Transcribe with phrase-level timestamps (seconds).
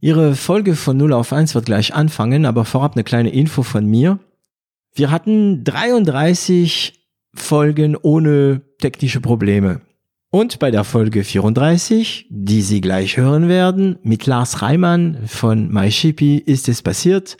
[0.00, 3.84] Ihre Folge von 0 auf 1 wird gleich anfangen, aber vorab eine kleine Info von
[3.84, 4.20] mir.
[4.94, 9.80] Wir hatten 33 Folgen ohne technische Probleme.
[10.30, 16.36] Und bei der Folge 34, die Sie gleich hören werden, mit Lars Reimann von MyShippy
[16.36, 17.36] ist es passiert.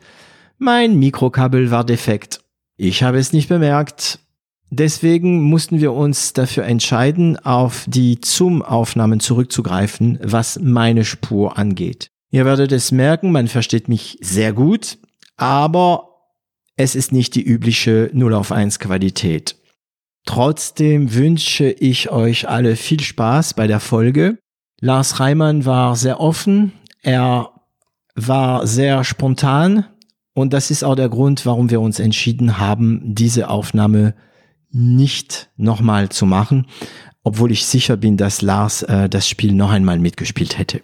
[0.57, 2.41] Mein Mikrokabel war defekt.
[2.77, 4.19] Ich habe es nicht bemerkt.
[4.71, 12.11] Deswegen mussten wir uns dafür entscheiden, auf die Zoom-Aufnahmen zurückzugreifen, was meine Spur angeht.
[12.31, 14.98] Ihr werdet es merken, man versteht mich sehr gut,
[15.37, 16.09] aber
[16.77, 19.57] es ist nicht die übliche 0 auf 1 Qualität.
[20.27, 24.38] Trotzdem wünsche ich euch alle viel Spaß bei der Folge.
[24.80, 27.51] Lars Reimann war sehr offen, er
[28.15, 29.87] war sehr spontan
[30.35, 34.15] und das ist auch der Grund, warum wir uns entschieden haben, diese Aufnahme
[34.71, 36.66] nicht nochmal zu machen,
[37.23, 40.83] obwohl ich sicher bin, dass Lars äh, das Spiel noch einmal mitgespielt hätte.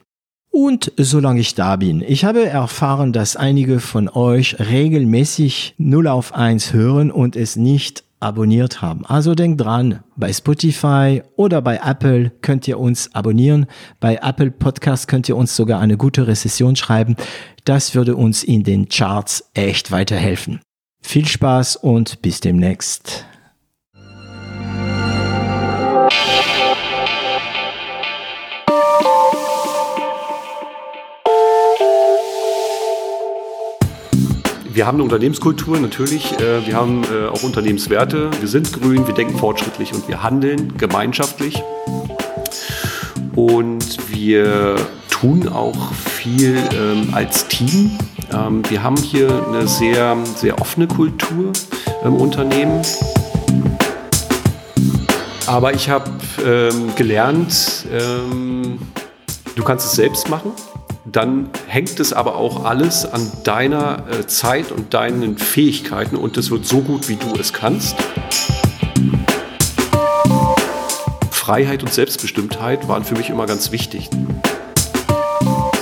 [0.57, 6.33] Und solange ich da bin, ich habe erfahren, dass einige von euch regelmäßig 0 auf
[6.33, 9.05] 1 hören und es nicht abonniert haben.
[9.05, 13.67] Also denkt dran, bei Spotify oder bei Apple könnt ihr uns abonnieren.
[13.99, 17.17] Bei Apple Podcast könnt ihr uns sogar eine gute Rezession schreiben.
[17.65, 20.61] Das würde uns in den Charts echt weiterhelfen.
[21.03, 23.27] Viel Spaß und bis demnächst.
[34.75, 39.15] Wir haben eine Unternehmenskultur natürlich, äh, wir haben äh, auch Unternehmenswerte, wir sind grün, wir
[39.15, 41.63] denken fortschrittlich und wir handeln gemeinschaftlich.
[43.37, 44.77] Und wir
[45.11, 47.99] tun auch viel ähm, als Team.
[48.33, 51.53] Ähm, wir haben hier eine sehr, sehr offene Kultur
[52.05, 52.83] im Unternehmen.
[55.47, 56.11] Aber ich habe
[56.45, 57.85] ähm, gelernt,
[59.55, 60.53] du kannst es selbst machen
[61.05, 66.51] dann hängt es aber auch alles an deiner äh, Zeit und deinen Fähigkeiten und es
[66.51, 67.97] wird so gut, wie du es kannst.
[71.31, 74.09] Freiheit und Selbstbestimmtheit waren für mich immer ganz wichtig.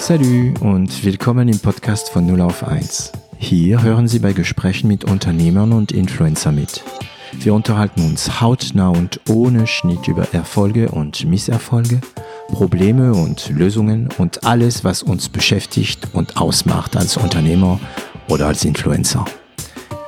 [0.00, 3.12] Salut und willkommen im Podcast von 0 auf 1.
[3.38, 6.82] Hier hören Sie bei Gesprächen mit Unternehmern und Influencer mit.
[7.32, 12.00] Wir unterhalten uns hautnah und ohne Schnitt über Erfolge und Misserfolge
[12.53, 17.81] Probleme und Lösungen und alles, was uns beschäftigt und ausmacht als Unternehmer
[18.28, 19.25] oder als Influencer.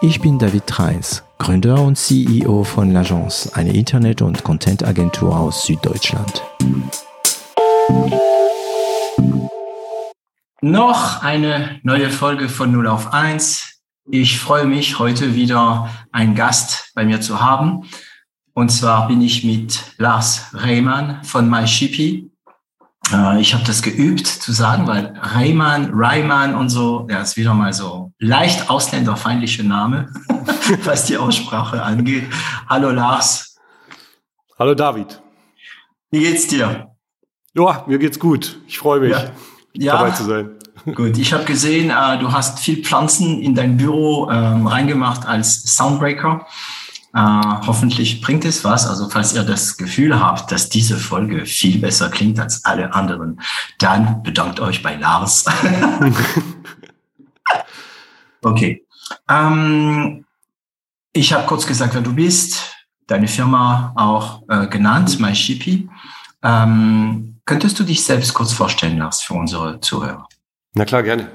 [0.03, 6.43] Ich bin David Treins, Gründer und CEO von L'Agence, eine Internet- und Content-Agentur aus Süddeutschland.
[10.61, 13.74] Noch eine neue Folge von 0 auf 1.
[14.11, 17.89] Ich freue mich, heute wieder einen Gast bei mir zu haben.
[18.53, 22.31] Und zwar bin ich mit Lars Rehmann von MyShippy.
[23.11, 27.55] Äh, ich habe das geübt zu sagen, weil Reimann, Reimann und so, ja, ist wieder
[27.55, 30.13] mal so leicht ausländerfeindliche Name,
[30.85, 32.25] was die Aussprache angeht.
[32.69, 33.57] Hallo Lars.
[34.59, 35.19] Hallo David.
[36.11, 36.95] Wie geht's dir?
[37.55, 38.61] Ja, mir geht's gut.
[38.67, 39.31] Ich freue mich, ja.
[39.73, 39.97] Ja.
[39.97, 40.51] dabei zu sein.
[40.93, 45.63] Gut, ich habe gesehen, äh, du hast viel Pflanzen in dein Büro ähm, reingemacht als
[45.77, 46.47] Soundbreaker.
[47.15, 47.21] Äh,
[47.67, 48.87] hoffentlich bringt es was.
[48.87, 53.41] Also falls ihr das Gefühl habt, dass diese Folge viel besser klingt als alle anderen,
[53.79, 55.47] dann bedankt euch bei Lars.
[58.43, 58.85] okay.
[59.29, 60.27] Ähm,
[61.15, 65.89] ich habe kurz gesagt, wer du bist, deine Firma auch äh, genannt, MyShippy.
[66.43, 70.29] Ähm, könntest du dich selbst kurz vorstellen, Lars, für unsere Zuhörer?
[70.77, 71.29] Na klar, gerne.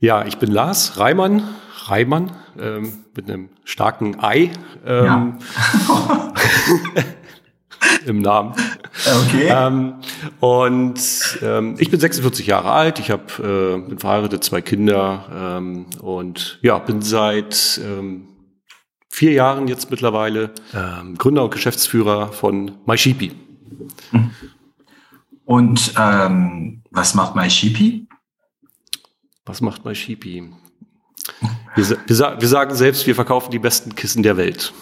[0.00, 1.44] Ja, ich bin Lars Reimann,
[1.84, 4.50] Reimann ähm, mit einem starken Ei
[4.84, 5.38] ähm,
[5.88, 6.32] ja.
[8.06, 8.54] im Namen.
[9.06, 9.46] Okay.
[9.48, 9.94] Ähm,
[10.40, 15.86] und ähm, ich bin 46 Jahre alt, ich habe äh, bin verheiratet, zwei Kinder ähm,
[16.00, 18.26] und ja, bin seit ähm,
[19.08, 23.30] vier Jahren jetzt mittlerweile ähm, Gründer und Geschäftsführer von MySheepy.
[25.44, 28.01] Und ähm, was macht MySheepy?
[29.44, 30.50] Was macht MySheepy?
[31.74, 34.72] Wir, wir, wir, sagen selbst, wir verkaufen die besten Kissen der Welt.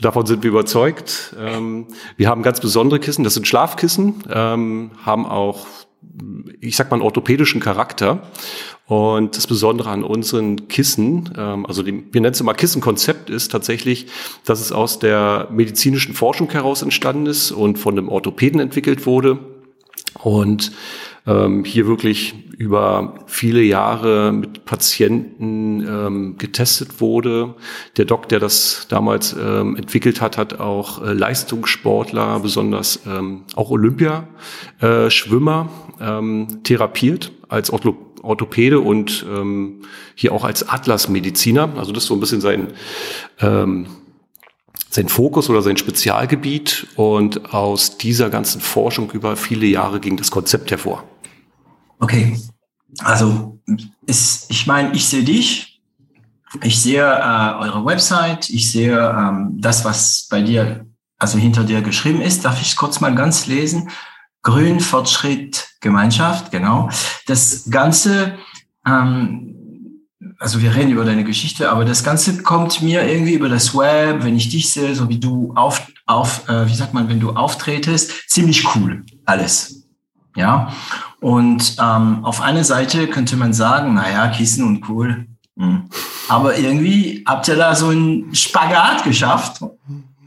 [0.00, 1.36] Davon sind wir überzeugt.
[1.38, 1.86] Ähm,
[2.16, 5.66] wir haben ganz besondere Kissen, das sind Schlafkissen, ähm, haben auch,
[6.60, 8.22] ich sag mal, einen orthopädischen Charakter.
[8.86, 13.52] Und das Besondere an unseren Kissen, ähm, also die, wir nennen es immer Kissenkonzept, ist
[13.52, 14.06] tatsächlich,
[14.44, 19.38] dass es aus der medizinischen Forschung heraus entstanden ist und von einem Orthopäden entwickelt wurde.
[20.14, 20.72] Und
[21.26, 27.54] ähm, hier wirklich über viele Jahre mit Patienten ähm, getestet wurde.
[27.96, 33.70] Der Doc, der das damals ähm, entwickelt hat, hat auch äh, Leistungssportler, besonders ähm, auch
[33.70, 35.68] Olympiaschwimmer
[36.00, 37.32] äh, ähm, therapiert.
[37.48, 37.70] als
[38.22, 39.80] Orthopäde und ähm,
[40.14, 41.70] hier auch als Atlasmediziner.
[41.76, 42.68] Also das ist so ein bisschen sein,
[43.40, 43.86] ähm,
[44.88, 46.86] sein Fokus oder sein Spezialgebiet.
[46.96, 51.04] Und aus dieser ganzen Forschung über viele Jahre ging das Konzept hervor.
[51.98, 52.38] Okay,
[52.98, 53.60] also
[54.06, 55.80] ist, ich meine, ich sehe dich,
[56.62, 60.86] ich sehe äh, eure Website, ich sehe ähm, das, was bei dir,
[61.18, 62.44] also hinter dir geschrieben ist.
[62.44, 63.90] Darf ich kurz mal ganz lesen?
[64.42, 66.88] Grün, Fortschritt, Gemeinschaft, genau.
[67.26, 68.38] Das Ganze,
[68.86, 69.59] ähm,
[70.38, 74.22] also wir reden über deine Geschichte, aber das Ganze kommt mir irgendwie über das Web,
[74.22, 77.30] wenn ich dich sehe, so wie du auf, auf äh, wie sagt man, wenn du
[77.30, 79.88] auftretest, ziemlich cool, alles.
[80.36, 80.72] Ja.
[81.20, 85.26] Und ähm, auf einer Seite könnte man sagen, naja, Kissen und cool.
[85.58, 85.84] Hm.
[86.28, 89.62] Aber irgendwie habt ihr da so einen Spagat geschafft.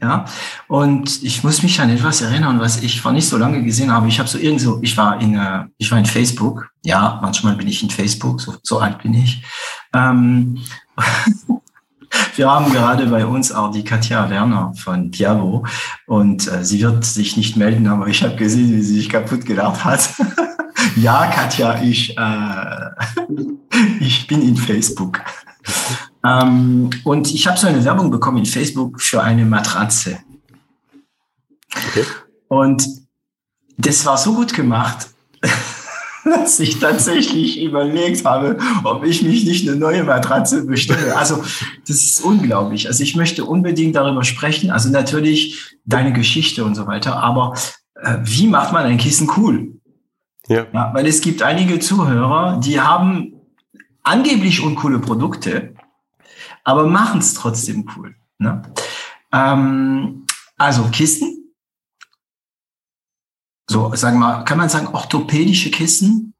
[0.04, 0.26] Ja,
[0.68, 4.06] und ich muss mich an etwas erinnern, was ich vor nicht so lange gesehen habe.
[4.06, 6.68] Ich habe so irgendwo, ich war in, äh, ich war in Facebook.
[6.82, 9.42] Ja, manchmal bin ich in Facebook, so, so alt bin ich.
[9.94, 10.58] Ähm,
[12.36, 15.64] wir haben gerade bei uns auch die Katja Werner von Diabo
[16.06, 19.46] und äh, sie wird sich nicht melden, aber ich habe gesehen, wie sie sich kaputt
[19.46, 20.06] gelacht hat.
[20.96, 22.90] ja, Katja, ich, äh,
[24.00, 25.22] ich bin in Facebook.
[26.24, 30.18] Ähm, und ich habe so eine Werbung bekommen in Facebook für eine Matratze.
[31.88, 32.04] Okay.
[32.48, 32.86] Und
[33.76, 35.08] das war so gut gemacht,
[36.24, 41.16] dass ich tatsächlich überlegt habe, ob ich mich nicht eine neue Matratze bestelle.
[41.16, 41.42] Also
[41.86, 42.86] das ist unglaublich.
[42.86, 44.70] Also ich möchte unbedingt darüber sprechen.
[44.70, 47.16] Also natürlich deine Geschichte und so weiter.
[47.22, 47.54] Aber
[48.00, 49.72] äh, wie macht man ein Kissen cool?
[50.48, 50.66] Ja.
[50.72, 50.94] ja.
[50.94, 53.34] Weil es gibt einige Zuhörer, die haben
[54.02, 55.74] angeblich uncoole Produkte,
[56.64, 58.14] aber machen es trotzdem cool.
[58.38, 58.62] Ne?
[59.32, 60.26] Ähm,
[60.56, 61.54] also Kissen.
[63.68, 66.34] So, sagen wir mal, kann man sagen, orthopädische Kissen?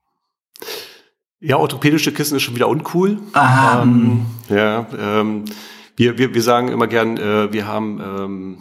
[1.41, 3.19] Ja, orthopädische Kissen ist schon wieder uncool.
[3.33, 3.83] Aha.
[3.83, 5.45] Ähm, ja, ähm,
[5.97, 8.59] wir, wir, wir sagen immer gern, äh, wir haben ähm,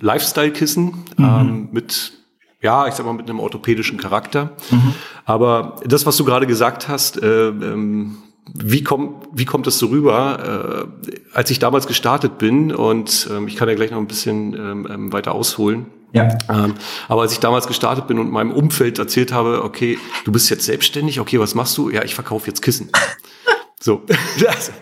[0.00, 0.84] Lifestyle-Kissen
[1.16, 1.24] mhm.
[1.24, 2.12] ähm, mit
[2.60, 4.56] ja, ich sag mal, mit einem orthopädischen Charakter.
[4.70, 4.94] Mhm.
[5.24, 8.16] Aber das, was du gerade gesagt hast, äh, ähm,
[8.54, 10.88] wie, komm, wie kommt das so rüber?
[11.06, 14.54] Äh, als ich damals gestartet bin, und ähm, ich kann ja gleich noch ein bisschen
[14.54, 16.28] ähm, ähm weiter ausholen, ja.
[16.48, 16.74] Ähm,
[17.08, 20.64] aber als ich damals gestartet bin und meinem Umfeld erzählt habe, okay, du bist jetzt
[20.64, 21.90] selbstständig, okay, was machst du?
[21.90, 22.90] Ja, ich verkaufe jetzt Kissen.
[23.80, 24.02] so,
[24.40, 24.72] das,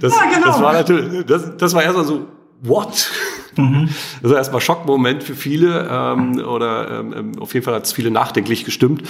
[0.00, 0.46] das, ja, genau.
[0.46, 2.26] das war natürlich, das, das war erstmal so,
[2.62, 3.10] what?
[3.56, 3.88] Mhm.
[4.22, 7.92] Das war erstmal Schockmoment für viele ähm, oder ähm, ähm, auf jeden Fall hat es
[7.92, 9.02] viele nachdenklich gestimmt.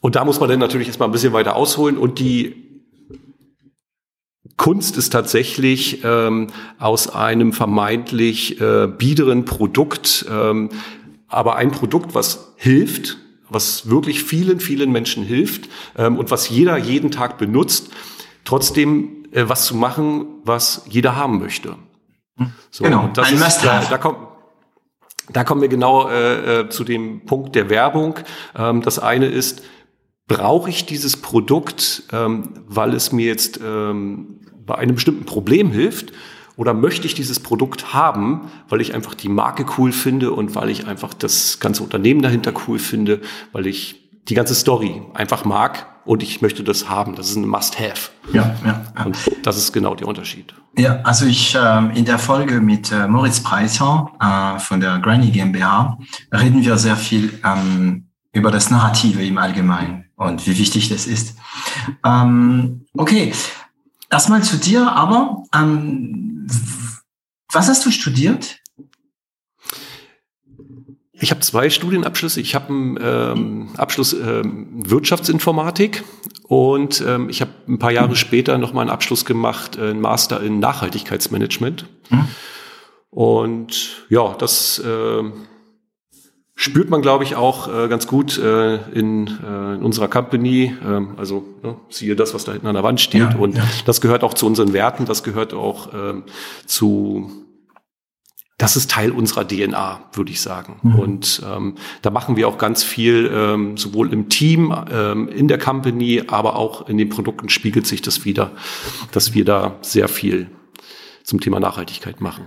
[0.00, 2.67] Und da muss man dann natürlich erstmal ein bisschen weiter ausholen und die
[4.58, 10.68] Kunst ist tatsächlich ähm, aus einem vermeintlich äh, biederen Produkt, ähm,
[11.28, 13.18] aber ein Produkt, was hilft,
[13.48, 17.90] was wirklich vielen, vielen Menschen hilft ähm, und was jeder jeden Tag benutzt,
[18.44, 21.76] trotzdem äh, was zu machen, was jeder haben möchte.
[22.70, 24.18] So, genau, das ein ist, da, da, kommt,
[25.32, 28.16] da kommen wir genau äh, äh, zu dem Punkt der Werbung.
[28.56, 29.62] Ähm, das eine ist,
[30.28, 36.12] brauche ich dieses Produkt, ähm, weil es mir jetzt ähm, bei einem bestimmten Problem hilft?
[36.56, 40.70] Oder möchte ich dieses Produkt haben, weil ich einfach die Marke cool finde und weil
[40.70, 43.20] ich einfach das ganze Unternehmen dahinter cool finde,
[43.52, 47.14] weil ich die ganze Story einfach mag und ich möchte das haben.
[47.14, 48.10] Das ist ein Must-Have.
[48.32, 49.04] Ja, ja.
[49.04, 50.52] Und das ist genau der Unterschied.
[50.76, 55.30] Ja, also ich ähm, in der Folge mit äh, Moritz Preiser äh, von der Granny
[55.30, 55.98] GmbH
[56.32, 61.36] reden wir sehr viel ähm, über das Narrative im Allgemeinen und wie wichtig das ist.
[62.04, 63.32] Ähm, okay,
[64.10, 66.46] erstmal zu dir, aber ähm,
[67.52, 68.58] was hast du studiert?
[71.20, 72.40] Ich habe zwei Studienabschlüsse.
[72.40, 76.04] Ich habe einen ähm, Abschluss ähm, Wirtschaftsinformatik
[76.44, 78.16] und ähm, ich habe ein paar Jahre mhm.
[78.16, 81.86] später nochmal einen Abschluss gemacht, äh, einen Master in Nachhaltigkeitsmanagement.
[82.10, 82.28] Mhm.
[83.10, 85.22] Und ja, das äh,
[86.58, 90.74] spürt man, glaube ich, auch äh, ganz gut äh, in, äh, in unserer Company.
[90.84, 93.20] Ähm, also ne, siehe das, was da hinten an der Wand steht.
[93.20, 93.62] Ja, und ja.
[93.86, 96.24] das gehört auch zu unseren Werten, das gehört auch ähm,
[96.66, 97.30] zu
[98.58, 100.80] das ist Teil unserer DNA, würde ich sagen.
[100.82, 100.98] Mhm.
[100.98, 105.58] Und ähm, da machen wir auch ganz viel, ähm, sowohl im Team, ähm, in der
[105.58, 108.50] Company, aber auch in den Produkten spiegelt sich das wieder,
[109.12, 110.50] dass wir da sehr viel
[111.22, 112.46] zum Thema Nachhaltigkeit machen.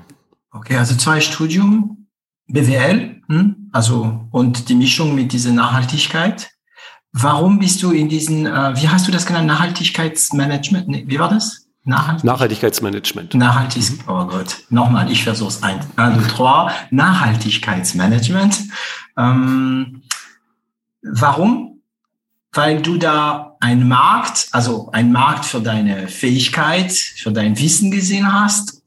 [0.51, 2.00] Okay, also zwei Studium,
[2.47, 3.69] BWL, hm?
[3.71, 6.49] also und die Mischung mit dieser Nachhaltigkeit.
[7.13, 10.87] Warum bist du in diesen, äh, wie hast du das genannt, Nachhaltigkeitsmanagement?
[10.87, 11.67] Nee, wie war das?
[11.83, 13.33] Nachhaltig Nachhaltigkeitsmanagement.
[13.33, 13.99] Nachhaltig, mhm.
[14.07, 18.59] oh Gott, nochmal, ich versuch's ein, also trois, Nachhaltigkeitsmanagement.
[19.17, 20.03] Ähm,
[21.01, 21.71] warum?
[22.53, 28.31] weil du da einen Markt, also einen Markt für deine Fähigkeit, für dein Wissen gesehen
[28.31, 28.80] hast?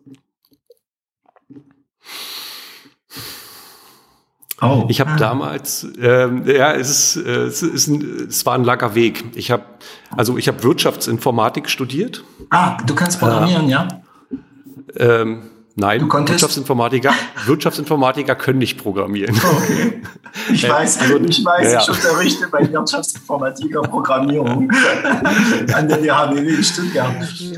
[4.64, 4.86] Oh.
[4.88, 5.16] Ich habe ah.
[5.16, 9.24] damals, ähm, ja, es, ist, äh, es, ist ein, es war ein langer Weg.
[9.34, 9.64] Ich habe,
[10.16, 12.24] also ich habe Wirtschaftsinformatik studiert.
[12.50, 13.88] Ah, du kannst programmieren, äh, ja?
[14.96, 15.42] Ähm,
[15.76, 17.12] Nein, Wirtschaftsinformatiker,
[17.46, 19.34] Wirtschaftsinformatiker können nicht programmieren.
[19.36, 20.02] Okay.
[20.52, 24.70] Ich äh, weiß, also, ich weiß, ja, ich unterrichte bei Wirtschaftsinformatiker Programmierung
[25.72, 27.14] an der DHBW in Stuttgart.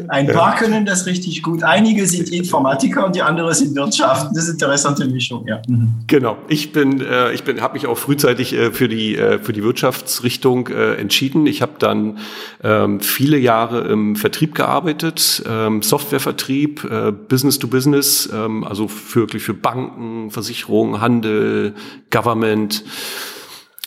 [0.08, 1.62] Ein paar können das richtig gut.
[1.62, 4.28] Einige sind Informatiker und die anderen sind Wirtschaft.
[4.34, 5.60] Das ist eine interessante Mischung, ja.
[5.68, 5.94] Mhm.
[6.06, 6.38] Genau.
[6.48, 10.68] Ich bin, äh, ich bin, habe mich auch frühzeitig äh, für die für die Wirtschaftsrichtung
[10.68, 11.46] entschieden.
[11.46, 12.18] Ich habe dann
[12.62, 16.88] ähm, viele Jahre im Vertrieb gearbeitet, ähm, Softwarevertrieb,
[17.28, 21.74] Business to Business Business, ähm, also für, wirklich für Banken, Versicherungen, Handel,
[22.10, 22.84] Government.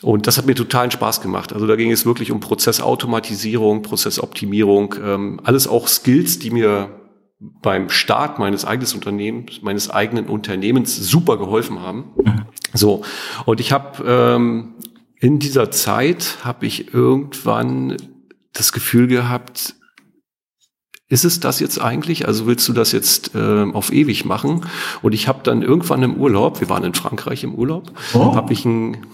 [0.01, 1.51] Und das hat mir totalen Spaß gemacht.
[1.53, 6.95] Also da ging es wirklich um Prozessautomatisierung, Prozessoptimierung, ähm, alles auch Skills, die mir
[7.39, 12.11] beim Start meines eigenen Unternehmens, meines eigenen Unternehmens super geholfen haben.
[12.73, 13.03] So
[13.45, 14.75] und ich habe ähm,
[15.21, 17.95] in dieser Zeit habe ich irgendwann
[18.53, 19.75] das Gefühl gehabt,
[21.09, 22.27] ist es das jetzt eigentlich?
[22.27, 24.65] Also willst du das jetzt äh, auf ewig machen?
[25.01, 28.35] Und ich habe dann irgendwann im Urlaub, wir waren in Frankreich im Urlaub, oh.
[28.35, 29.05] habe ich ein,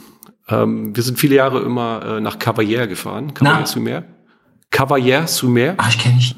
[0.49, 4.03] ähm, wir sind viele Jahre immer äh, nach Cavalier gefahren, Cavalier-sur-Mer.
[4.71, 5.75] Cavalier-sur-Mer.
[5.77, 6.35] Ah, ich kenne ich.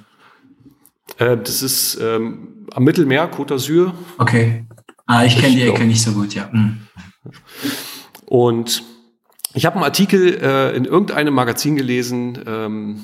[1.18, 3.94] Äh, das ist ähm, am Mittelmeer, Côte d'Azur.
[4.20, 4.66] Okay.
[5.08, 6.50] Ah, ich kenne die Ecke nicht so gut, ja.
[6.52, 6.82] Mhm.
[8.26, 8.84] Und
[9.56, 13.02] ich habe einen Artikel äh, in irgendeinem Magazin gelesen, ähm,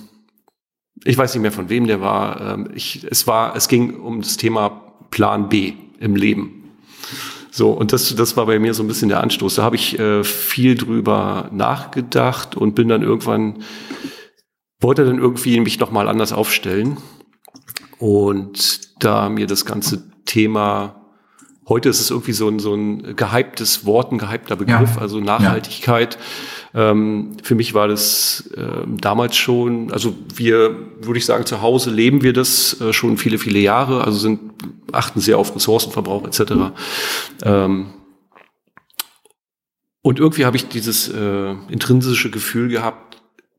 [1.05, 2.41] ich weiß nicht mehr von wem der war.
[2.41, 4.81] Ähm, ich, es war, es ging um das Thema
[5.11, 6.63] Plan B im Leben.
[7.51, 9.55] So, und das, das war bei mir so ein bisschen der Anstoß.
[9.55, 13.63] Da habe ich äh, viel drüber nachgedacht und bin dann irgendwann,
[14.79, 16.97] wollte dann irgendwie mich nochmal anders aufstellen.
[17.99, 21.02] Und da mir das ganze Thema
[21.67, 25.01] Heute ist es irgendwie so ein, so ein gehyptes Wort, ein gehypter Begriff, ja.
[25.01, 26.17] also Nachhaltigkeit.
[26.73, 26.91] Ja.
[26.91, 31.89] Ähm, für mich war das äh, damals schon, also wir, würde ich sagen, zu Hause
[31.89, 34.39] leben wir das äh, schon viele, viele Jahre, also sind,
[34.91, 36.53] achten sehr auf Ressourcenverbrauch etc.
[37.43, 37.93] Ähm,
[40.01, 43.12] und irgendwie habe ich dieses äh, intrinsische Gefühl gehabt,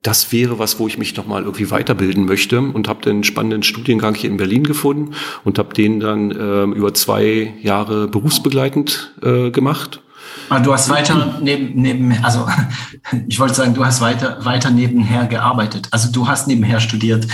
[0.04, 3.62] das wäre was, wo ich mich noch mal irgendwie weiterbilden möchte und habe den spannenden
[3.62, 9.50] Studiengang hier in Berlin gefunden und habe den dann äh, über zwei Jahre berufsbegleitend äh,
[9.50, 10.02] gemacht.
[10.50, 12.46] Ah, du hast weiter neben, neben, also
[13.28, 15.88] ich wollte sagen, du hast weiter, weiter nebenher gearbeitet.
[15.90, 17.26] Also du hast nebenher studiert.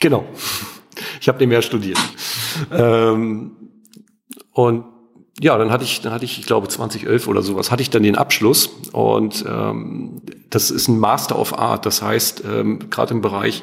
[0.00, 0.26] Genau.
[1.20, 1.98] Ich habe nebenher studiert.
[2.72, 3.52] ähm,
[4.52, 4.84] und
[5.40, 8.02] ja, dann hatte ich, dann hatte ich, ich glaube 2011 oder sowas, hatte ich dann
[8.02, 11.86] den Abschluss und ähm, das ist ein Master of Art.
[11.86, 13.62] Das heißt, ähm, gerade im Bereich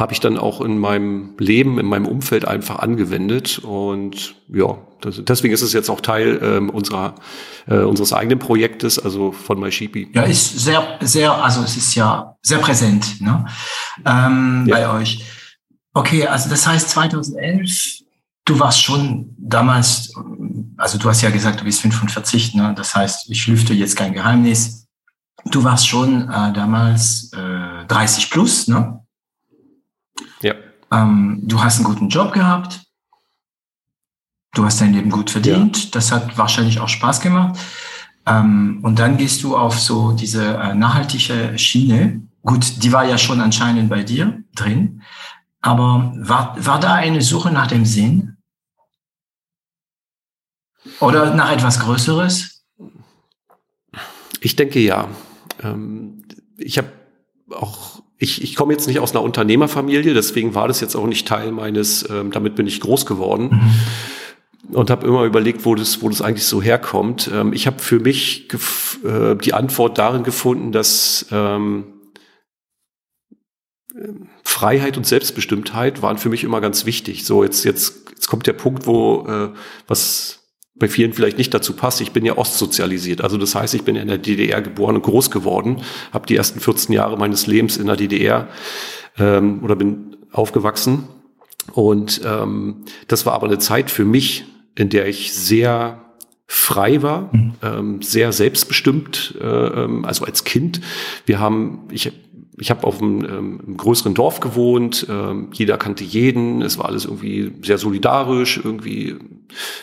[0.00, 3.58] habe ich dann auch in meinem Leben, in meinem Umfeld einfach angewendet.
[3.58, 7.16] Und ja, das, deswegen ist es jetzt auch Teil ähm, unserer,
[7.66, 10.10] äh, unseres eigenen Projektes, also von MySheepy.
[10.14, 13.44] Ja, ist sehr, sehr, also es ist ja sehr präsent ne?
[14.06, 14.76] ähm, ja.
[14.76, 15.22] bei euch.
[15.92, 18.02] Okay, also das heißt 2011,
[18.46, 20.14] du warst schon damals,
[20.80, 22.74] also du hast ja gesagt, du bist 45, ne?
[22.74, 24.88] das heißt, ich lüfte jetzt kein Geheimnis.
[25.44, 29.00] Du warst schon äh, damals äh, 30 plus, ne?
[30.42, 30.54] Ja.
[30.90, 32.82] Ähm, du hast einen guten Job gehabt.
[34.52, 35.84] Du hast dein Leben gut verdient.
[35.84, 35.90] Ja.
[35.92, 37.58] Das hat wahrscheinlich auch Spaß gemacht.
[38.26, 42.22] Ähm, und dann gehst du auf so diese äh, nachhaltige Schiene.
[42.42, 45.02] Gut, die war ja schon anscheinend bei dir drin.
[45.62, 48.36] Aber war, war da eine Suche nach dem Sinn?
[51.00, 52.64] Oder nach etwas Größeres?
[54.40, 55.08] Ich denke ja.
[55.62, 56.24] Ähm,
[56.56, 56.88] ich habe
[57.50, 61.26] auch ich, ich komme jetzt nicht aus einer Unternehmerfamilie, deswegen war das jetzt auch nicht
[61.26, 63.48] Teil meines, ähm, damit bin ich groß geworden.
[63.50, 64.74] Mhm.
[64.76, 67.30] und habe immer überlegt, wo das, wo das eigentlich so herkommt.
[67.32, 68.48] Ähm, ich habe für mich
[69.04, 71.86] äh, die Antwort darin gefunden, dass ähm,
[74.44, 77.24] Freiheit und Selbstbestimmtheit waren für mich immer ganz wichtig.
[77.24, 79.48] So jetzt jetzt jetzt kommt der Punkt, wo äh,
[79.88, 80.39] was
[80.80, 82.00] bei vielen vielleicht nicht dazu passt.
[82.00, 83.20] Ich bin ja ostsozialisiert.
[83.20, 85.82] Also das heißt, ich bin in der DDR geboren und groß geworden,
[86.12, 88.48] habe die ersten 14 Jahre meines Lebens in der DDR
[89.18, 91.04] ähm, oder bin aufgewachsen.
[91.72, 96.00] Und ähm, das war aber eine Zeit für mich, in der ich sehr
[96.46, 97.52] frei war, mhm.
[97.62, 100.80] ähm, sehr selbstbestimmt, äh, ähm, also als Kind.
[101.26, 102.10] Wir haben, ich
[102.60, 106.86] ich habe auf einem, ähm, einem, größeren Dorf gewohnt, ähm, jeder kannte jeden, es war
[106.86, 109.16] alles irgendwie sehr solidarisch, irgendwie,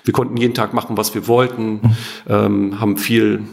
[0.04, 1.96] wir konnten jeden Tag machen, was wir wollten,
[2.28, 3.44] ähm, haben viel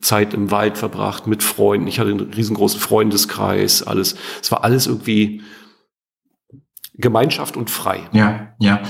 [0.00, 1.88] Zeit im Wald verbracht mit Freunden.
[1.88, 4.14] Ich hatte einen riesengroßen Freundeskreis, alles.
[4.40, 5.42] Es war alles irgendwie
[6.94, 8.02] Gemeinschaft und frei.
[8.12, 8.80] Ja, ja.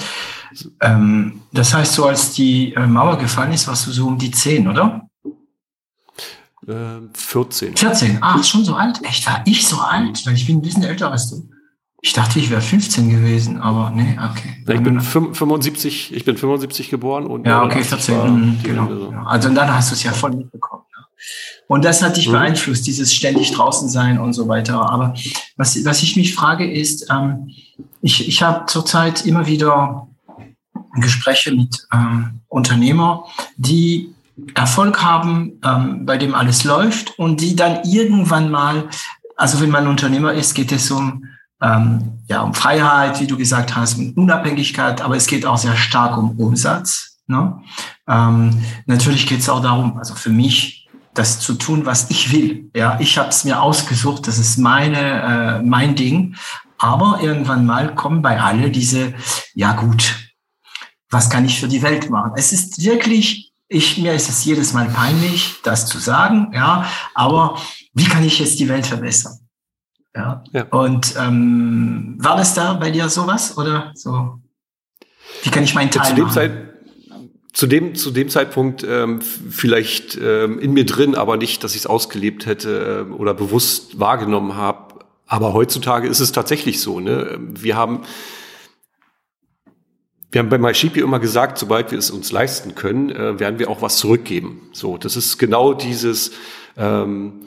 [0.80, 4.30] Ähm, das heißt, so als die äh, Mauer gefallen ist, warst du so um die
[4.30, 5.08] zehn, oder?
[7.15, 7.77] 14.
[7.77, 9.01] 14, ach, schon so alt?
[9.05, 10.25] Echt, war ich so alt?
[10.27, 11.49] Weil ich bin ein bisschen älter als du.
[12.01, 14.63] Ich dachte, ich wäre 15 gewesen, aber nee, okay.
[14.67, 18.89] Ja, ich bin 75, ich bin 75 geboren und ja, okay, 14, mhm, genau.
[18.89, 19.15] So.
[19.27, 20.85] Also und dann hast du es ja voll mitbekommen.
[20.97, 21.05] Ja.
[21.67, 22.33] Und das hat dich mhm.
[22.33, 24.89] beeinflusst, dieses ständig draußen sein und so weiter.
[24.91, 25.15] Aber
[25.57, 27.51] was, was ich mich frage ist, ähm,
[28.01, 30.07] ich, ich habe zurzeit immer wieder
[30.95, 33.25] Gespräche mit ähm, Unternehmer,
[33.57, 34.15] die
[34.54, 38.88] Erfolg haben, ähm, bei dem alles läuft und die dann irgendwann mal,
[39.37, 41.25] also wenn man Unternehmer ist, geht es um,
[41.61, 45.76] ähm, ja, um Freiheit, wie du gesagt hast, um Unabhängigkeit, aber es geht auch sehr
[45.76, 47.18] stark um Umsatz.
[47.26, 47.61] Ne?
[48.07, 52.71] Ähm, natürlich geht es auch darum, also für mich, das zu tun, was ich will.
[52.75, 56.37] Ja, ich habe es mir ausgesucht, das ist meine, äh, mein Ding.
[56.78, 59.14] Aber irgendwann mal kommen bei alle diese,
[59.54, 60.14] ja gut,
[61.11, 62.33] was kann ich für die Welt machen?
[62.37, 67.59] Es ist wirklich ich, mir ist es jedes Mal peinlich, das zu sagen, ja, aber
[67.95, 69.39] wie kann ich jetzt die Welt verbessern?
[70.15, 70.43] Ja.
[70.53, 70.65] ja.
[70.71, 74.40] Und ähm, war das da bei dir sowas oder so?
[75.42, 76.35] Wie kann ich meinen Teil zu dem machen?
[76.35, 76.53] Zeit,
[77.53, 81.83] zu dem, zu dem Zeitpunkt ähm, vielleicht ähm, in mir drin, aber nicht, dass ich
[81.83, 85.05] es ausgelebt hätte äh, oder bewusst wahrgenommen habe.
[85.27, 87.01] Aber heutzutage ist es tatsächlich so.
[87.01, 87.38] Ne?
[87.38, 88.03] Wir haben
[90.31, 93.71] wir haben bei MyShipi immer gesagt, sobald wir es uns leisten können, äh, werden wir
[93.71, 94.69] auch was zurückgeben.
[94.73, 96.33] So, das ist genau dieses,
[96.77, 97.45] ähm,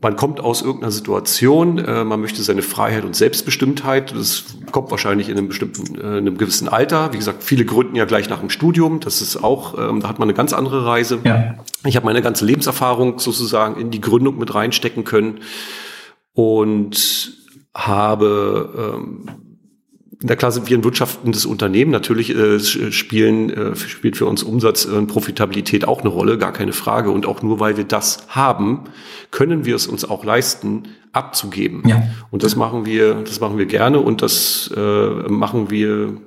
[0.00, 5.28] man kommt aus irgendeiner Situation, äh, man möchte seine Freiheit und Selbstbestimmtheit, das kommt wahrscheinlich
[5.28, 7.12] in einem bestimmten, äh, in einem gewissen Alter.
[7.12, 10.18] Wie gesagt, viele gründen ja gleich nach dem Studium, das ist auch, ähm, da hat
[10.18, 11.20] man eine ganz andere Reise.
[11.24, 11.54] Ja.
[11.84, 15.40] Ich habe meine ganze Lebenserfahrung sozusagen in die Gründung mit reinstecken können
[16.32, 17.32] und
[17.74, 19.47] habe ähm,
[20.20, 21.92] na klar sind wir ein wirtschaftendes Unternehmen.
[21.92, 26.72] Natürlich äh, spielen, äh, spielt für uns Umsatz und Profitabilität auch eine Rolle, gar keine
[26.72, 27.10] Frage.
[27.10, 28.84] Und auch nur weil wir das haben,
[29.30, 31.82] können wir es uns auch leisten, abzugeben.
[31.86, 32.02] Ja.
[32.30, 36.20] Und das machen wir, das machen wir gerne und das äh, machen wir,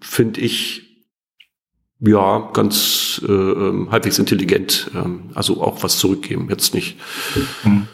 [0.00, 1.04] finde ich,
[2.00, 4.90] ja, ganz äh, ähm, halbwegs intelligent.
[4.94, 6.98] Ähm, also auch was zurückgeben, jetzt nicht.
[7.64, 7.88] Mhm.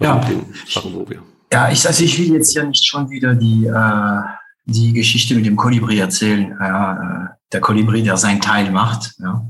[0.00, 0.18] Ja.
[0.18, 1.22] Den Sachen, wo wir.
[1.52, 5.46] Ja, ich, also ich will jetzt ja nicht schon wieder die äh die Geschichte mit
[5.46, 6.56] dem Kolibri erzählen.
[6.60, 9.14] Ja, äh, der Kolibri, der sein Teil macht.
[9.18, 9.46] Ja.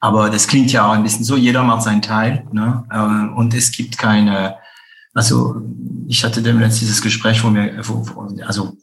[0.00, 2.46] Aber das klingt ja auch ein bisschen so, jeder macht seinen Teil.
[2.52, 2.84] Ne?
[2.90, 4.56] Äh, und es gibt keine,
[5.14, 5.56] also
[6.08, 8.04] ich hatte demnächst dieses Gespräch, wo mir, wo,
[8.46, 8.76] also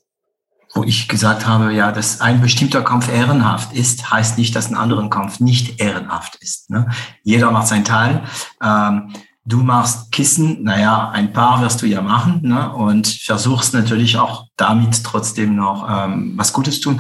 [0.74, 4.76] wo ich gesagt habe, ja, dass ein bestimmter Kampf ehrenhaft ist, heißt nicht, dass ein
[4.76, 6.70] anderer Kampf nicht ehrenhaft ist.
[6.70, 6.88] Ne?
[7.24, 8.24] Jeder macht seinen Teil.
[8.62, 9.14] Ähm,
[9.50, 12.70] Du machst Kissen, naja, ein paar wirst du ja machen ne?
[12.70, 17.00] und versuchst natürlich auch damit trotzdem noch ähm, was Gutes tun.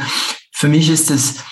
[0.53, 1.43] Für mich ist es,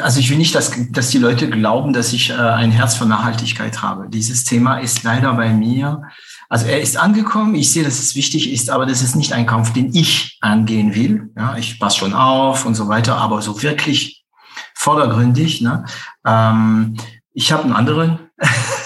[0.00, 3.04] also ich will nicht, dass, dass die Leute glauben, dass ich äh, ein Herz für
[3.04, 4.08] Nachhaltigkeit habe.
[4.08, 6.02] Dieses Thema ist leider bei mir,
[6.48, 9.46] also er ist angekommen, ich sehe, dass es wichtig ist, aber das ist nicht ein
[9.46, 11.32] Kampf, den ich angehen will.
[11.36, 14.24] Ja, ich passe schon auf und so weiter, aber so wirklich
[14.72, 15.62] vordergründig.
[15.62, 15.84] Ne?
[16.24, 16.96] Ähm,
[17.32, 18.20] ich habe einen anderen.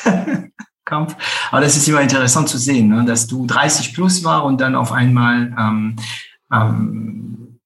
[0.86, 1.14] Kampf.
[1.50, 3.04] Aber das ist immer interessant zu sehen, ne?
[3.04, 5.96] dass du 30 plus war und dann auf einmal ähm,
[6.50, 7.58] ähm,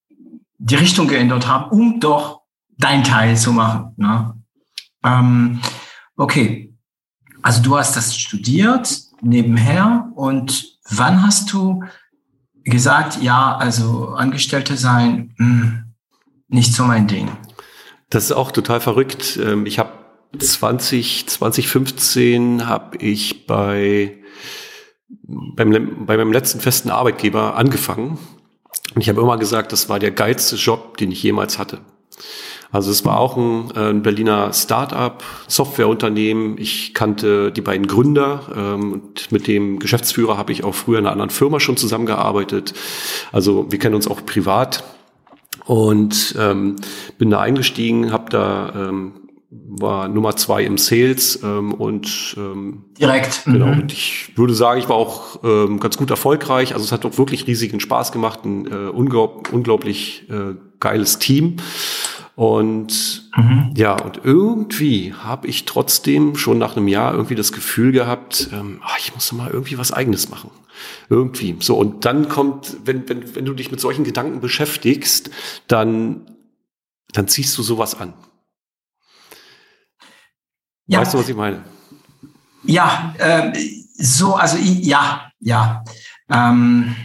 [0.59, 2.41] die Richtung geändert haben, um doch
[2.77, 3.93] dein Teil zu machen.
[3.97, 4.35] Ne?
[5.05, 5.61] Ähm,
[6.17, 6.75] okay,
[7.43, 11.85] also du hast das studiert nebenher und wann hast du
[12.65, 15.85] gesagt, ja, also Angestellte sein, mh, hm,
[16.49, 17.31] nicht so mein Ding?
[18.09, 19.39] Das ist auch total verrückt.
[19.43, 20.00] Ähm, ich habe
[20.39, 24.19] 20, 2015 habe ich bei,
[25.23, 28.19] beim, bei meinem letzten festen Arbeitgeber angefangen.
[28.95, 31.81] Und ich habe immer gesagt, das war der geilste Job, den ich jemals hatte.
[32.73, 36.57] Also es war auch ein, äh, ein Berliner Start-up, Softwareunternehmen.
[36.59, 41.07] Ich kannte die beiden Gründer ähm, und mit dem Geschäftsführer habe ich auch früher in
[41.07, 42.75] einer anderen Firma schon zusammengearbeitet.
[43.33, 44.85] Also wir kennen uns auch privat
[45.65, 46.77] und ähm,
[47.19, 49.20] bin da eingestiegen, habe da ähm,
[49.51, 53.45] war Nummer zwei im Sales ähm, und ähm, direkt.
[53.45, 53.67] Genau.
[53.67, 53.81] Mhm.
[53.81, 56.73] Und ich würde sagen, ich war auch ähm, ganz gut erfolgreich.
[56.73, 61.57] Also es hat auch wirklich riesigen Spaß gemacht, ein äh, unglaub, unglaublich äh, geiles Team.
[62.37, 63.75] Und mhm.
[63.77, 68.81] ja, und irgendwie habe ich trotzdem schon nach einem Jahr irgendwie das Gefühl gehabt, ähm,
[68.85, 70.51] ach, ich muss mal irgendwie was Eigenes machen.
[71.09, 71.57] Irgendwie.
[71.59, 75.31] So, und dann kommt, wenn, wenn, wenn du dich mit solchen Gedanken beschäftigst,
[75.67, 76.31] dann,
[77.13, 78.15] dann ziehst du sowas an.
[80.91, 81.01] Ja.
[81.01, 81.63] Weißt du, was ich meine?
[82.65, 83.53] Ja, äh,
[83.97, 85.85] so, also ja, ja.
[86.29, 86.97] Ähm,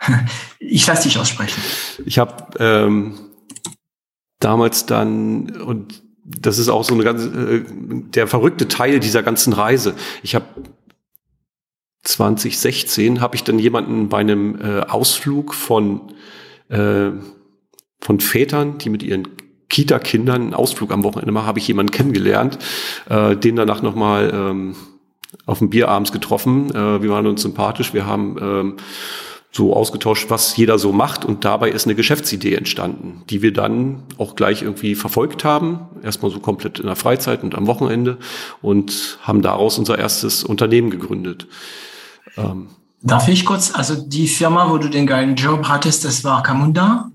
[0.58, 1.62] ich lasse dich aussprechen.
[2.06, 3.20] Ich habe ähm,
[4.40, 9.52] damals dann, und das ist auch so eine ganz, äh, der verrückte Teil dieser ganzen
[9.52, 9.94] Reise.
[10.24, 10.46] Ich habe
[12.02, 16.14] 2016 habe ich dann jemanden bei einem äh, Ausflug von
[16.68, 17.12] äh,
[18.00, 19.28] von Vätern, die mit ihren
[19.68, 22.58] Kita-Kindern einen Ausflug am Wochenende mache, habe ich jemanden kennengelernt,
[23.08, 24.74] äh, den danach nochmal ähm,
[25.46, 26.70] auf dem Bier abends getroffen.
[26.74, 28.76] Äh, wir waren uns sympathisch, wir haben ähm,
[29.50, 34.02] so ausgetauscht, was jeder so macht und dabei ist eine Geschäftsidee entstanden, die wir dann
[34.18, 38.18] auch gleich irgendwie verfolgt haben, erstmal so komplett in der Freizeit und am Wochenende
[38.60, 41.46] und haben daraus unser erstes Unternehmen gegründet.
[42.36, 42.68] Ähm,
[43.00, 47.10] Darf ich kurz, also die Firma, wo du den geilen Job hattest, das war Camunda?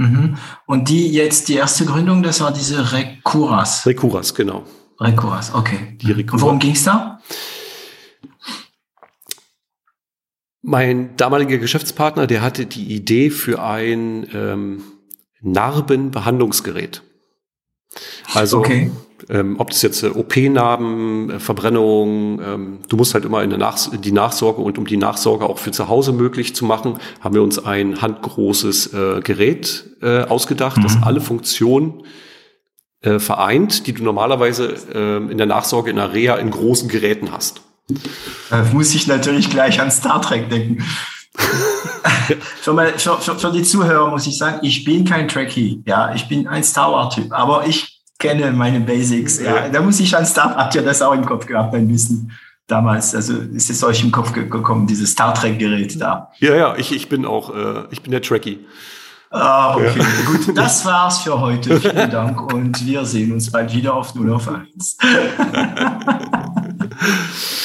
[0.00, 0.38] Mhm.
[0.64, 3.84] Und die jetzt, die erste Gründung, das war diese Recuras.
[3.84, 4.64] Recuras, genau.
[4.98, 5.98] Recuras, okay.
[6.00, 6.40] Die Recura.
[6.40, 7.20] Worum ging es da?
[10.62, 14.82] Mein damaliger Geschäftspartner, der hatte die Idee für ein ähm,
[15.42, 17.02] Narbenbehandlungsgerät.
[18.32, 18.90] Also okay.
[19.28, 23.58] Ähm, ob das jetzt äh, OP-Narben, äh, Verbrennung, ähm, du musst halt immer in, der
[23.58, 26.98] Nach in die Nachsorge und um die Nachsorge auch für zu Hause möglich zu machen,
[27.20, 30.82] haben wir uns ein handgroßes äh, Gerät äh, ausgedacht, mhm.
[30.82, 32.04] das alle Funktionen
[33.02, 37.32] äh, vereint, die du normalerweise äh, in der Nachsorge in der Reha in großen Geräten
[37.32, 37.62] hast.
[38.50, 40.84] Da muss ich natürlich gleich an Star Trek denken.
[42.60, 45.82] für, meine, für, für, für, die Zuhörer muss ich sagen, ich bin kein Trekkie.
[45.86, 49.40] Ja, ich bin ein Star Wars-Typ, aber ich kenne meine Basics.
[49.40, 52.30] Ja, da muss ich an Star habt ihr das auch im Kopf gehabt, ein bisschen
[52.68, 53.14] damals.
[53.14, 56.30] Also ist es euch im Kopf gekommen, dieses Star Trek-Gerät da?
[56.38, 58.64] Ja, ja, ich, ich bin auch, äh, ich bin der Trekkie.
[59.30, 60.04] Ah, okay, ja.
[60.26, 60.56] gut.
[60.56, 61.80] Das war's für heute.
[61.80, 64.98] Vielen Dank und wir sehen uns bald wieder auf 0 auf 1.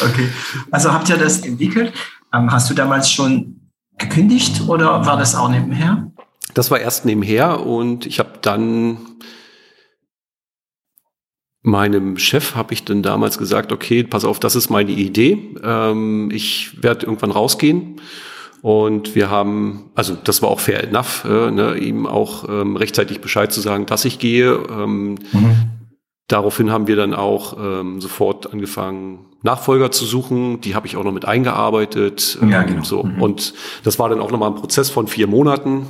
[0.02, 0.30] okay.
[0.72, 1.92] Also habt ihr das entwickelt?
[2.34, 6.12] Ähm, hast du damals schon gekündigt oder war das auch nebenher?
[6.54, 8.98] Das war erst nebenher und ich habe dann
[11.66, 15.56] meinem Chef habe ich dann damals gesagt, okay, pass auf, das ist meine Idee.
[15.64, 18.02] Ähm, ich werde irgendwann rausgehen.
[18.62, 23.22] Und wir haben, also das war auch fair enough, äh, ne, ihm auch ähm, rechtzeitig
[23.22, 24.54] Bescheid zu sagen, dass ich gehe.
[24.70, 25.56] Ähm, mhm.
[26.28, 30.62] Daraufhin haben wir dann auch ähm, sofort angefangen, Nachfolger zu suchen.
[30.62, 32.40] Die habe ich auch noch mit eingearbeitet.
[32.42, 32.84] Ja, ähm, genau.
[32.84, 33.04] so.
[33.04, 33.22] Mhm.
[33.22, 35.86] Und das war dann auch nochmal ein Prozess von vier Monaten,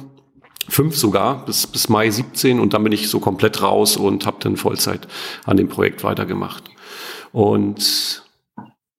[0.67, 2.59] fünf sogar, bis, bis Mai 17.
[2.59, 5.07] Und dann bin ich so komplett raus und habe dann Vollzeit
[5.45, 6.63] an dem Projekt weitergemacht.
[7.31, 8.23] Und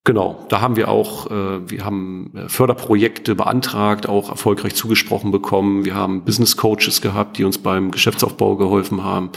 [0.06, 5.84] Genau, da haben wir auch, äh, wir haben äh, Förderprojekte beantragt, auch erfolgreich zugesprochen bekommen.
[5.84, 9.30] Wir haben Business Coaches gehabt, die uns beim Geschäftsaufbau geholfen haben.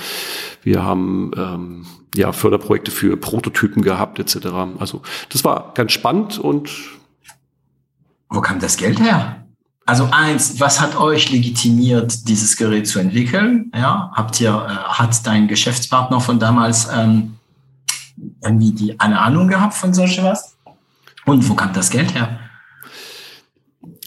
[0.62, 4.46] Wir haben ähm, ja Förderprojekte für Prototypen gehabt etc.
[4.78, 6.70] Also das war ganz spannend und
[8.30, 9.44] wo kam das Geld her?
[9.90, 13.72] Also eins, was hat euch legitimiert, dieses Gerät zu entwickeln?
[13.74, 17.38] Ja, habt ihr, äh, hat dein Geschäftspartner von damals ähm,
[18.44, 20.56] irgendwie die eine Ahnung gehabt von solchen was?
[21.26, 22.38] Und wo kam das Geld her?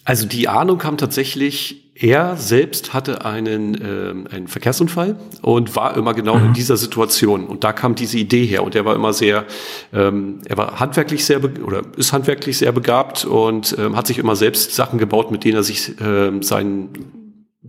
[0.05, 6.15] Also die Ahnung kam tatsächlich, er selbst hatte einen, äh, einen Verkehrsunfall und war immer
[6.15, 6.47] genau mhm.
[6.47, 7.47] in dieser Situation.
[7.47, 8.65] Und da kam diese Idee her.
[8.65, 9.45] Und er war immer sehr,
[9.93, 14.37] ähm, er war handwerklich sehr oder ist handwerklich sehr begabt und ähm, hat sich immer
[14.37, 17.21] selbst Sachen gebaut, mit denen er sich ähm, seinen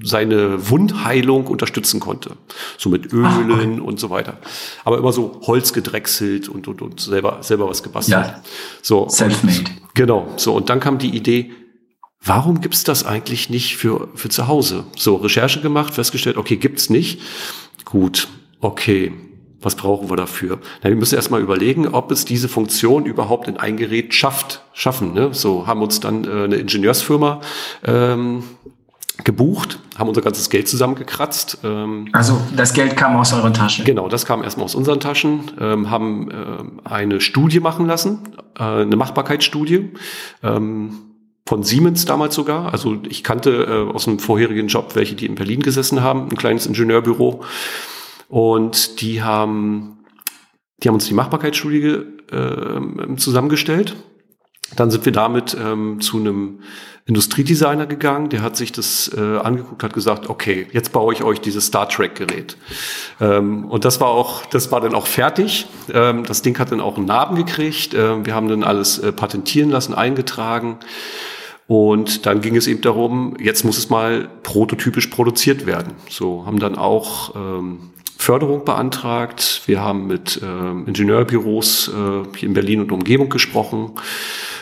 [0.02, 2.32] seine Wundheilung unterstützen konnte.
[2.78, 3.80] So mit Ölen Ach, okay.
[3.80, 4.38] und so weiter.
[4.84, 8.26] Aber immer so Holz gedrechselt und, und, und selber, selber was gebastelt.
[8.26, 8.42] Ja.
[8.82, 9.08] So.
[9.08, 9.70] Selfmade.
[9.94, 10.28] Genau.
[10.38, 10.56] So.
[10.56, 11.52] Und dann kam die Idee,
[12.24, 14.86] warum gibt's das eigentlich nicht für, für zu Hause?
[14.96, 17.22] So, Recherche gemacht, festgestellt, okay, gibt's nicht.
[17.86, 18.28] Gut.
[18.60, 19.12] Okay.
[19.62, 20.60] Was brauchen wir dafür?
[20.82, 25.14] Na, wir müssen erstmal überlegen, ob es diese Funktion überhaupt in ein Gerät schafft, schaffen.
[25.14, 25.30] Ne?
[25.32, 27.40] So haben uns dann äh, eine Ingenieursfirma
[27.86, 28.44] ähm,
[29.24, 31.60] gebucht, haben unser ganzes Geld zusammengekratzt.
[31.64, 33.86] Ähm, also das Geld kam aus euren Taschen?
[33.86, 38.20] Genau, das kam erstmal aus unseren Taschen, ähm, haben äh, eine Studie machen lassen,
[38.60, 39.92] äh, eine Machbarkeitsstudie.
[40.44, 41.13] Ähm,
[41.54, 42.72] von Siemens damals sogar.
[42.72, 46.36] Also ich kannte äh, aus einem vorherigen Job welche, die in Berlin gesessen haben, ein
[46.36, 47.44] kleines Ingenieurbüro.
[48.28, 50.00] Und die haben,
[50.82, 52.00] die haben uns die Machbarkeitsstudie
[52.32, 53.96] äh, zusammengestellt.
[54.76, 56.62] Dann sind wir damit ähm, zu einem
[57.06, 61.40] Industriedesigner gegangen, der hat sich das äh, angeguckt, hat gesagt, okay, jetzt baue ich euch
[61.40, 62.58] dieses Star Trek Gerät.
[63.22, 65.68] Ähm, und das war auch, das war dann auch fertig.
[65.94, 67.94] Ähm, das Ding hat dann auch einen Namen gekriegt.
[67.94, 70.80] Ähm, wir haben dann alles äh, patentieren lassen, eingetragen.
[71.68, 75.94] Und dann ging es eben darum, jetzt muss es mal prototypisch produziert werden.
[76.10, 79.64] So haben dann auch ähm, Förderung beantragt.
[79.66, 83.94] Wir haben mit ähm, Ingenieurbüros äh, hier in Berlin und Umgebung gesprochen,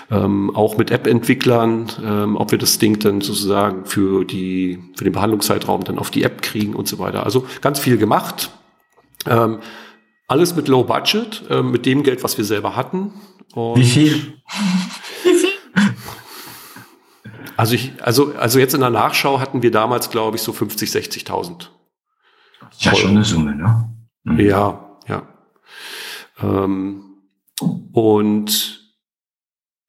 [0.09, 5.13] ähm, auch mit App-Entwicklern, ähm, ob wir das Ding dann sozusagen für die für den
[5.13, 7.23] Behandlungszeitraum dann auf die App kriegen und so weiter.
[7.23, 8.51] Also ganz viel gemacht.
[9.27, 9.59] Ähm,
[10.27, 13.13] alles mit Low Budget, äh, mit dem Geld, was wir selber hatten.
[13.53, 14.33] Und Wie viel?
[17.61, 20.89] Also ich, also, also jetzt in der Nachschau hatten wir damals, glaube ich, so 50,
[20.89, 21.67] 60.000.
[22.79, 23.87] Ja, schon eine Summe, ne?
[24.23, 24.39] Mhm.
[24.39, 25.27] Ja, ja.
[26.41, 27.03] Ähm,
[27.91, 28.81] und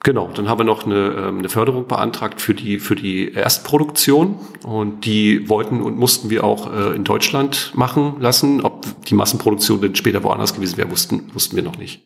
[0.00, 4.36] genau, dann haben wir noch eine, ähm, eine Förderung beantragt für die, für die Erstproduktion.
[4.64, 8.60] Und die wollten und mussten wir auch äh, in Deutschland machen lassen.
[8.60, 12.04] Ob die Massenproduktion dann später woanders gewesen wäre, wussten, wussten wir noch nicht.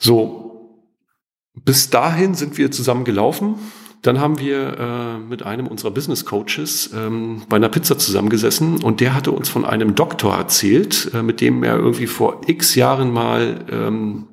[0.00, 0.80] So,
[1.52, 3.56] bis dahin sind wir zusammen gelaufen
[4.04, 9.00] dann haben wir äh, mit einem unserer Business Coaches ähm, bei einer Pizza zusammengesessen und
[9.00, 13.10] der hatte uns von einem Doktor erzählt, äh, mit dem er irgendwie vor x Jahren
[13.10, 14.26] mal ähm,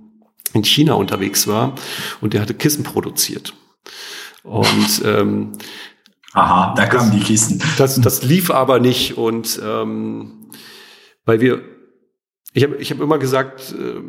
[0.54, 1.76] in China unterwegs war
[2.20, 3.54] und der hatte Kissen produziert.
[4.44, 5.54] Und ähm,
[6.34, 7.64] Aha, da kamen die Kissen.
[7.78, 10.50] Das, das lief aber nicht und ähm,
[11.24, 11.64] weil wir,
[12.52, 14.02] ich habe ich hab immer gesagt, äh,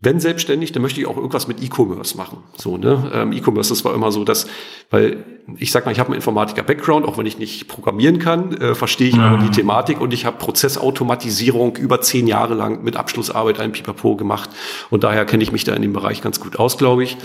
[0.00, 2.38] wenn selbstständig, dann möchte ich auch irgendwas mit E-Commerce machen.
[2.56, 3.10] So, ne?
[3.12, 4.46] Ähm, E-Commerce, das war immer so, dass,
[4.90, 5.24] weil
[5.56, 9.08] ich sag mal, ich habe einen Informatiker-Background, auch wenn ich nicht programmieren kann, äh, verstehe
[9.08, 9.22] ich mhm.
[9.22, 14.14] aber die Thematik und ich habe Prozessautomatisierung über zehn Jahre lang mit Abschlussarbeit ein Pipapo
[14.14, 14.50] gemacht
[14.90, 17.16] und daher kenne ich mich da in dem Bereich ganz gut aus, glaube ich.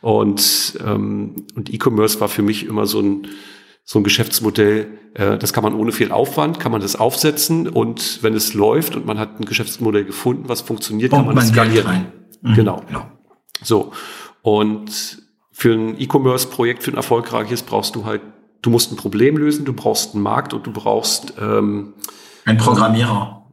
[0.00, 3.26] Und, ähm, und E-Commerce war für mich immer so ein
[3.88, 8.18] so ein Geschäftsmodell, äh, das kann man ohne viel Aufwand, kann man das aufsetzen und
[8.22, 12.06] wenn es läuft und man hat ein Geschäftsmodell gefunden, was funktioniert, kann man, man skalieren.
[12.42, 12.54] Mhm.
[12.54, 12.82] Genau.
[12.92, 13.12] Ja.
[13.62, 13.92] So.
[14.42, 15.22] Und
[15.52, 18.22] für ein E-Commerce-Projekt, für ein erfolgreiches, brauchst du halt,
[18.60, 21.94] du musst ein Problem lösen, du brauchst einen Markt und du brauchst ähm,
[22.44, 23.46] ein Programmierer.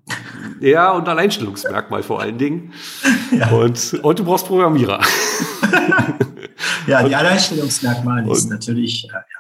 [0.60, 2.74] Ja, und Alleinstellungsmerkmal vor allen Dingen.
[3.32, 3.50] Ja.
[3.50, 5.00] Und, und du brauchst Programmierer.
[6.88, 9.34] ja, die Alleinstellungsmerkmale ist natürlich äh,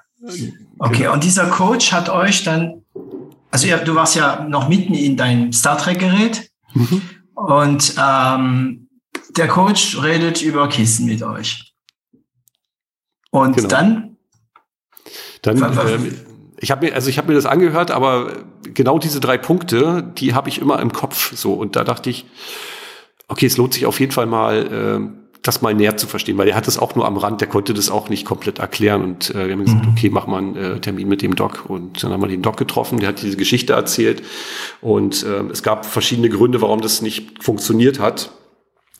[0.80, 1.14] Okay, genau.
[1.14, 2.84] und dieser Coach hat euch dann,
[3.52, 7.02] also ja, du warst ja noch mitten in deinem Star Trek-Gerät mhm.
[7.36, 8.90] und ähm,
[9.38, 11.74] der Coach redet über Kissen mit euch.
[13.32, 13.68] Und genau.
[13.68, 14.18] dann?
[15.42, 16.16] Dann, ähm,
[16.60, 18.32] ich habe mir, also ich habe mir das angehört, aber
[18.64, 21.54] genau diese drei Punkte, die habe ich immer im Kopf so.
[21.54, 22.26] Und da dachte ich,
[23.28, 24.70] okay, es lohnt sich auf jeden Fall mal.
[24.72, 27.50] Ähm, das mal näher zu verstehen, weil er hat das auch nur am Rand, der
[27.50, 29.92] konnte das auch nicht komplett erklären und äh, wir haben gesagt, mhm.
[29.92, 32.56] okay, mach mal einen äh, Termin mit dem Doc und dann haben wir den Doc
[32.56, 34.24] getroffen, der hat diese Geschichte erzählt
[34.82, 38.32] und äh, es gab verschiedene Gründe, warum das nicht funktioniert hat.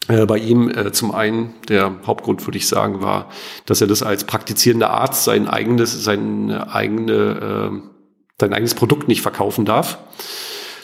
[0.10, 3.30] Äh, bei ihm äh, zum einen, der Hauptgrund würde ich sagen, war,
[3.66, 7.90] dass er das als praktizierender Arzt sein eigenes, sein eigene, äh,
[8.38, 9.98] sein eigenes Produkt nicht verkaufen darf.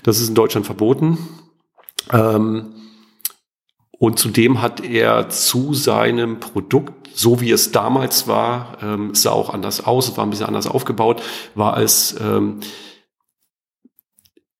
[0.03, 1.17] Das ist in Deutschland verboten.
[2.13, 2.78] Ähm,
[3.99, 9.31] und zudem hat er zu seinem Produkt, so wie es damals war, ähm, es sah
[9.31, 11.21] auch anders aus, es war ein bisschen anders aufgebaut,
[11.53, 12.61] war es, ähm,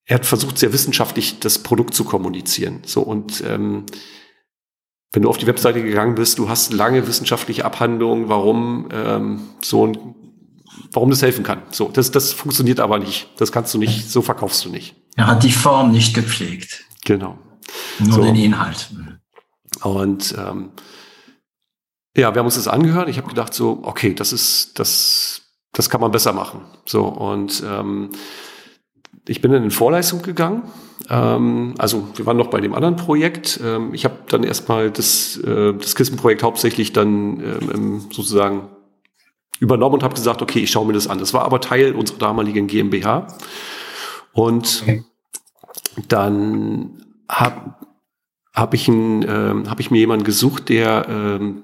[0.06, 2.82] er hat versucht, sehr wissenschaftlich das Produkt zu kommunizieren.
[2.86, 3.86] So und ähm,
[5.14, 9.88] wenn du auf die Webseite gegangen bist, du hast lange wissenschaftliche Abhandlungen, warum ähm, so
[9.88, 10.16] ein,
[10.92, 11.62] warum das helfen kann.
[11.72, 13.30] So, das, das funktioniert aber nicht.
[13.38, 14.96] Das kannst du nicht, so verkaufst du nicht.
[15.16, 16.84] Er hat die Form nicht gepflegt.
[17.06, 17.40] Genau.
[18.00, 18.24] Nur so.
[18.24, 18.90] den Inhalt.
[19.84, 20.72] Und ähm,
[22.16, 23.10] ja, wir haben uns das angehört.
[23.10, 25.42] Ich habe gedacht so, okay, das ist, das,
[25.74, 26.62] das kann man besser machen.
[26.86, 28.10] So und ähm,
[29.28, 30.64] ich bin dann in Vorleistung gegangen.
[31.10, 33.60] Ähm, also wir waren noch bei dem anderen Projekt.
[33.64, 38.70] Ähm, ich habe dann erstmal das, äh, das Kissenprojekt hauptsächlich dann ähm, sozusagen
[39.60, 41.20] übernommen und habe gesagt, okay, ich schaue mir das an.
[41.20, 43.28] Das war aber Teil unserer damaligen GmbH.
[44.34, 44.84] Und
[46.08, 47.76] dann habe
[48.54, 51.64] habe ich, ein, äh, hab ich mir jemanden gesucht, der ähm,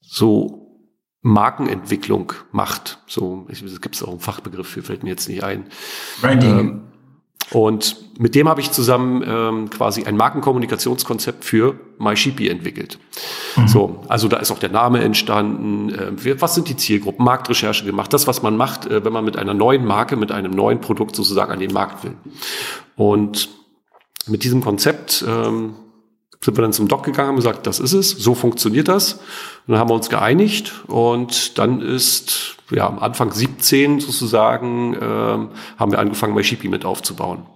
[0.00, 0.62] so
[1.22, 2.98] Markenentwicklung macht.
[3.06, 5.66] So, es gibt auch einen Fachbegriff für, fällt mir jetzt nicht ein.
[6.20, 6.58] Branding.
[6.58, 6.82] Ähm,
[7.52, 12.98] und mit dem habe ich zusammen ähm, quasi ein Markenkommunikationskonzept für MySheepy entwickelt.
[13.56, 13.68] Mhm.
[13.68, 15.90] So, also da ist auch der Name entstanden.
[15.90, 17.24] Äh, was sind die Zielgruppen?
[17.24, 18.12] Marktrecherche gemacht.
[18.12, 21.14] Das, was man macht, äh, wenn man mit einer neuen Marke, mit einem neuen Produkt
[21.14, 22.16] sozusagen an den Markt will.
[22.96, 23.50] Und
[24.26, 25.74] mit diesem Konzept ähm,
[26.40, 29.14] sind wir dann zum Doc gegangen, haben gesagt, das ist es, so funktioniert das.
[29.14, 35.50] Und dann haben wir uns geeinigt und dann ist ja am Anfang 17 sozusagen ähm,
[35.78, 37.46] haben wir angefangen, MySheepy mit aufzubauen.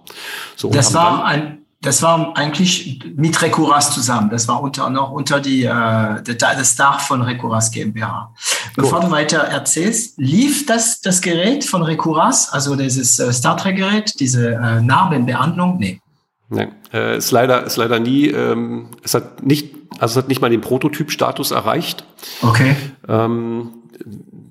[0.55, 4.31] So, das war ein das war eigentlich mit Recuras zusammen.
[4.31, 8.33] Das war unter, noch unter die, äh, das Dach von Recuras GmbH.
[8.75, 9.07] Bevor Gut.
[9.07, 14.19] du weiter erzählst, lief das, das Gerät von Recuras, also dieses äh, Star Trek Gerät,
[14.19, 15.77] diese äh, Narbenbehandlung?
[15.77, 16.01] Nee.
[16.49, 18.27] Nein, äh, ist leider ist leider nie.
[18.27, 22.05] Ähm, es hat nicht, also es hat nicht mal den Prototyp-Status erreicht.
[22.41, 22.75] Okay.
[23.07, 23.69] Ähm,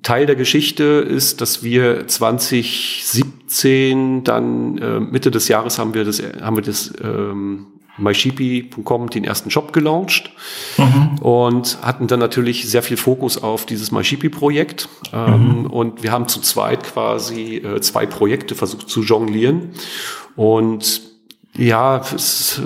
[0.03, 6.21] Teil der Geschichte ist, dass wir 2017 dann äh, Mitte des Jahres haben wir das
[6.41, 10.31] haben wir das ähm, mysheepy.com den ersten Shop gelauncht
[10.77, 11.17] mhm.
[11.19, 14.87] und hatten dann natürlich sehr viel Fokus auf dieses MySheepy-Projekt.
[15.11, 15.65] Ähm, mhm.
[15.65, 19.71] Und wir haben zu zweit quasi äh, zwei Projekte versucht zu jonglieren.
[20.35, 21.06] Und
[21.57, 22.61] ja, es,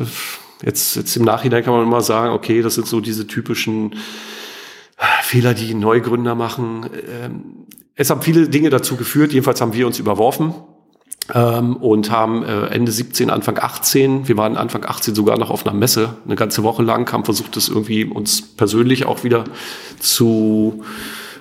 [0.63, 3.93] jetzt, jetzt im Nachhinein kann man immer sagen, okay, das sind so diese typischen
[4.97, 6.89] äh, Fehler, die Neugründer machen.
[7.10, 7.43] Ähm,
[7.95, 10.54] es haben viele Dinge dazu geführt, jedenfalls haben wir uns überworfen
[11.34, 15.65] ähm, und haben äh, Ende 17, Anfang 18, wir waren Anfang 18 sogar noch auf
[15.65, 19.43] einer Messe, eine ganze Woche lang, haben versucht, das irgendwie uns persönlich auch wieder
[19.99, 20.84] zu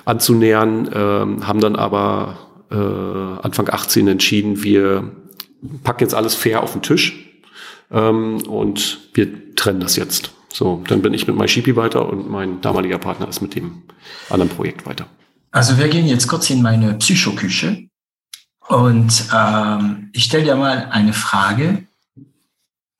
[0.04, 2.38] anzunähern, ähm, haben dann aber
[2.70, 2.74] äh,
[3.42, 5.12] Anfang 18 entschieden, wir
[5.84, 7.29] packen jetzt alles fair auf den Tisch
[7.90, 10.32] ähm, und wir trennen das jetzt.
[10.52, 13.82] So, dann bin ich mit MySheepy weiter und mein damaliger Partner ist mit dem
[14.28, 15.06] anderen Projekt weiter.
[15.52, 17.88] Also wir gehen jetzt kurz in meine Psychoküche
[18.68, 21.84] und ähm, ich stelle dir mal eine Frage.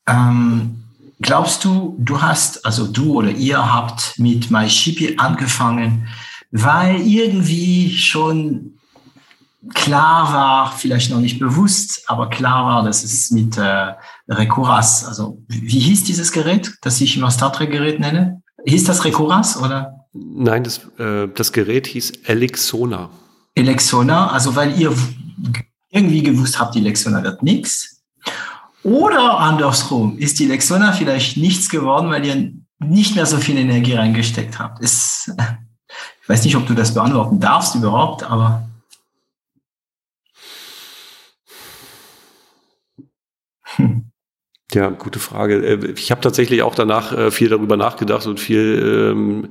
[0.09, 0.85] Ähm,
[1.21, 6.09] glaubst du, du hast, also du oder ihr habt mit MySheepy angefangen,
[6.51, 8.75] weil irgendwie schon
[9.75, 13.93] klar war, vielleicht noch nicht bewusst, aber klar war, dass es mit äh,
[14.31, 18.43] Recuras, also wie hieß dieses Gerät, das ich immer Star Trek Gerät nenne?
[18.65, 20.07] Hieß das Recuras oder?
[20.13, 23.11] Nein, das, äh, das Gerät hieß Elixona.
[23.55, 24.95] Elixona, also weil ihr
[25.91, 28.03] irgendwie gewusst habt, die Lexona wird nichts.
[28.83, 33.95] Oder andersrum, ist die Lexona vielleicht nichts geworden, weil ihr nicht mehr so viel Energie
[33.95, 34.81] reingesteckt habt.
[34.81, 35.33] Ist,
[36.23, 38.69] ich weiß nicht, ob du das beantworten darfst überhaupt, aber
[44.73, 45.57] Ja, gute Frage.
[45.57, 49.49] Äh, ich habe tatsächlich auch danach äh, viel darüber nachgedacht und viel ähm,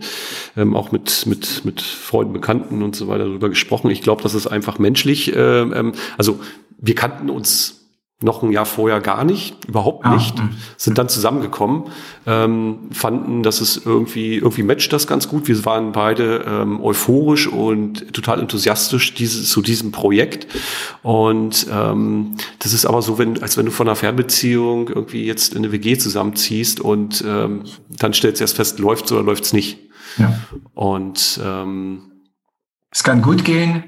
[0.55, 3.91] ähm, auch mit, mit, mit Freunden, Bekannten und so weiter darüber gesprochen.
[3.91, 5.35] Ich glaube, das ist einfach menschlich.
[5.35, 6.39] Äh, ähm, also
[6.77, 7.78] wir kannten uns
[8.21, 11.85] noch ein Jahr vorher gar nicht, überhaupt ah, nicht, ah, sind dann zusammengekommen,
[12.25, 15.47] ähm, fanden, dass es irgendwie, irgendwie matcht das ganz gut.
[15.47, 20.47] Wir waren beide ähm, euphorisch und total enthusiastisch dieses, zu diesem Projekt.
[21.01, 25.53] Und ähm, das ist aber so, wenn, als wenn du von einer Fernbeziehung irgendwie jetzt
[25.53, 29.79] in eine WG zusammenziehst und ähm, dann stellst du erst fest, läuft's oder läuft's nicht.
[30.17, 30.37] Ja.
[30.73, 32.11] Und ähm,
[32.91, 33.85] es kann gut gehen,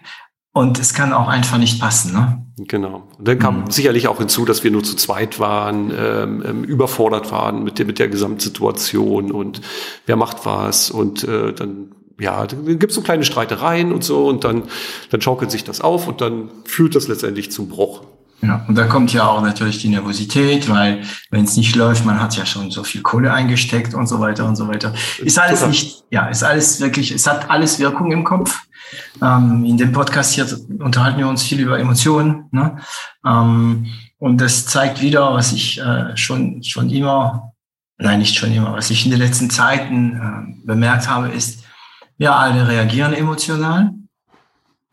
[0.53, 2.45] und es kann auch einfach nicht passen, ne?
[2.67, 3.07] Genau.
[3.17, 3.71] Und dann kam mhm.
[3.71, 7.85] sicherlich auch hinzu, dass wir nur zu zweit waren, ähm, ähm, überfordert waren mit der,
[7.85, 9.61] mit der Gesamtsituation und
[10.05, 14.43] wer macht was und äh, dann ja, dann gibt's so kleine Streitereien und so und
[14.43, 14.63] dann,
[15.09, 18.03] dann schaukelt sich das auf und dann führt das letztendlich zum Bruch.
[18.43, 22.19] Ja, und da kommt ja auch natürlich die Nervosität, weil wenn es nicht läuft, man
[22.19, 24.93] hat ja schon so viel Kohle eingesteckt und so weiter und so weiter.
[25.19, 28.59] Ist alles nicht, ja, ist alles wirklich, es hat alles Wirkung im Kopf.
[29.21, 30.47] Ähm, in dem Podcast hier
[30.79, 32.45] unterhalten wir uns viel über Emotionen.
[32.51, 32.77] Ne?
[33.25, 33.87] Ähm,
[34.19, 37.53] und das zeigt wieder, was ich äh, schon, schon immer,
[37.97, 41.63] nein, nicht schon immer, was ich in den letzten Zeiten äh, bemerkt habe, ist,
[42.17, 43.91] wir alle reagieren emotional.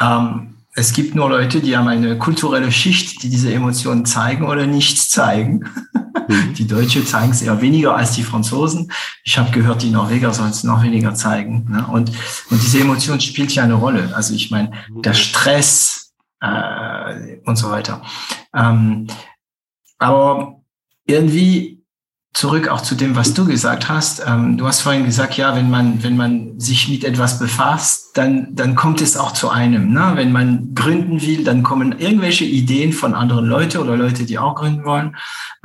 [0.01, 4.67] Ähm, es gibt nur Leute, die haben eine kulturelle Schicht, die diese Emotionen zeigen oder
[4.67, 5.65] nichts zeigen.
[6.29, 6.54] Mhm.
[6.54, 8.92] Die Deutsche zeigen es eher weniger als die Franzosen.
[9.24, 11.66] Ich habe gehört, die Norweger sollen es noch weniger zeigen.
[11.70, 11.87] Ne?
[11.87, 12.10] Und,
[12.50, 14.12] und diese Emotion spielt ja eine Rolle.
[14.14, 18.02] Also ich meine, der Stress äh, und so weiter.
[18.54, 19.06] Ähm,
[19.98, 20.60] aber
[21.06, 21.77] irgendwie
[22.35, 24.22] zurück auch zu dem, was du gesagt hast.
[24.26, 28.54] Ähm, du hast vorhin gesagt, ja, wenn man, wenn man sich mit etwas befasst, dann,
[28.54, 29.92] dann kommt es auch zu einem.
[29.92, 30.12] Ne?
[30.14, 34.54] Wenn man gründen will, dann kommen irgendwelche Ideen von anderen Leuten oder Leute, die auch
[34.54, 35.16] gründen wollen.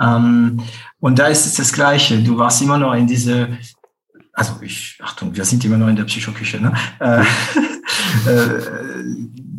[0.01, 0.61] Ähm,
[0.99, 2.24] und da ist es das Gleiche.
[2.24, 3.49] Du warst immer noch in diese,
[4.32, 6.74] also ich, Achtung, wir sind immer noch in der Psychoküche, ne?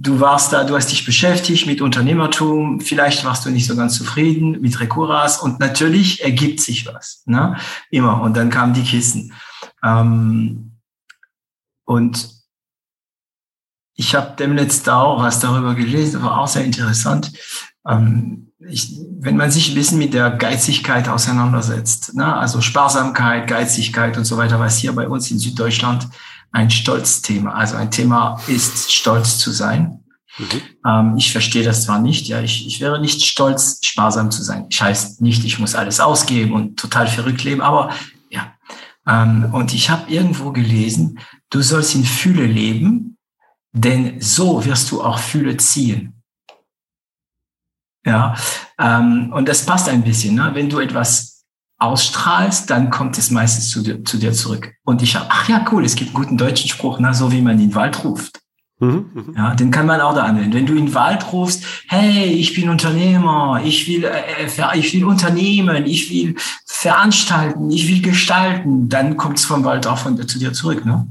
[0.04, 3.96] Du warst da, du hast dich beschäftigt mit Unternehmertum, vielleicht warst du nicht so ganz
[3.96, 7.56] zufrieden mit Recuras und natürlich ergibt sich was, ne?
[7.90, 8.20] Immer.
[8.20, 9.32] Und dann kamen die Kissen.
[9.82, 10.72] Ähm,
[11.86, 12.28] und
[13.94, 17.32] ich habe demnächst auch was darüber gelesen, war auch sehr interessant.
[17.88, 22.36] Ähm, ich, wenn man sich ein bisschen mit der Geizigkeit auseinandersetzt, ne?
[22.36, 26.08] also Sparsamkeit, Geizigkeit und so weiter, was hier bei uns in Süddeutschland
[26.54, 30.04] ein Stolzthema, also ein Thema ist, stolz zu sein.
[30.38, 30.62] Mhm.
[30.86, 34.66] Ähm, ich verstehe das zwar nicht, ja, ich, ich wäre nicht stolz, sparsam zu sein.
[34.70, 37.92] Ich heißt nicht, ich muss alles ausgeben und total verrückt leben, aber
[38.30, 38.54] ja.
[39.06, 41.18] Ähm, und ich habe irgendwo gelesen,
[41.50, 43.18] du sollst in Fülle leben,
[43.72, 46.22] denn so wirst du auch Fülle ziehen.
[48.06, 48.36] Ja,
[48.78, 50.36] ähm, und das passt ein bisschen.
[50.36, 50.50] Ne?
[50.54, 51.33] Wenn du etwas
[51.78, 54.72] ausstrahlst, dann kommt es meistens zu dir, zu dir zurück.
[54.84, 57.14] Und ich habe, ach ja, cool, es gibt einen guten deutschen Spruch, ne?
[57.14, 58.40] so wie man den Wald ruft.
[58.80, 60.52] Mhm, mhm, ja, den kann man auch da anwenden.
[60.52, 64.92] Wenn du in den Wald rufst, hey, ich bin Unternehmer, ich will, äh, äh ich
[64.92, 66.34] will unternehmen, ich will
[66.66, 70.84] veranstalten, ich will gestalten, dann kommt es vom Wald auch von, zu dir zurück.
[70.84, 71.06] Ne?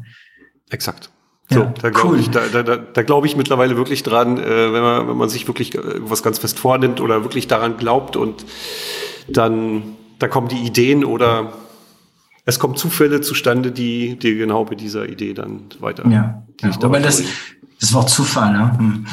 [0.70, 1.10] Exakt.
[1.50, 2.20] So, ja, da glaube cool.
[2.20, 5.30] ich, da, da, da, da glaube ich mittlerweile wirklich dran, äh, wenn man, wenn man
[5.30, 8.46] sich wirklich was ganz fest vornimmt oder wirklich daran glaubt und
[9.28, 11.54] dann, da kommen die Ideen oder
[12.46, 16.08] es kommen Zufälle zustande, die, die genau mit dieser Idee dann weiter.
[16.10, 17.24] Ja, ja aber das,
[17.80, 19.04] das Wort Zufall, ne?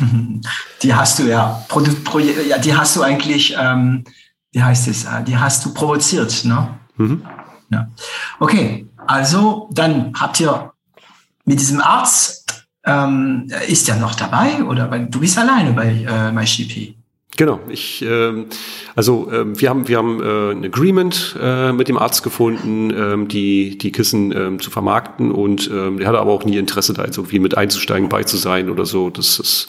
[0.83, 4.05] die hast du ja, Produkt, Pro, ja, die hast du eigentlich, ähm,
[4.53, 6.69] wie heißt es, äh, die hast du provoziert, ne?
[6.97, 7.23] Mhm.
[7.71, 7.89] Ja.
[8.41, 10.73] Okay, also dann habt ihr
[11.45, 16.33] mit diesem Arzt ähm, ist ja noch dabei oder weil du bist alleine bei äh,
[16.33, 16.97] MyShippy.
[17.41, 18.49] Genau, ich ähm,
[18.95, 23.29] also ähm, wir haben wir haben äh, ein Agreement äh, mit dem Arzt gefunden, ähm,
[23.29, 27.03] die die Kissen ähm, zu vermarkten und ähm, der hatte aber auch nie Interesse da
[27.03, 29.09] jetzt irgendwie mit einzusteigen, bei zu sein oder so.
[29.09, 29.69] Das das,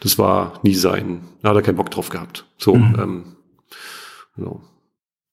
[0.00, 1.20] das war nie sein.
[1.40, 2.46] Da hat er keinen Bock drauf gehabt.
[2.58, 2.74] So.
[2.74, 2.96] Mhm.
[2.98, 3.24] Ähm,
[4.34, 4.60] genau.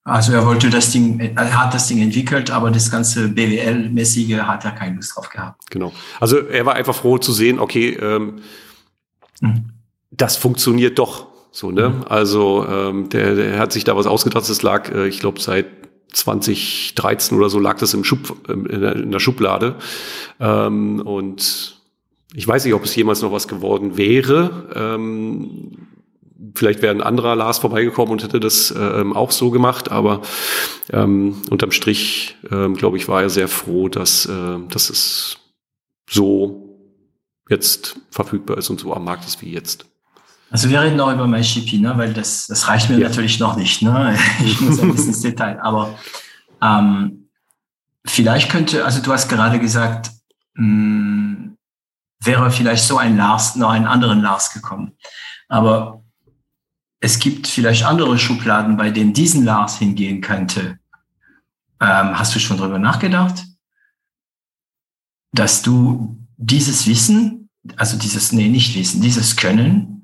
[0.04, 4.66] Also er wollte das Ding, er hat das Ding entwickelt, aber das ganze BWL-mäßige hat
[4.66, 5.64] er keine Lust drauf gehabt.
[5.72, 5.92] Genau.
[6.20, 8.42] Also er war einfach froh zu sehen, okay, ähm,
[9.40, 9.72] mhm.
[10.12, 11.31] das funktioniert doch.
[11.52, 11.90] So, ne?
[11.90, 12.04] Mhm.
[12.08, 14.50] Also ähm, der, der hat sich da was ausgedacht.
[14.50, 15.68] Das lag, äh, ich glaube, seit
[16.14, 19.76] 2013 oder so lag das im Schub, in, der, in der Schublade.
[20.40, 21.82] Ähm, und
[22.34, 24.70] ich weiß nicht, ob es jemals noch was geworden wäre.
[24.76, 25.88] Ähm,
[26.56, 30.22] vielleicht wäre ein anderer Lars vorbeigekommen und hätte das ähm, auch so gemacht, aber
[30.92, 35.38] ähm, unterm Strich, ähm, glaube ich, war er sehr froh, dass, äh, dass es
[36.10, 36.80] so
[37.50, 39.86] jetzt verfügbar ist und so am Markt ist wie jetzt.
[40.52, 41.98] Also wir reden noch über MyShippy, ne?
[41.98, 43.08] weil das, das reicht mir ja.
[43.08, 43.82] natürlich noch nicht.
[43.82, 44.18] Ne?
[44.44, 45.60] Ich muss ein bisschen ins Detail.
[45.62, 45.98] Aber
[46.62, 47.30] ähm,
[48.06, 50.12] vielleicht könnte, also du hast gerade gesagt,
[50.56, 51.58] mh, hm,
[52.24, 54.92] wäre vielleicht so ein Lars, noch einen anderen Lars gekommen.
[55.48, 56.04] Aber
[57.00, 60.78] es gibt vielleicht andere Schubladen, bei denen diesen Lars hingehen könnte.
[61.80, 63.46] Ähm, hast du schon darüber nachgedacht,
[65.32, 70.01] dass du dieses Wissen, also dieses, nee, nicht Wissen, dieses Können,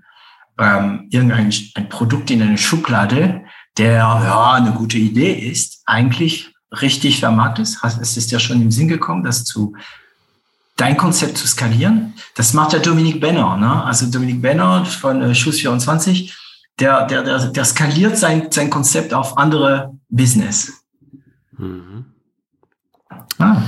[0.60, 3.44] ähm, irgendein ein Produkt in eine Schublade,
[3.78, 7.84] der ja eine gute Idee ist, eigentlich richtig vermarktet ist.
[7.84, 9.76] Es ist ja schon im Sinn gekommen, das zu
[10.76, 12.14] dein Konzept zu skalieren.
[12.36, 13.84] Das macht ja Dominik Benner, ne?
[13.84, 16.36] Also Dominik Benner von äh, Schuss 24
[16.80, 20.86] der, der, der, der skaliert sein, sein Konzept auf andere Business.
[21.58, 22.06] Mhm.
[23.40, 23.62] Ah.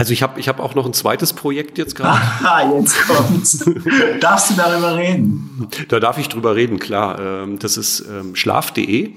[0.00, 2.18] Also ich habe ich hab auch noch ein zweites Projekt jetzt gerade.
[2.42, 3.62] Ah, jetzt kommt's.
[4.20, 5.68] Darfst du darüber reden?
[5.88, 7.20] Da darf ich drüber reden, klar.
[7.20, 9.12] Ähm, das ist ähm, schlaf.de.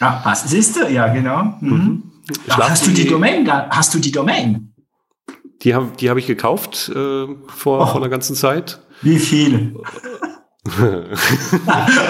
[0.00, 0.90] Ah, was siehst du?
[0.90, 1.58] Ja, genau.
[1.60, 1.70] Mhm.
[1.70, 2.02] Mhm.
[2.48, 3.46] Ach, hast du die Domain?
[3.68, 4.72] Hast du die Domain?
[5.60, 7.36] Die habe die hab ich gekauft äh, vor,
[7.82, 7.86] oh.
[7.86, 8.80] vor einer ganzen Zeit.
[9.02, 9.76] Wie viel?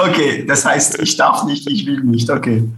[0.08, 2.30] okay, das heißt, ich darf nicht, ich will nicht.
[2.30, 2.70] Okay.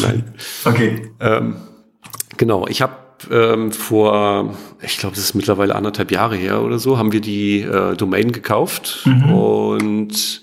[0.00, 0.34] Nein.
[0.66, 1.10] Okay.
[1.18, 1.56] Ähm,
[2.36, 6.98] genau, ich habe ähm, vor, ich glaube, das ist mittlerweile anderthalb Jahre her oder so,
[6.98, 9.32] haben wir die äh, Domain gekauft mhm.
[9.32, 10.42] und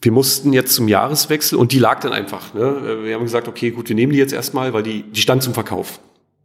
[0.00, 2.54] wir mussten jetzt zum Jahreswechsel und die lag dann einfach.
[2.54, 3.00] Ne?
[3.02, 5.54] Wir haben gesagt, okay, gut, wir nehmen die jetzt erstmal, weil die, die stand zum
[5.54, 6.00] Verkauf.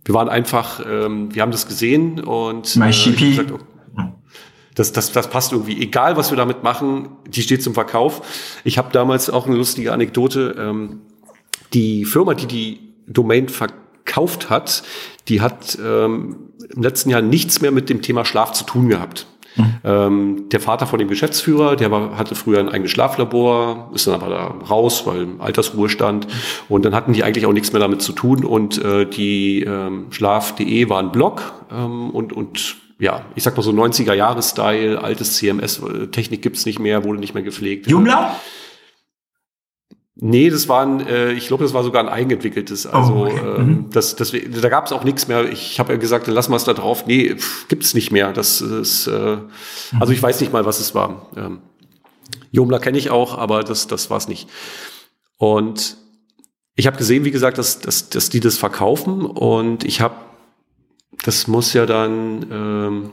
[0.06, 3.64] Wir waren einfach, ähm, wir haben das gesehen und äh, gesagt, okay,
[4.76, 5.80] das, das, das passt irgendwie.
[5.80, 8.60] Egal, was wir damit machen, die steht zum Verkauf.
[8.64, 10.56] Ich habe damals auch eine lustige Anekdote.
[10.58, 11.02] Ähm,
[11.74, 13.83] die Firma, die die Domain verkauft
[14.50, 14.84] hat,
[15.28, 19.28] die hat ähm, im letzten Jahr nichts mehr mit dem Thema Schlaf zu tun gehabt.
[19.56, 19.76] Mhm.
[19.84, 24.16] Ähm, der Vater von dem Geschäftsführer, der war, hatte früher ein eigenes Schlaflabor, ist dann
[24.16, 26.28] aber da raus, weil Altersruhestand.
[26.70, 28.44] Und dann hatten die eigentlich auch nichts mehr damit zu tun.
[28.44, 33.64] Und äh, die ähm, Schlaf.de war ein Blog ähm, und, und ja, ich sag mal
[33.64, 37.88] so 90er-Jahre-Style, altes CMS, äh, gibt's nicht mehr, wurde nicht mehr gepflegt.
[37.88, 38.36] Joomla?
[40.16, 42.86] Nee, das war ein, äh, ich glaube, das war sogar ein eigenentwickeltes.
[42.86, 43.40] Also oh, okay.
[43.58, 43.90] ähm, mhm.
[43.90, 45.52] das, das, da gab es auch nichts mehr.
[45.52, 47.08] Ich habe ja gesagt, lass mal es da drauf.
[47.08, 48.32] Nee, pff, gibt's nicht mehr.
[48.32, 49.38] Das ist, äh,
[50.00, 51.30] also ich weiß nicht mal, was es war.
[51.36, 51.62] Ähm,
[52.52, 54.48] Joomla kenne ich auch, aber das, das war es nicht.
[55.38, 55.98] Und
[56.76, 60.16] ich habe gesehen, wie gesagt, dass, dass, dass die das verkaufen und ich habe,
[61.24, 63.12] das muss ja dann ähm,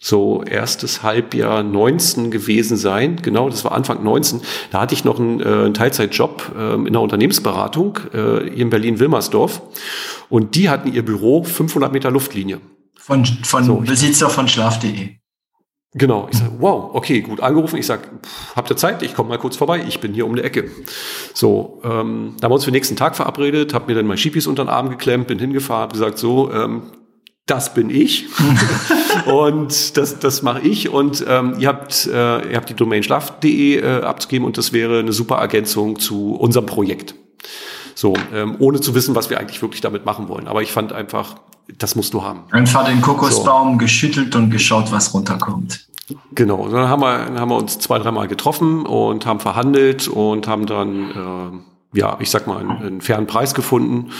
[0.00, 3.16] so erstes Halbjahr 19 gewesen sein.
[3.22, 4.40] Genau, das war Anfang 19.
[4.70, 8.70] Da hatte ich noch einen, äh, einen Teilzeitjob äh, in der Unternehmensberatung äh, hier in
[8.70, 9.60] Berlin-Wilmersdorf.
[10.28, 12.60] Und die hatten ihr Büro 500 Meter Luftlinie.
[12.96, 15.16] Von, von so, Besitzer von Schlaf.de.
[15.94, 16.28] Genau.
[16.30, 17.78] Ich sage, wow, okay, gut angerufen.
[17.78, 18.02] Ich sage,
[18.54, 19.02] habt ihr Zeit?
[19.02, 19.82] Ich komme mal kurz vorbei.
[19.88, 20.70] Ich bin hier um die Ecke.
[21.32, 24.18] So, ähm, da haben wir uns für den nächsten Tag verabredet, habe mir dann mein
[24.18, 26.82] Schiepis unter den Arm geklemmt, bin hingefahren, habe gesagt, so, ähm,
[27.48, 28.26] das bin ich
[29.26, 33.80] und das, das mache ich und ähm, ihr habt äh, ihr habt die Domain schlaf.de
[33.80, 37.14] äh, abzugeben und das wäre eine super Ergänzung zu unserem Projekt.
[37.94, 40.46] So, ähm, ohne zu wissen, was wir eigentlich wirklich damit machen wollen.
[40.46, 41.34] Aber ich fand einfach,
[41.78, 42.44] das musst du haben.
[42.52, 43.78] Einfach den Kokosbaum so.
[43.78, 45.88] geschüttelt und geschaut, was runterkommt.
[46.32, 50.46] Genau, dann haben wir, dann haben wir uns zwei, dreimal getroffen und haben verhandelt und
[50.46, 51.10] haben dann,
[51.92, 54.12] äh, ja, ich sag mal, einen, einen fairen Preis gefunden.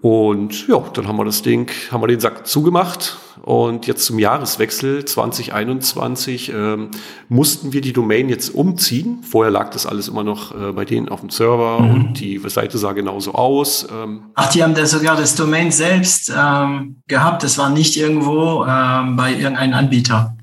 [0.00, 3.18] Und ja, dann haben wir das Ding, haben wir den Sack zugemacht.
[3.42, 6.90] Und jetzt zum Jahreswechsel 2021 ähm,
[7.28, 9.22] mussten wir die Domain jetzt umziehen.
[9.22, 11.90] Vorher lag das alles immer noch äh, bei denen auf dem Server mhm.
[11.90, 13.88] und die Seite sah genauso aus.
[13.90, 14.24] Ähm.
[14.34, 17.42] Ach, die haben da sogar das Domain selbst ähm, gehabt.
[17.42, 20.36] Das war nicht irgendwo ähm, bei irgendeinem Anbieter.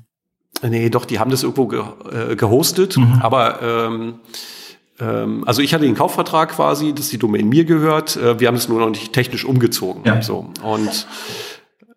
[0.62, 2.96] Nee, doch, die haben das irgendwo ge äh, gehostet.
[2.96, 3.20] Mhm.
[3.20, 4.14] Aber ähm,
[5.04, 8.16] also ich hatte den Kaufvertrag quasi, dass die Domain mir gehört.
[8.16, 10.02] Äh, wir haben es nur noch nicht technisch umgezogen.
[10.04, 10.22] Ja.
[10.22, 10.50] So.
[10.62, 11.06] Und,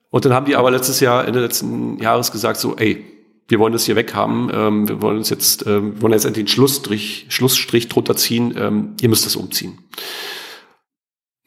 [0.09, 3.05] und dann haben die aber letztes Jahr, Ende letzten Jahres gesagt, so, ey,
[3.47, 6.45] wir wollen das hier weghaben, ähm, wir wollen uns jetzt, äh, wir wollen jetzt endlich
[6.45, 9.79] den Schlussstrich, Schlussstrich drunter ziehen, ähm, ihr müsst das umziehen.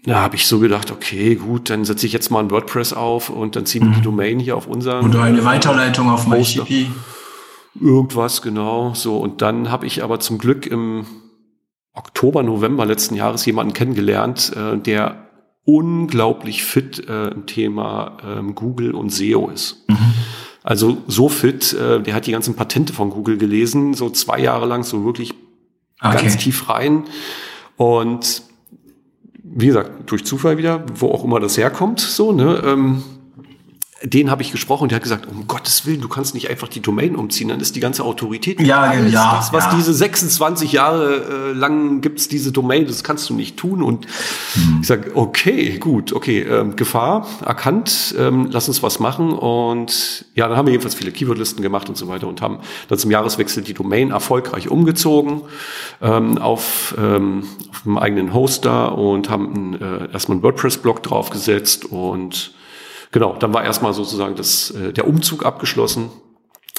[0.05, 3.31] Da habe ich so gedacht, okay, gut, dann setze ich jetzt mal ein WordPress auf
[3.31, 3.95] und dann ziehen wir mhm.
[3.95, 5.09] die Domain hier auf unseren.
[5.09, 6.91] Oder eine Weiterleitung auf MyShippy.
[7.81, 8.95] Irgendwas, genau.
[8.95, 11.07] So, und dann habe ich aber zum Glück im
[11.95, 15.27] Oktober, November letzten Jahres jemanden kennengelernt, äh, der
[15.65, 19.85] unglaublich fit äh, im Thema ähm, Google und SEO ist.
[19.89, 20.15] Mhm.
[20.65, 24.67] Also so fit, äh, der hat die ganzen Patente von Google gelesen, so zwei Jahre
[24.67, 25.35] lang, so wirklich
[26.01, 26.23] okay.
[26.23, 27.05] ganz tief rein.
[27.77, 28.43] Und
[29.43, 33.03] wie gesagt, durch Zufall wieder, wo auch immer das herkommt, so, ne, ähm,
[34.05, 36.69] den habe ich gesprochen und der hat gesagt, um Gottes Willen, du kannst nicht einfach
[36.69, 38.61] die Domain umziehen, dann ist die ganze Autorität.
[38.61, 39.37] Ja, alles, ja.
[39.37, 39.75] Das, was ja.
[39.77, 43.83] diese 26 Jahre äh, lang gibt's diese Domain, das kannst du nicht tun.
[43.83, 44.07] Und
[44.55, 44.79] hm.
[44.81, 49.33] ich sage, okay, gut, okay, ähm, Gefahr erkannt, ähm, lass uns was machen.
[49.33, 52.99] Und ja, dann haben wir jedenfalls viele Keywordlisten gemacht und so weiter und haben dann
[52.99, 55.43] zum Jahreswechsel die Domain erfolgreich umgezogen
[56.01, 62.53] ähm, auf, ähm, auf einem eigenen Hoster und haben äh, erstmal einen WordPress-Blog draufgesetzt und
[63.13, 66.11] Genau, dann war erstmal sozusagen das, äh, der Umzug abgeschlossen.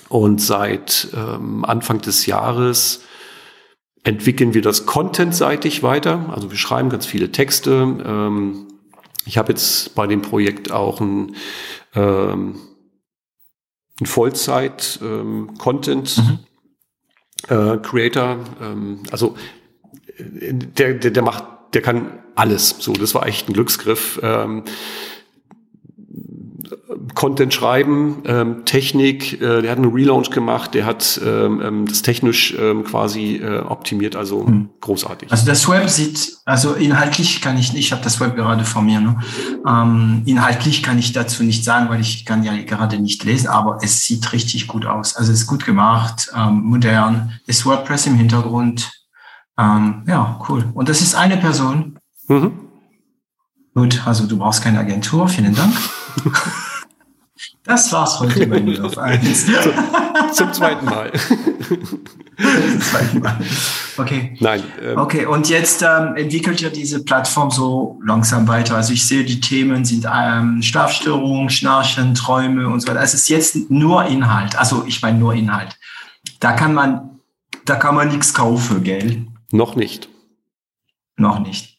[0.10, 3.04] Und seit ähm, Anfang des Jahres
[4.04, 6.30] entwickeln wir das contentseitig weiter.
[6.34, 8.04] Also wir schreiben ganz viele Texte.
[8.06, 8.68] Ähm,
[9.26, 11.38] ich habe jetzt bei dem Projekt auch ein,
[11.96, 12.60] ähm,
[14.02, 16.40] ein Vollzeit-Content ähm, mhm.
[17.56, 18.40] äh, Creator.
[18.62, 19.38] Ähm, also
[20.18, 22.76] äh, der, der, der macht, der kann alles.
[22.80, 24.20] So, das war echt ein Glücksgriff.
[24.22, 24.64] Ähm,
[27.16, 32.02] Content schreiben, ähm, Technik, äh, der hat einen Relaunch gemacht, der hat ähm, ähm, das
[32.02, 34.70] technisch ähm, quasi äh, optimiert, also hm.
[34.82, 35.32] großartig.
[35.32, 38.82] Also das Web sieht, also inhaltlich kann ich nicht, ich habe das Web gerade vor
[38.82, 39.20] mir, ne?
[39.68, 43.80] ähm, inhaltlich kann ich dazu nicht sagen, weil ich kann ja gerade nicht lesen, aber
[43.82, 45.16] es sieht richtig gut aus.
[45.16, 48.92] Also es ist gut gemacht, ähm, modern, ist WordPress im Hintergrund.
[49.58, 50.66] Ähm, ja, cool.
[50.74, 52.00] Und das ist eine Person.
[52.28, 52.52] Mhm.
[53.76, 55.74] Gut, also du brauchst keine Agentur, vielen Dank.
[57.64, 59.46] Das war's heute bei Null auf 1.
[60.34, 61.12] Zum zweiten Mal.
[61.14, 63.38] Zum zweiten Mal.
[63.98, 64.36] Okay.
[64.40, 64.64] Nein.
[64.82, 68.76] Ähm, okay, und jetzt ähm, entwickelt ja diese Plattform so langsam weiter.
[68.76, 73.02] Also ich sehe, die Themen sind ähm, Schlafstörungen, Schnarchen, Träume und so weiter.
[73.02, 74.58] Es ist jetzt nur Inhalt.
[74.58, 75.78] Also ich meine nur Inhalt.
[76.40, 77.20] Da kann man,
[77.66, 79.26] da kann man nichts kaufen, gell?
[79.52, 80.10] Noch nicht.
[81.16, 81.73] Noch nicht.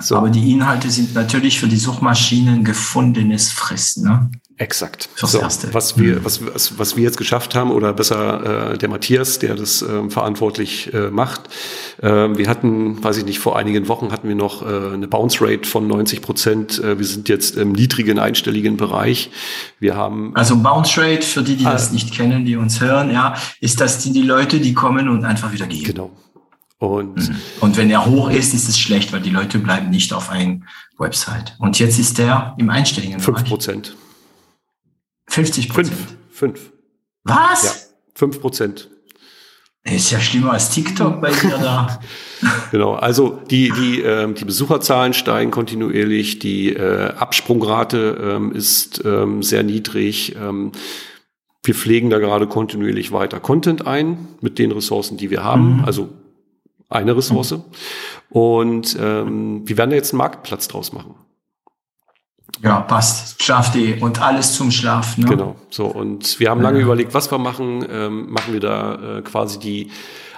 [0.00, 0.16] So.
[0.16, 4.04] Aber die Inhalte sind natürlich für die Suchmaschinen gefundenes Fressen.
[4.04, 4.30] Ne?
[4.56, 5.08] Exakt.
[5.16, 5.40] So,
[5.72, 6.24] was wir, mhm.
[6.24, 10.08] was, was, was wir jetzt geschafft haben, oder besser äh, der Matthias, der das äh,
[10.08, 11.48] verantwortlich äh, macht.
[12.00, 15.40] Äh, wir hatten, weiß ich nicht, vor einigen Wochen hatten wir noch äh, eine Bounce
[15.40, 16.78] Rate von 90 Prozent.
[16.78, 19.30] Äh, wir sind jetzt im niedrigen einstelligen Bereich.
[19.80, 21.92] Wir haben also Bounce Rate für die, die das ah.
[21.94, 25.52] nicht kennen, die uns hören, ja, ist das die, die Leute, die kommen und einfach
[25.52, 25.84] wieder gehen.
[25.84, 26.10] Genau.
[26.82, 27.36] Und, mhm.
[27.60, 30.58] und wenn er hoch ist, ist es schlecht, weil die Leute bleiben nicht auf einer
[30.98, 31.54] Website.
[31.60, 33.36] Und jetzt ist der im einstelligen Bereich.
[33.36, 33.96] 5 Prozent.
[35.28, 35.96] 50 Prozent.
[35.96, 36.16] Fünf.
[36.32, 36.72] Fünf.
[37.22, 37.62] Was?
[37.62, 37.70] Ja,
[38.16, 38.88] fünf Prozent.
[39.84, 42.00] Ist ja schlimmer als TikTok bei dir da.
[42.72, 49.44] genau, also die, die, ähm, die Besucherzahlen steigen kontinuierlich, die äh, Absprungrate ähm, ist ähm,
[49.44, 50.34] sehr niedrig.
[50.34, 50.72] Ähm,
[51.62, 55.76] wir pflegen da gerade kontinuierlich weiter Content ein mit den Ressourcen, die wir haben.
[55.76, 55.84] Mhm.
[55.84, 56.08] Also
[56.92, 57.52] eine Ressource.
[57.52, 57.62] Mhm.
[58.30, 61.14] Und ähm, wir werden da jetzt einen Marktplatz draus machen.
[62.62, 63.42] Ja, passt.
[63.42, 65.18] Schlaf.de und alles zum Schlaf.
[65.18, 65.26] Ne?
[65.26, 65.56] Genau.
[65.70, 66.84] So, und wir haben lange ja.
[66.84, 67.84] überlegt, was wir machen.
[67.90, 69.90] Ähm, machen wir da äh, quasi die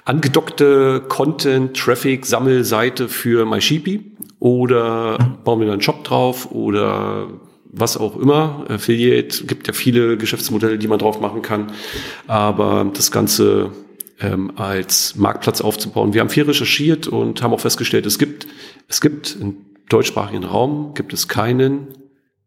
[0.04, 7.28] angedockte Content-Traffic-Sammelseite für MySheepy oder bauen wir da einen Shop drauf oder
[7.64, 8.64] was auch immer.
[8.68, 11.72] Affiliate gibt ja viele Geschäftsmodelle, die man drauf machen kann.
[12.26, 13.70] Aber das Ganze
[14.20, 16.12] ähm, als Marktplatz aufzubauen.
[16.12, 18.46] Wir haben viel recherchiert und haben auch festgestellt, es gibt,
[18.88, 19.56] es gibt im
[19.88, 21.88] deutschsprachigen Raum gibt es keinen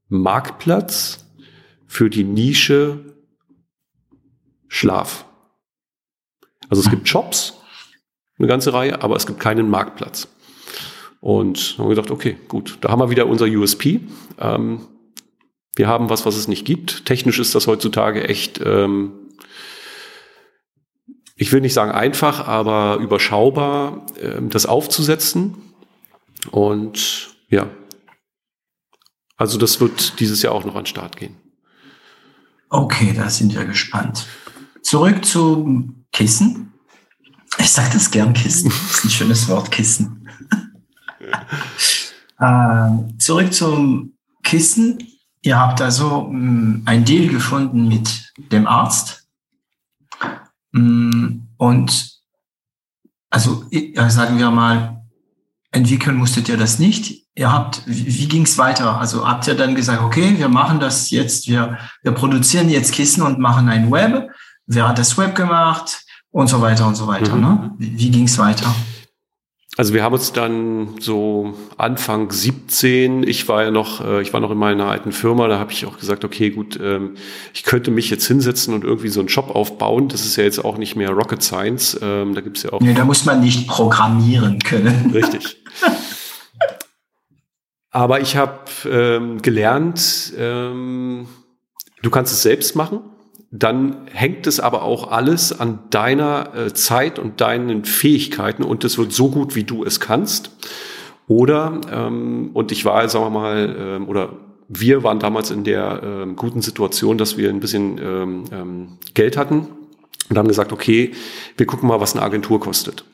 [0.10, 1.26] Marktplatz
[1.86, 3.16] für die Nische
[4.68, 5.26] Schlaf.
[6.70, 7.54] Also es gibt Shops,
[8.38, 10.28] eine ganze Reihe, aber es gibt keinen Wir
[11.20, 14.02] Und haben gedacht, okay, gut, da haben wir wieder unser USP.
[14.40, 14.82] Ähm,
[15.76, 17.06] wir haben was, was es nicht gibt.
[17.06, 19.12] Technisch ist das heutzutage echt, ähm,
[21.38, 25.56] ich will nicht sagen einfach, aber überschaubar, ähm, das aufzusetzen.
[26.52, 27.70] Und ja,
[29.38, 31.38] also das wird dieses Jahr auch noch an den Start gehen.
[32.70, 34.26] Okay, da sind wir gespannt.
[34.82, 36.74] Zurück zum Kissen.
[37.60, 38.70] Ich sage das gern Kissen.
[38.70, 40.28] Das ist ein schönes Wort, Kissen.
[42.40, 44.14] äh, zurück zum
[44.44, 44.98] Kissen.
[45.44, 49.17] Ihr habt also mh, mm, ein Deal gefunden mit dem Arzt.
[50.78, 52.18] Mm, und
[53.30, 53.66] also
[54.08, 55.04] sagen wir mal,
[55.72, 59.00] entwickeln musstet ihr das nicht ihr habt, wie, wie ging es weiter?
[59.00, 63.22] Also habt ihr dann gesagt, okay, wir machen das jetzt, wir, wir produzieren jetzt Kissen
[63.22, 64.30] und machen ein Web.
[64.66, 66.04] Wer hat das Web gemacht?
[66.32, 67.36] Und so weiter und so weiter.
[67.36, 67.42] Mhm.
[67.42, 67.72] Ne?
[67.78, 68.74] Wie, wie ging es weiter?
[69.78, 74.40] Also wir haben uns dann so Anfang 17, ich war ja noch, äh, ich war
[74.40, 77.14] noch in meiner alten Firma, da habe ich auch gesagt, okay, gut, ähm,
[77.54, 80.08] ich könnte mich jetzt hinsetzen und irgendwie so einen Shop aufbauen.
[80.08, 81.96] Das ist ja jetzt auch nicht mehr Rocket Science.
[82.02, 82.82] Ähm, da gibt's ja auch.
[82.82, 85.12] Nee, da muss man nicht programmieren können.
[85.14, 85.64] Richtig.
[87.92, 88.60] Aber ich habe
[88.90, 91.28] ähm, gelernt, ähm,
[92.02, 93.02] du kannst es selbst machen.
[93.52, 98.98] Dann hängt es aber auch alles an deiner äh, Zeit und deinen Fähigkeiten und es
[98.98, 100.52] wird so gut, wie du es kannst.
[101.28, 104.34] Oder, ähm, und ich war, sagen wir mal, ähm, oder
[104.70, 109.38] wir waren damals in der ähm, guten Situation, dass wir ein bisschen ähm, ähm, Geld
[109.38, 109.68] hatten
[110.30, 111.12] und haben gesagt, okay,
[111.56, 113.06] wir gucken mal, was eine Agentur kostet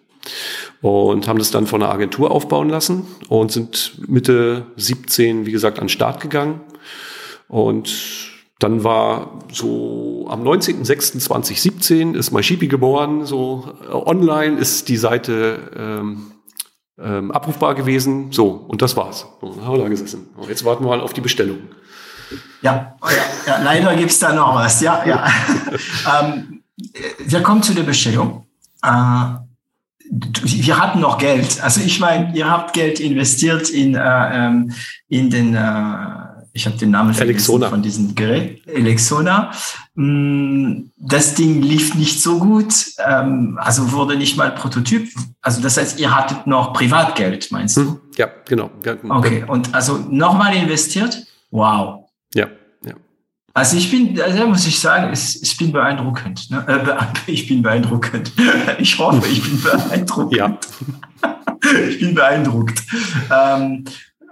[0.82, 5.80] und haben das dann von einer Agentur aufbauen lassen und sind Mitte 17, wie gesagt,
[5.80, 6.60] an den Start gegangen.
[7.48, 8.33] Und
[8.64, 16.32] dann war so am 19.06.2017 ist MySheepy geboren, so äh, online ist die Seite ähm,
[16.98, 18.32] ähm, abrufbar gewesen.
[18.32, 19.28] So, und das war's.
[19.42, 20.28] So, dann haben wir da gesessen.
[20.38, 21.58] Und jetzt warten wir mal auf die Bestellung.
[22.62, 23.10] Ja, ja,
[23.48, 24.80] ja leider gibt's da noch was.
[24.80, 25.28] Ja, ja.
[26.22, 26.64] ähm,
[27.20, 28.46] wir kommen zu der Bestellung.
[28.82, 28.90] Äh,
[30.10, 31.62] wir hatten noch Geld.
[31.62, 34.72] Also ich meine, ihr habt Geld investiert in, äh, ähm,
[35.10, 37.70] in den, äh, ich habe den Namen Elexona.
[37.70, 39.52] von diesem Gerät, Elexona.
[39.96, 42.74] Mm, das Ding lief nicht so gut,
[43.06, 45.10] ähm, also wurde nicht mal Prototyp.
[45.42, 47.82] Also das heißt, ihr hattet noch Privatgeld, meinst du?
[47.82, 48.70] Hm, ja, genau.
[49.10, 51.26] Okay, und also nochmal investiert?
[51.50, 52.06] Wow.
[52.34, 52.48] Ja.
[53.56, 56.50] Also ich bin, also muss ich sagen, ich, bin beeindruckend.
[56.50, 56.66] Ne?
[56.68, 58.32] Äh, ich bin beeindruckend.
[58.80, 60.36] Ich hoffe, ich bin beeindruckend.
[60.36, 60.58] Ja.
[61.88, 62.82] Ich bin beeindruckt.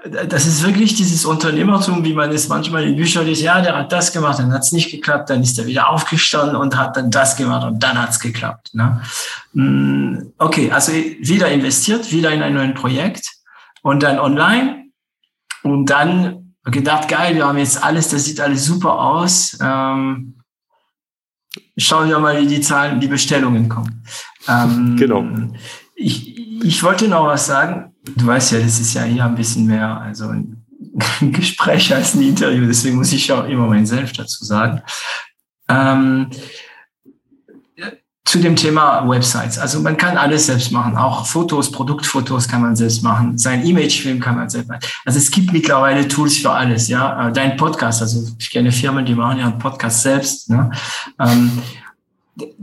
[0.03, 3.41] Ähm, das ist wirklich dieses Unternehmertum, wie man es manchmal in Büchern liest.
[3.41, 6.55] Ja, der hat das gemacht, dann hat es nicht geklappt, dann ist er wieder aufgestanden
[6.55, 8.73] und hat dann das gemacht und dann hat es geklappt.
[8.73, 9.01] Ne?
[9.53, 13.31] Mm, okay, also wieder investiert, wieder in ein neues Projekt
[13.81, 14.85] und dann online
[15.63, 19.57] und dann gedacht, geil, wir haben jetzt alles, das sieht alles super aus.
[19.61, 20.35] Ähm,
[21.77, 24.03] schauen wir mal, wie die Zahlen, die Bestellungen kommen.
[24.47, 25.25] Ähm, genau.
[25.95, 27.90] Ich, ich wollte noch was sagen.
[28.03, 30.65] Du weißt ja, das ist ja hier ein bisschen mehr, also ein
[31.31, 34.81] Gespräch als ein Interview, deswegen muss ich auch immer mein Selbst dazu sagen.
[35.67, 36.29] Ähm,
[38.31, 39.57] zu dem Thema Websites.
[39.57, 44.21] Also man kann alles selbst machen, auch Fotos, Produktfotos kann man selbst machen, sein Imagefilm
[44.21, 44.79] kann man selbst machen.
[45.03, 47.27] Also es gibt mittlerweile Tools für alles, ja.
[47.27, 50.49] Äh, dein Podcast, also ich kenne Firmen, die machen ja einen Podcast selbst.
[50.49, 50.71] Ne?
[51.19, 51.61] Ähm,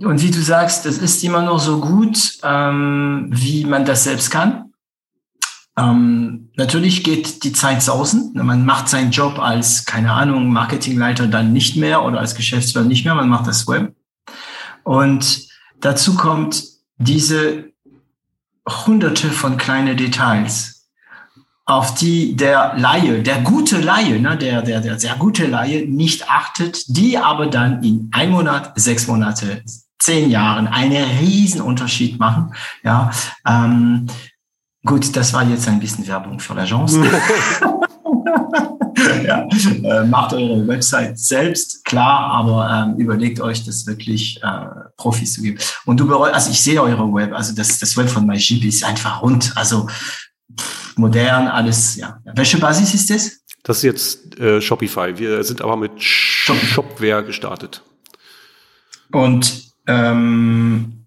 [0.00, 4.30] und wie du sagst, das ist immer nur so gut, ähm, wie man das selbst
[4.30, 4.67] kann.
[5.78, 8.32] Ähm, natürlich geht die Zeit sausen.
[8.34, 13.04] Man macht seinen Job als, keine Ahnung, Marketingleiter dann nicht mehr oder als Geschäftsführer nicht
[13.04, 13.14] mehr.
[13.14, 13.94] Man macht das Web.
[14.82, 15.46] Und
[15.80, 16.64] dazu kommt
[16.96, 17.70] diese
[18.66, 20.88] hunderte von kleinen Details,
[21.64, 26.28] auf die der Laie, der gute Laie, ne, der, der, der sehr gute Laie nicht
[26.28, 29.62] achtet, die aber dann in ein Monat, sechs Monate,
[29.98, 32.54] zehn Jahren einen riesen Unterschied machen.
[32.82, 33.10] Ja,
[33.46, 34.06] ähm,
[34.88, 36.98] gut, das war jetzt ein bisschen Werbung für l'Agence.
[39.24, 39.46] ja,
[39.84, 44.66] äh, macht eure Website selbst, klar, aber ähm, überlegt euch, das wirklich äh,
[44.96, 45.58] Profis zu geben.
[45.84, 48.82] Und du bereust, also ich sehe eure Web, also das, das Web von MyGP ist
[48.82, 49.88] einfach rund, also
[50.58, 52.20] pff, modern, alles, ja.
[52.34, 53.40] Welche Basis ist das?
[53.62, 55.18] Das ist jetzt äh, Shopify.
[55.18, 57.82] Wir sind aber mit Shopware gestartet.
[59.12, 60.97] Und ähm,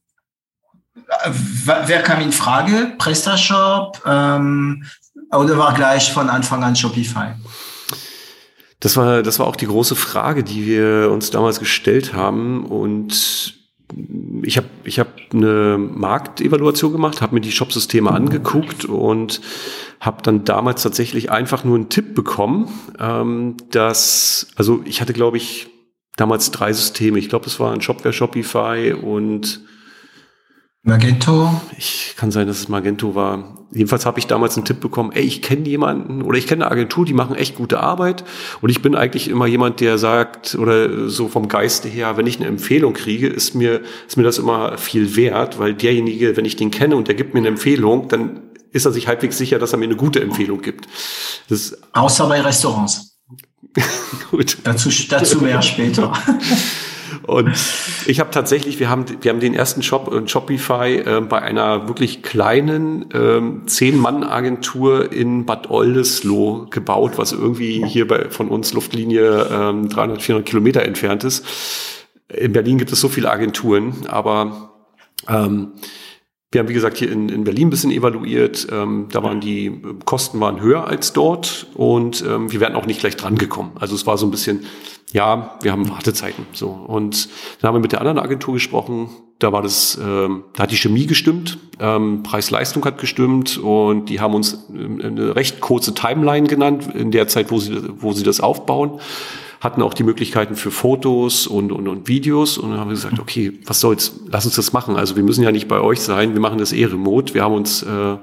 [1.85, 2.93] wer kam in Frage?
[2.97, 4.83] PrestaShop ähm,
[5.31, 7.33] oder war gleich von Anfang an Shopify?
[8.79, 12.65] Das war, das war auch die große Frage, die wir uns damals gestellt haben.
[12.65, 13.59] Und
[14.43, 19.41] ich habe ich hab eine Marktevaluation gemacht, habe mir die Shop-Systeme angeguckt und
[19.99, 25.37] habe dann damals tatsächlich einfach nur einen Tipp bekommen, ähm, dass, also ich hatte, glaube
[25.37, 25.67] ich,
[26.15, 27.19] damals drei Systeme.
[27.19, 29.61] Ich glaube, es war ein Shopware Shopify und
[30.83, 31.61] Magento?
[31.77, 33.57] Ich kann sein, dass es Magento war.
[33.71, 36.71] Jedenfalls habe ich damals einen Tipp bekommen, ey, ich kenne jemanden oder ich kenne eine
[36.71, 38.23] Agentur, die machen echt gute Arbeit.
[38.61, 42.37] Und ich bin eigentlich immer jemand, der sagt, oder so vom Geiste her, wenn ich
[42.37, 46.55] eine Empfehlung kriege, ist mir, ist mir das immer viel wert, weil derjenige, wenn ich
[46.55, 49.73] den kenne und der gibt mir eine Empfehlung, dann ist er sich halbwegs sicher, dass
[49.73, 50.87] er mir eine gute Empfehlung gibt.
[51.47, 53.19] Das Außer bei Restaurants.
[54.31, 54.57] Gut.
[54.63, 56.11] Dazu, dazu mehr später.
[57.23, 57.51] Und
[58.05, 61.87] ich habe tatsächlich, wir haben, wir haben den ersten Shop, äh, Shopify, äh, bei einer
[61.87, 69.47] wirklich kleinen ähm, Zehn-Mann-Agentur in Bad Oldesloe gebaut, was irgendwie hier bei, von uns Luftlinie
[69.51, 71.45] ähm, 300, 400 Kilometer entfernt ist.
[72.27, 74.71] In Berlin gibt es so viele Agenturen, aber
[75.27, 75.73] ähm,
[76.51, 78.67] wir haben, wie gesagt, hier in, in Berlin ein bisschen evaluiert.
[78.71, 82.99] Ähm, da waren die Kosten waren höher als dort und ähm, wir wären auch nicht
[82.99, 83.71] gleich dran gekommen.
[83.79, 84.65] Also es war so ein bisschen,
[85.11, 86.45] ja, wir haben Wartezeiten.
[86.53, 86.67] So.
[86.69, 89.09] Und dann haben wir mit der anderen Agentur gesprochen.
[89.39, 94.19] Da war das, ähm, da hat die Chemie gestimmt, ähm, Preis-Leistung hat gestimmt und die
[94.19, 98.23] haben uns ähm, eine recht kurze Timeline genannt in der Zeit, wo sie, wo sie
[98.23, 98.99] das aufbauen
[99.61, 103.19] hatten auch die Möglichkeiten für Fotos und, und, und Videos und dann haben wir gesagt,
[103.19, 104.95] okay, was soll's, lass uns das machen.
[104.95, 107.35] Also wir müssen ja nicht bei euch sein, wir machen das eh remote.
[107.35, 108.17] Wir haben uns, äh,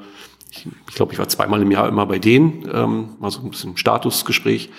[0.51, 3.51] ich, ich glaube, ich war zweimal im Jahr immer bei denen, ähm, mal so ein
[3.51, 4.71] bisschen Statusgespräch.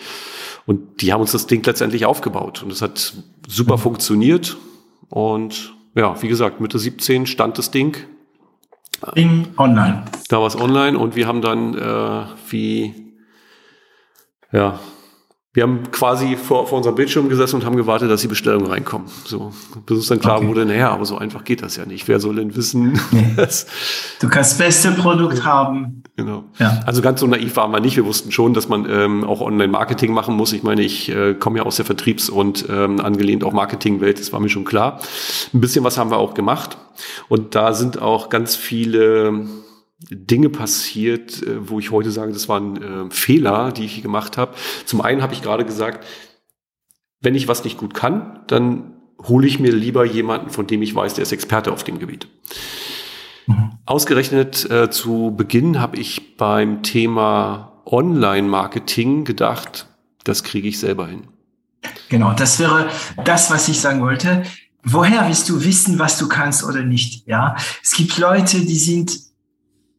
[0.70, 2.62] Und die haben uns das Ding letztendlich aufgebaut.
[2.62, 3.16] Und es hat
[3.48, 3.82] super mhm.
[3.82, 4.56] funktioniert.
[5.10, 7.98] Und ja, wie gesagt, Mitte 17 stand das Ding.
[9.16, 10.06] In online.
[10.28, 12.94] Da war es online und wir haben dann äh, wie
[14.52, 14.80] ja,
[15.52, 19.08] wir haben quasi vor, vor unserem Bildschirm gesessen und haben gewartet, dass die Bestellungen reinkommen.
[19.26, 19.52] So,
[19.88, 20.48] bis uns dann klar okay.
[20.48, 22.08] wurde, naja, aber so einfach geht das ja nicht.
[22.08, 23.00] Wer soll denn wissen?
[23.12, 23.34] Nee.
[23.36, 26.04] du kannst das beste Produkt haben.
[26.16, 26.44] Genau.
[26.60, 26.82] Ja.
[26.86, 27.96] Also ganz so naiv waren wir nicht.
[27.96, 30.54] Wir wussten schon, dass man ähm, auch Online-Marketing machen muss.
[30.54, 34.32] Ich meine, ich äh, komme ja aus der Vertriebs- und ähm, angelehnt auch Marketingwelt, das
[34.32, 35.00] war mir schon klar.
[35.52, 36.78] Ein bisschen was haben wir auch gemacht.
[37.28, 39.48] Und da sind auch ganz viele
[40.00, 44.56] Dinge passiert, äh, wo ich heute sage, das waren äh, Fehler, die ich gemacht habe.
[44.86, 46.06] Zum einen habe ich gerade gesagt,
[47.22, 50.96] wenn ich was nicht gut kann, dann hole ich mir lieber jemanden, von dem ich
[50.96, 52.28] weiß, der ist Experte auf dem Gebiet.
[53.48, 53.72] Mhm.
[53.86, 59.88] Ausgerechnet äh, zu Beginn habe ich beim Thema Online-Marketing gedacht,
[60.24, 61.28] das kriege ich selber hin.
[62.10, 62.90] Genau, das wäre
[63.26, 64.44] das, was ich sagen wollte.
[64.84, 67.28] Woher willst du wissen, was du kannst oder nicht?
[67.28, 69.29] Ja, es gibt Leute, die sind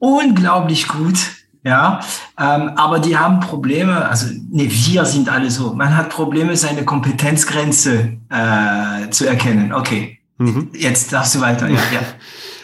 [0.01, 1.19] unglaublich gut,
[1.63, 2.01] ja,
[2.39, 6.85] ähm, aber die haben Probleme, also nee, wir sind alle so, man hat Probleme, seine
[6.85, 9.73] Kompetenzgrenze äh, zu erkennen.
[9.73, 10.71] Okay, mhm.
[10.73, 11.69] jetzt darfst du weiter.
[11.69, 12.01] Ja, ja.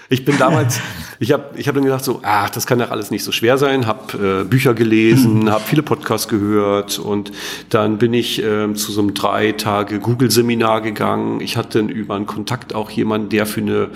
[0.08, 0.78] Ich bin damals,
[1.18, 3.58] ich habe ich hab dann gedacht so, ach, das kann doch alles nicht so schwer
[3.58, 5.50] sein, habe äh, Bücher gelesen, mhm.
[5.50, 7.32] habe viele Podcasts gehört und
[7.70, 11.40] dann bin ich äh, zu so einem drei Tage Google-Seminar gegangen.
[11.40, 13.88] Ich hatte über einen Kontakt auch jemanden, der für eine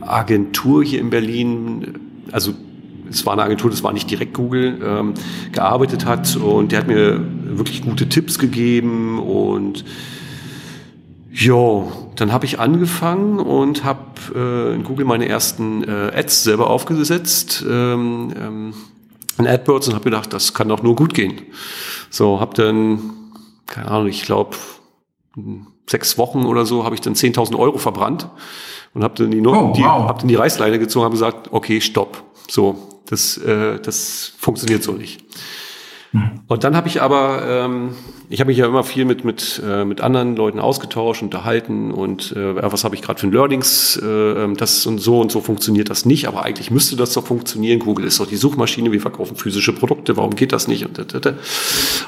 [0.00, 1.98] Agentur hier in Berlin,
[2.30, 2.54] also
[3.10, 5.14] es war eine Agentur, das war nicht direkt Google, ähm,
[5.52, 9.84] gearbeitet hat und der hat mir wirklich gute Tipps gegeben und
[11.30, 14.00] Jo, dann habe ich angefangen und habe
[14.34, 18.74] äh, in Google meine ersten äh, Ads selber aufgesetzt ähm, ähm,
[19.38, 21.40] in AdWords und habe gedacht, das kann doch nur gut gehen.
[22.10, 22.98] So, habe dann,
[23.66, 24.56] keine Ahnung, ich glaube
[25.88, 28.28] sechs Wochen oder so, habe ich dann 10.000 Euro verbrannt
[28.94, 30.08] und habe dann die, oh, die, wow.
[30.08, 32.22] hab dann die Reißleine gezogen, habe gesagt, okay, stopp.
[32.50, 35.24] So, das, äh, das funktioniert so nicht.
[36.46, 37.90] Und dann habe ich aber, ähm,
[38.30, 42.32] ich habe mich ja immer viel mit mit äh, mit anderen Leuten ausgetauscht, unterhalten und
[42.32, 45.42] äh, was habe ich gerade für ein Learnings, äh, ähm, das und so und so
[45.42, 47.78] funktioniert das nicht, aber eigentlich müsste das doch funktionieren.
[47.78, 50.86] Google ist doch die Suchmaschine, wir verkaufen physische Produkte, warum geht das nicht?
[50.86, 50.98] Und,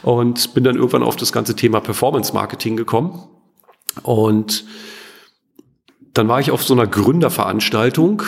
[0.02, 3.22] und bin dann irgendwann auf das ganze Thema Performance Marketing gekommen
[4.02, 4.64] und
[6.14, 8.22] dann war ich auf so einer Gründerveranstaltung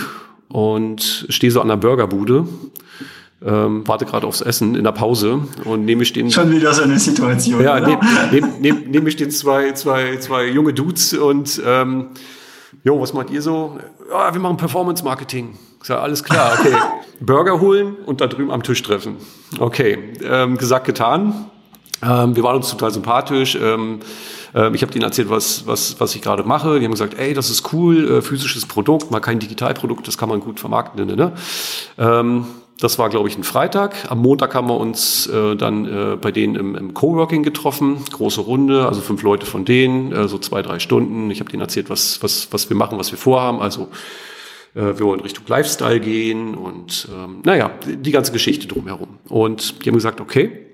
[0.52, 2.46] und stehe so an der Burgerbude
[3.44, 6.30] ähm, warte gerade aufs Essen in der Pause und nehme ich den.
[6.30, 7.62] Schon wieder so eine Situation.
[7.62, 8.00] Ja, nehme
[8.30, 12.08] nehm, nehm, nehm ich den zwei, zwei, zwei junge Dudes und ähm,
[12.84, 13.78] jo, was macht ihr so?
[14.10, 15.58] Ja, wir machen Performance Marketing.
[15.80, 16.74] Ich sage, alles klar, okay.
[17.20, 19.16] Burger holen und da drüben am Tisch treffen.
[19.58, 21.50] Okay, ähm, gesagt, getan.
[22.02, 23.56] Ähm, wir waren uns total sympathisch.
[23.60, 24.00] Ähm,
[24.54, 26.78] ähm ich habe denen erzählt, was, was, was ich gerade mache.
[26.78, 30.28] Die haben gesagt, ey, das ist cool, äh, physisches Produkt, mal kein Digitalprodukt, das kann
[30.28, 31.06] man gut vermarkten.
[31.06, 31.32] Ne, ne?
[31.98, 32.46] Ähm,
[32.82, 34.10] das war, glaube ich, ein Freitag.
[34.10, 37.98] Am Montag haben wir uns äh, dann äh, bei denen im, im Coworking getroffen.
[38.10, 41.30] Große Runde, also fünf Leute von denen, äh, so zwei, drei Stunden.
[41.30, 43.60] Ich habe denen erzählt, was, was, was wir machen, was wir vorhaben.
[43.60, 43.88] Also
[44.74, 49.18] äh, wir wollen Richtung Lifestyle gehen und ähm, naja, die ganze Geschichte drumherum.
[49.28, 50.71] Und die haben gesagt, okay,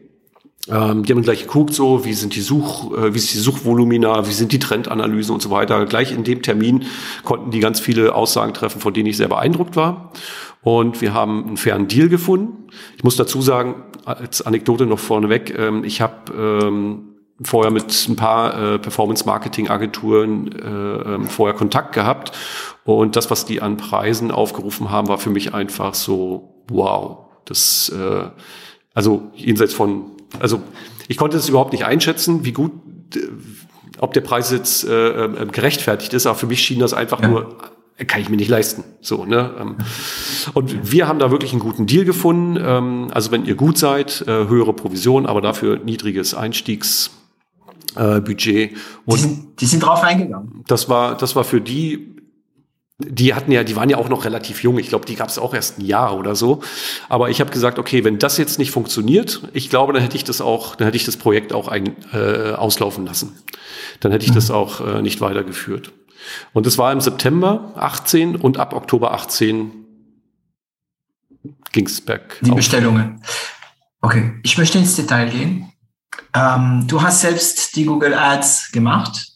[0.71, 4.27] ähm, die haben gleich geguckt, so wie sind die Such, äh, wie ist die Suchvolumina,
[4.27, 5.85] wie sind die Trendanalysen und so weiter.
[5.87, 6.85] Gleich in dem Termin
[7.25, 10.13] konnten die ganz viele Aussagen treffen, von denen ich sehr beeindruckt war.
[10.63, 12.69] Und wir haben einen fairen Deal gefunden.
[12.97, 18.17] Ich muss dazu sagen, als Anekdote noch vorneweg, ähm, ich habe ähm, vorher mit ein
[18.17, 22.33] paar äh, Performance-Marketing-Agenturen äh, ähm, vorher Kontakt gehabt.
[22.85, 27.27] Und das, was die an Preisen aufgerufen haben, war für mich einfach so, wow.
[27.45, 28.29] Das, äh,
[28.95, 30.63] also jenseits von, also
[31.09, 32.73] ich konnte es überhaupt nicht einschätzen, wie gut,
[33.99, 37.29] ob der Preis jetzt äh, äh, gerechtfertigt ist, aber für mich schien das einfach ja.
[37.29, 37.57] nur
[38.07, 38.85] kann ich mir nicht leisten.
[39.01, 39.51] So, ne?
[39.59, 39.77] Ähm,
[40.55, 42.57] und wir haben da wirklich einen guten Deal gefunden.
[42.63, 47.17] Ähm, also wenn ihr gut seid, äh, höhere Provision, aber dafür niedriges Einstiegsbudget.
[47.97, 50.63] Äh, und die sind, die sind drauf eingegangen.
[50.69, 52.18] Das war, das war für die,
[52.99, 54.79] die hatten ja, die waren ja auch noch relativ jung.
[54.79, 56.63] Ich glaube, die gab es auch erst ein Jahr oder so.
[57.09, 60.25] Aber ich habe gesagt, okay, wenn das jetzt nicht funktioniert, ich glaube, dann hätte ich
[60.25, 63.39] das auch, dann hätte ich das Projekt auch ein, äh, auslaufen lassen.
[64.01, 65.93] Dann hätte ich das auch äh, nicht weitergeführt.
[66.53, 69.71] Und es war im September 18 und ab Oktober 18
[71.71, 72.39] ging es berg.
[72.41, 73.23] Die Bestellungen.
[74.01, 75.73] Okay, ich möchte ins Detail gehen.
[76.35, 79.28] Ähm, du hast selbst die Google Ads gemacht.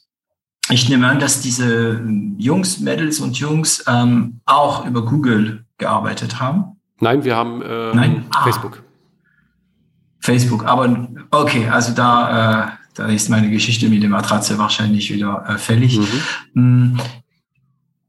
[0.73, 2.01] Ich nehme an, dass diese
[2.39, 6.77] Jungs, Mädels und Jungs ähm, auch über Google gearbeitet haben.
[6.99, 8.25] Nein, wir haben äh, Nein?
[8.43, 8.83] Facebook.
[8.83, 8.89] Ah.
[10.21, 15.45] Facebook, aber okay, also da äh, da ist meine Geschichte mit der Matratze wahrscheinlich wieder
[15.49, 15.99] äh, fällig.
[16.55, 16.95] Mhm.
[16.95, 17.01] Mm,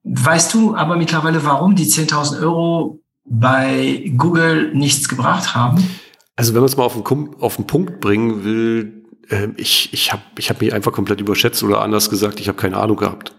[0.03, 5.83] weißt du aber mittlerweile, warum die 10.000 Euro bei Google nichts gebracht haben?
[6.35, 10.11] Also wenn man es mal auf den, auf den Punkt bringen will, äh, ich, ich
[10.11, 13.33] habe ich hab mich einfach komplett überschätzt oder anders gesagt, ich habe keine Ahnung gehabt.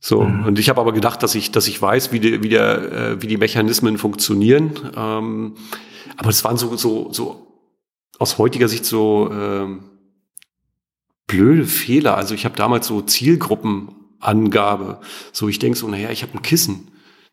[0.00, 0.46] So, mhm.
[0.46, 3.22] und ich habe aber gedacht, dass ich, dass ich weiß, wie die, wie, der, äh,
[3.22, 4.72] wie die Mechanismen funktionieren.
[4.96, 5.56] Ähm,
[6.16, 7.46] aber es waren so, so, so
[8.18, 9.84] aus heutiger Sicht so ähm,
[11.26, 12.16] blöde Fehler.
[12.16, 15.00] Also ich habe damals so Zielgruppenangabe.
[15.32, 16.88] So ich denke so, naja, ich habe ein Kissen.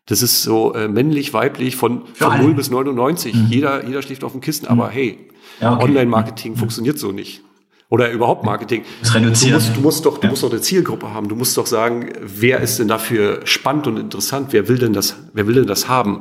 [0.06, 3.34] Das ist so äh, männlich, weiblich von, von 0 bis 99.
[3.34, 3.46] Mhm.
[3.50, 4.66] Jeder, jeder schläft auf dem Kissen.
[4.68, 4.92] Aber mhm.
[4.92, 5.18] hey,
[5.60, 5.84] ja, okay.
[5.84, 6.56] Online-Marketing mhm.
[6.56, 7.42] funktioniert so nicht.
[7.88, 8.84] Oder überhaupt Marketing.
[9.12, 10.30] Du musst, du musst doch, du ja.
[10.30, 11.28] musst doch eine Zielgruppe haben.
[11.28, 14.48] Du musst doch sagen, wer ist denn dafür spannend und interessant?
[14.50, 16.20] Wer will denn das, wer will denn das haben?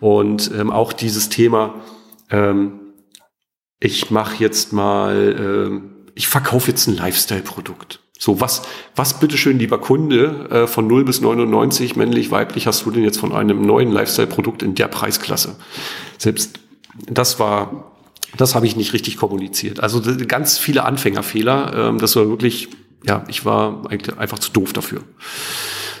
[0.00, 1.74] Und ähm, auch dieses Thema,
[2.30, 2.80] ähm,
[3.78, 8.00] ich mache jetzt mal, äh, ich verkaufe jetzt ein Lifestyle-Produkt.
[8.18, 8.62] So, was,
[8.94, 13.18] was bitteschön, lieber Kunde, äh, von 0 bis 99, männlich, weiblich, hast du denn jetzt
[13.18, 15.56] von einem neuen Lifestyle-Produkt in der Preisklasse?
[16.16, 16.58] Selbst
[17.06, 17.92] das war,
[18.36, 19.80] das habe ich nicht richtig kommuniziert.
[19.80, 21.88] Also ganz viele Anfängerfehler.
[21.90, 22.68] Ähm, das war wirklich,
[23.06, 25.02] ja, ich war eigentlich einfach zu doof dafür.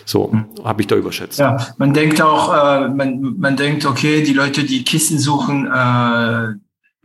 [0.06, 0.46] So, hm.
[0.64, 1.38] habe ich da überschätzt.
[1.38, 6.54] Ja, man denkt auch, äh, man, man denkt, okay, die Leute, die Kissen suchen, äh,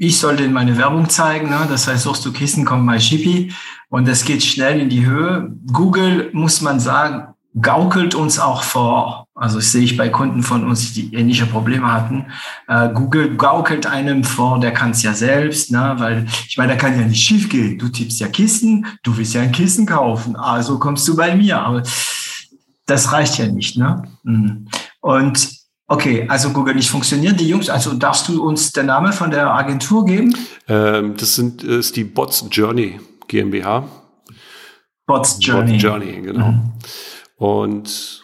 [0.02, 1.52] ich soll denen meine Werbung zeigen.
[1.52, 1.68] Ne?
[1.70, 3.54] Das heißt, suchst du Kissen, kommt mal Shippy.
[3.89, 5.56] Und das geht schnell in die Höhe.
[5.72, 7.28] Google, muss man sagen,
[7.62, 11.93] gaukelt uns auch vor, also das sehe ich bei Kunden von uns, die ähnliche Probleme
[11.93, 12.26] hatten,
[12.68, 15.93] äh, Google gaukelt einem vor, der kann es ja selbst, ne?
[15.97, 17.78] weil ich meine, da kann ja nicht schief gehen.
[17.78, 21.60] Du tippst ja Kissen, du willst ja ein Kissen kaufen, also kommst du bei mir.
[21.60, 21.84] Aber
[22.88, 23.78] das reicht ja nicht.
[23.78, 24.02] Ne?
[24.24, 24.68] Mhm.
[24.99, 25.61] Und
[25.92, 27.39] okay, also Google nicht funktioniert.
[27.39, 30.36] Die Jungs, also darfst du uns den Namen von der Agentur geben?
[30.68, 33.88] Ähm, das sind äh, ist die Bots Journey GmbH.
[35.06, 35.74] Bots Journey.
[35.74, 36.52] Bots Journey, genau.
[36.52, 36.72] Mhm.
[37.38, 38.22] Und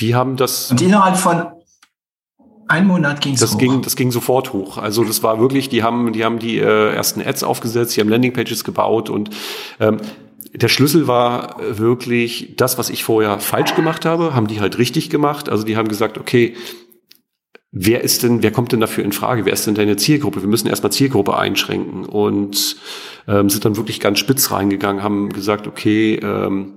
[0.00, 0.70] die haben das.
[0.70, 1.46] Und innerhalb von
[2.68, 3.58] einem Monat ging's das hoch.
[3.58, 4.78] ging das ging sofort hoch.
[4.78, 8.08] Also das war wirklich, die haben die haben die äh, ersten Ads aufgesetzt, die haben
[8.08, 9.30] Landingpages gebaut und
[9.80, 9.98] ähm,
[10.54, 15.10] der Schlüssel war wirklich das, was ich vorher falsch gemacht habe, haben die halt richtig
[15.10, 15.48] gemacht.
[15.48, 16.54] Also die haben gesagt, okay,
[17.72, 19.44] wer ist denn, wer kommt denn dafür in Frage?
[19.44, 20.40] Wer ist denn deine Zielgruppe?
[20.40, 22.76] Wir müssen erstmal Zielgruppe einschränken und
[23.26, 26.74] ähm, sind dann wirklich ganz spitz reingegangen, haben gesagt, okay, ähm,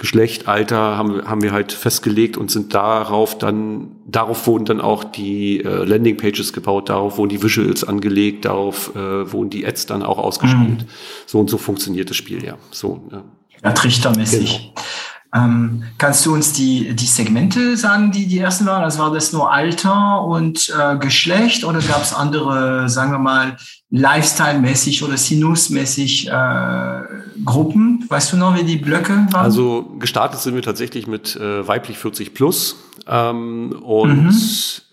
[0.00, 5.04] Geschlecht, Alter haben, haben wir halt festgelegt und sind darauf dann, darauf wurden dann auch
[5.04, 10.02] die äh, Landingpages gebaut, darauf wurden die Visuals angelegt, darauf äh, wurden die Ads dann
[10.02, 10.82] auch ausgespielt.
[10.82, 10.88] Mhm.
[11.26, 12.56] So und so funktioniert das Spiel, ja.
[12.70, 13.22] So, ja.
[13.62, 14.72] ja trichtermäßig.
[14.74, 14.86] Genau.
[15.32, 18.82] Ähm, kannst du uns die, die Segmente sagen, die die ersten waren?
[18.82, 23.56] Also war das nur Alter und äh, Geschlecht oder gab es andere, sagen wir mal,
[23.90, 27.02] Lifestyle-mäßig oder Sinus-mäßig äh,
[27.44, 28.04] Gruppen?
[28.08, 29.44] Weißt du noch, wie die Blöcke waren?
[29.44, 32.76] Also gestartet sind wir tatsächlich mit äh, weiblich 40 plus.
[33.06, 34.32] Ähm, und mhm.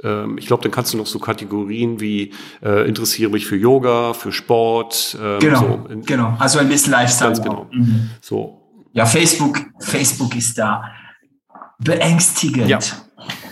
[0.04, 2.32] ähm, ich glaube, dann kannst du noch so Kategorien wie
[2.64, 5.18] äh, interessiere mich für Yoga, für Sport.
[5.22, 6.36] Ähm, genau, so in, genau.
[6.40, 7.32] Also ein bisschen Lifestyle.
[7.32, 7.68] Ganz genau.
[7.72, 8.10] Mhm.
[8.22, 8.67] So
[8.98, 10.84] ja, Facebook, Facebook ist da
[11.78, 12.68] beängstigend.
[12.68, 12.80] Ja.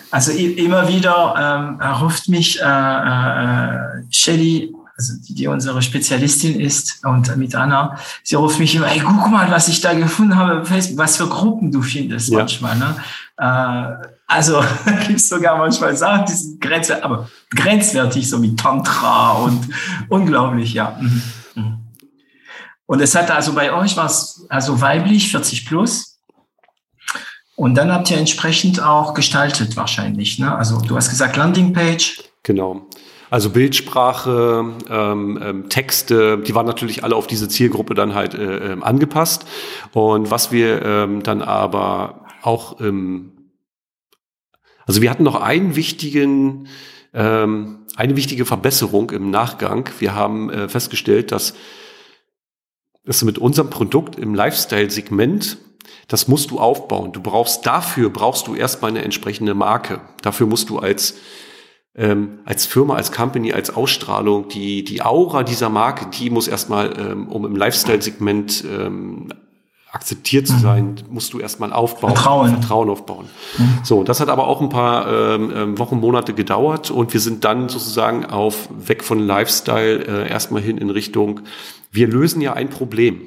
[0.09, 3.77] Also immer wieder ähm, ruft mich äh, äh,
[4.09, 8.99] Shelly, also die, die unsere Spezialistin ist und mit Anna, sie ruft mich immer, ey,
[8.99, 12.39] guck mal, was ich da gefunden habe, Facebook, was für Gruppen du findest ja.
[12.39, 12.77] manchmal.
[12.77, 12.95] Ne?
[13.37, 14.63] Äh, also
[15.07, 19.69] gibt es sogar manchmal Sachen, die sind grenzwertig, aber grenzwertig, so mit Tantra und
[20.09, 20.97] unglaublich, ja.
[20.99, 21.21] Mhm.
[22.86, 26.19] Und es hat also bei euch was, also weiblich 40 plus.
[27.55, 30.39] Und dann habt ihr entsprechend auch gestaltet wahrscheinlich.
[30.39, 30.53] Ne?
[30.55, 32.21] Also du hast gesagt Landingpage.
[32.43, 32.88] Genau.
[33.29, 38.73] Also Bildsprache, ähm, ähm, Texte, die waren natürlich alle auf diese Zielgruppe dann halt äh,
[38.73, 39.45] ähm, angepasst.
[39.93, 43.31] Und was wir ähm, dann aber auch, ähm,
[44.86, 46.67] also wir hatten noch einen wichtigen,
[47.13, 49.89] ähm, eine wichtige Verbesserung im Nachgang.
[49.97, 51.55] Wir haben äh, festgestellt, dass
[53.05, 55.57] dass du mit unserem Produkt im Lifestyle-Segment,
[56.07, 57.11] das musst du aufbauen.
[57.11, 60.01] Du brauchst dafür, brauchst du erstmal eine entsprechende Marke.
[60.21, 61.15] Dafür musst du als,
[61.95, 66.99] ähm, als Firma, als Company, als Ausstrahlung, die, die Aura dieser Marke, die muss erstmal,
[66.99, 69.29] ähm, um im Lifestyle-Segment ähm,
[69.95, 71.13] akzeptiert zu sein, mhm.
[71.13, 73.29] musst du erstmal aufbauen, Vertrauen, Vertrauen aufbauen.
[73.57, 73.79] Mhm.
[73.83, 77.45] So, das hat aber auch ein paar ähm, ähm, Wochen, Monate gedauert und wir sind
[77.45, 81.41] dann sozusagen auf weg von Lifestyle äh, erstmal hin in Richtung
[81.95, 83.21] wir lösen ja ein Problem.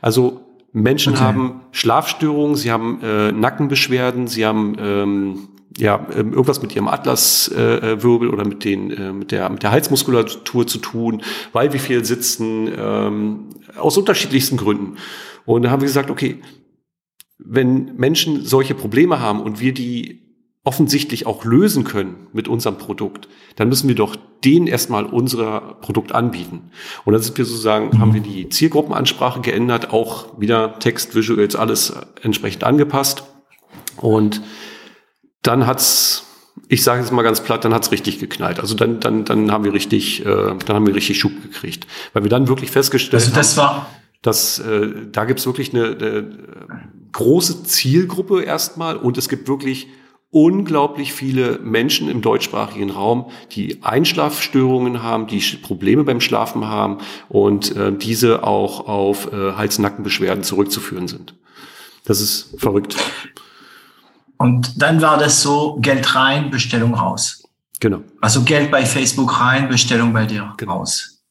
[0.00, 0.40] Also
[0.72, 1.22] Menschen okay.
[1.22, 8.28] haben Schlafstörungen, sie haben äh, Nackenbeschwerden, sie haben ähm, ja ähm, irgendwas mit ihrem Atlaswirbel
[8.28, 12.04] äh, oder mit den äh, mit der mit der Halsmuskulatur zu tun, weil wir viel
[12.04, 13.48] sitzen ähm,
[13.78, 14.96] aus unterschiedlichsten Gründen.
[15.44, 16.40] Und da haben wir gesagt, okay,
[17.38, 20.25] wenn Menschen solche Probleme haben und wir die
[20.66, 26.10] offensichtlich auch lösen können mit unserem Produkt, dann müssen wir doch denen erstmal unser Produkt
[26.10, 26.72] anbieten.
[27.04, 28.00] Und dann sind wir sozusagen, mhm.
[28.00, 33.22] haben wir die Zielgruppenansprache geändert, auch wieder Text, Visuals, alles entsprechend angepasst.
[33.96, 34.42] Und
[35.42, 36.24] dann hat's,
[36.66, 38.58] ich sage jetzt mal ganz platt, dann hat's richtig geknallt.
[38.58, 42.24] Also dann, dann, dann haben wir richtig, äh, dann haben wir richtig Schub gekriegt, weil
[42.24, 43.90] wir dann wirklich festgestellt also das haben, war
[44.22, 46.24] dass äh, da gibt's wirklich eine, eine
[47.12, 49.86] große Zielgruppe erstmal und es gibt wirklich
[50.36, 56.98] unglaublich viele Menschen im deutschsprachigen Raum, die Einschlafstörungen haben, die Probleme beim Schlafen haben
[57.30, 61.34] und äh, diese auch auf äh, Hals-Nackenbeschwerden zurückzuführen sind.
[62.04, 62.96] Das ist verrückt.
[64.36, 67.42] Und dann war das so, Geld rein, Bestellung raus.
[67.80, 68.02] Genau.
[68.20, 70.80] Also Geld bei Facebook rein, Bestellung bei dir genau.
[70.80, 71.22] raus.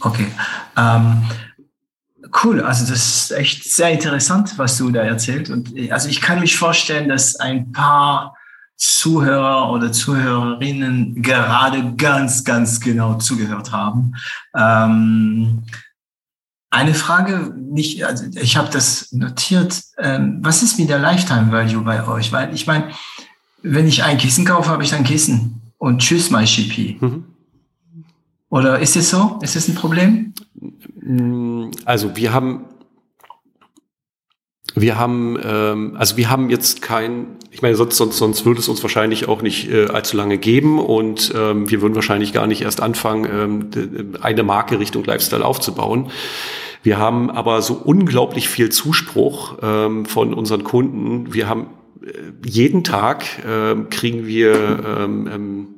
[0.00, 0.28] Okay.
[0.76, 1.24] Ähm,
[2.42, 5.50] Cool, also das ist echt sehr interessant, was du da erzählt.
[5.50, 8.36] Und also ich kann mich vorstellen, dass ein paar
[8.76, 14.14] Zuhörer oder Zuhörerinnen gerade ganz, ganz genau zugehört haben.
[14.56, 15.64] Ähm,
[16.70, 19.82] eine Frage, nicht, also ich habe das notiert.
[19.98, 22.30] Ähm, was ist mit der Lifetime Value bei euch?
[22.30, 22.90] Weil ich meine,
[23.62, 26.98] wenn ich ein Kissen kaufe, habe ich dann Kissen und tschüss, my Shippy.
[27.00, 27.24] Mhm.
[28.50, 29.38] Oder ist es so?
[29.42, 30.32] Ist es ein Problem?
[31.84, 32.64] Also wir haben
[34.74, 38.68] Wir haben, ähm, also wir haben jetzt kein, ich meine, sonst, sonst, sonst würde es
[38.68, 42.62] uns wahrscheinlich auch nicht äh, allzu lange geben und ähm, wir würden wahrscheinlich gar nicht
[42.62, 46.10] erst anfangen, ähm, eine Marke Richtung Lifestyle aufzubauen.
[46.82, 51.32] Wir haben aber so unglaublich viel Zuspruch ähm, von unseren Kunden.
[51.32, 51.68] Wir haben
[52.02, 52.10] äh,
[52.46, 55.68] jeden Tag äh, kriegen wir ähm, ähm,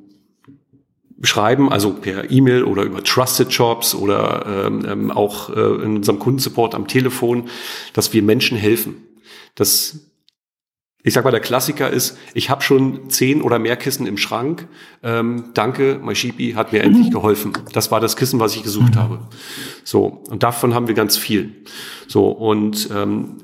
[1.22, 6.18] schreiben, also per E-Mail oder über Trusted Jobs oder ähm, ähm, auch äh, in unserem
[6.18, 7.48] Kundensupport am Telefon,
[7.92, 8.96] dass wir Menschen helfen.
[9.54, 10.10] Das
[11.02, 14.68] ich sag mal, der Klassiker ist, ich habe schon zehn oder mehr Kissen im Schrank.
[15.02, 17.52] Ähm, danke, MySheepy hat mir endlich geholfen.
[17.72, 19.20] Das war das Kissen, was ich gesucht habe.
[19.82, 21.64] So, und davon haben wir ganz viel.
[22.06, 23.38] So, und ähm,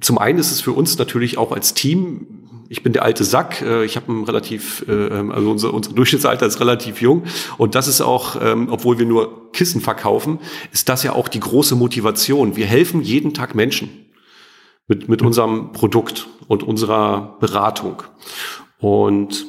[0.00, 2.26] zum einen ist es für uns natürlich auch als Team
[2.68, 5.92] ich bin der alte Sack, äh, ich habe ein relativ, äh, ähm, also unser, unser
[5.92, 7.24] Durchschnittsalter ist relativ jung
[7.58, 10.38] und das ist auch, ähm, obwohl wir nur Kissen verkaufen,
[10.72, 12.56] ist das ja auch die große Motivation.
[12.56, 13.90] Wir helfen jeden Tag Menschen
[14.88, 18.02] mit, mit unserem Produkt und unserer Beratung.
[18.78, 19.46] Und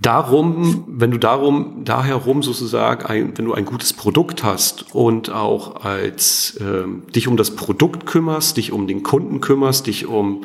[0.00, 5.30] darum, wenn du darum, daher rum sozusagen, ein, wenn du ein gutes Produkt hast und
[5.30, 10.44] auch als ähm, dich um das Produkt kümmerst, dich um den Kunden kümmerst, dich um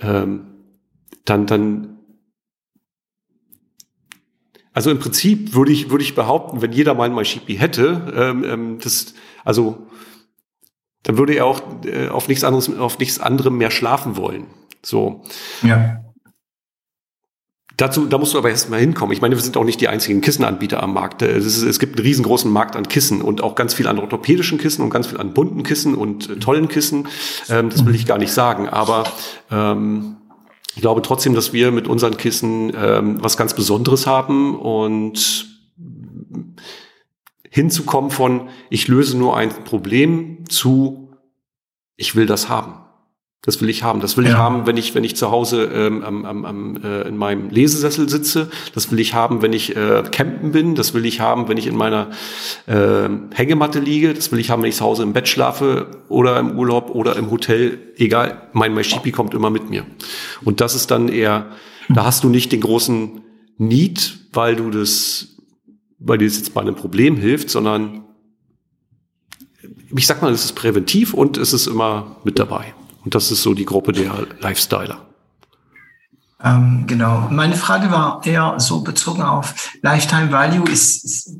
[0.00, 0.46] ähm,
[1.24, 1.98] dann, dann,
[4.72, 8.44] also im Prinzip würde ich, würde ich behaupten, wenn jeder mal ein MySheepy hätte, ähm,
[8.44, 9.14] ähm, das,
[9.44, 9.86] also,
[11.02, 14.46] dann würde er auch äh, auf nichts anderes, auf nichts anderem mehr schlafen wollen.
[14.82, 15.22] So.
[15.62, 16.03] Ja.
[17.76, 19.12] Dazu, da musst du aber erst mal hinkommen.
[19.12, 21.22] Ich meine, wir sind auch nicht die einzigen Kissenanbieter am Markt.
[21.22, 24.58] Es, ist, es gibt einen riesengroßen Markt an Kissen und auch ganz viel an orthopädischen
[24.58, 27.08] Kissen und ganz viel an bunten Kissen und äh, tollen Kissen.
[27.48, 28.68] Ähm, das will ich gar nicht sagen.
[28.68, 29.04] Aber
[29.50, 30.16] ähm,
[30.76, 35.48] ich glaube trotzdem, dass wir mit unseren Kissen ähm, was ganz Besonderes haben und
[37.50, 41.10] hinzukommen von, ich löse nur ein Problem zu,
[41.96, 42.83] ich will das haben.
[43.44, 44.00] Das will ich haben.
[44.00, 44.30] Das will ja.
[44.30, 47.50] ich haben, wenn ich, wenn ich zu Hause ähm, am, am, am, äh, in meinem
[47.50, 48.50] Lesesessel sitze.
[48.74, 50.74] Das will ich haben, wenn ich äh, campen bin.
[50.74, 52.08] Das will ich haben, wenn ich in meiner
[52.66, 54.14] äh, Hängematte liege.
[54.14, 57.16] Das will ich haben, wenn ich zu Hause im Bett schlafe oder im Urlaub oder
[57.16, 57.78] im Hotel.
[57.96, 59.84] Egal, mein MyShipi kommt immer mit mir.
[60.42, 61.46] Und das ist dann eher,
[61.90, 63.20] da hast du nicht den großen
[63.58, 65.36] Need, weil du das,
[65.98, 68.04] weil dir das jetzt bei einem Problem hilft, sondern
[69.94, 72.74] ich sag mal, es ist präventiv und es ist immer mit dabei.
[73.04, 74.98] Und das ist so die Gruppe der Lifestyler.
[76.42, 77.28] Ähm, genau.
[77.30, 80.68] Meine Frage war eher so bezogen auf Lifetime Value.
[80.68, 81.30] Ist, ist,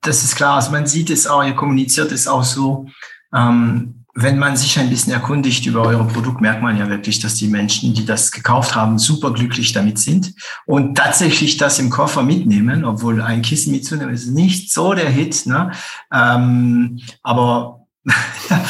[0.00, 0.56] das ist klar.
[0.56, 2.86] Also man sieht es auch, ihr kommuniziert es auch so.
[3.34, 7.34] Ähm, wenn man sich ein bisschen erkundigt über eure Produkt, merkt man ja wirklich, dass
[7.34, 10.32] die Menschen, die das gekauft haben, super glücklich damit sind
[10.66, 15.46] und tatsächlich das im Koffer mitnehmen, obwohl ein Kissen mitzunehmen ist nicht so der Hit.
[15.46, 15.72] Ne?
[16.12, 17.83] Ähm, aber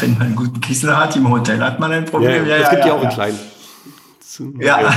[0.01, 2.47] wenn man einen guten Kissen hat, im Hotel hat man ein Problem.
[2.47, 3.39] Ja, ja, es gibt ja, auch einen kleinen.
[4.61, 4.93] Ja,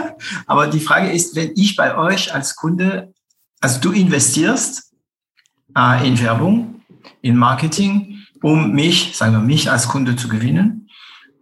[0.46, 3.12] aber die Frage ist, wenn ich bei euch als Kunde,
[3.60, 4.92] also du investierst
[5.76, 6.82] äh, in Werbung,
[7.22, 10.88] in Marketing, um mich, sagen wir mich als Kunde zu gewinnen.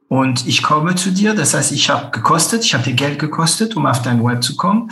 [0.08, 3.74] Und ich komme zu dir, das heißt, ich habe gekostet, ich habe dir Geld gekostet,
[3.76, 4.90] um auf dein Web zu kommen.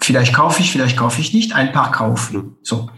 [0.00, 2.36] Vielleicht kaufe ich, vielleicht kaufe ich nicht, ein paar kaufen.
[2.36, 2.56] Mhm.
[2.62, 2.90] So.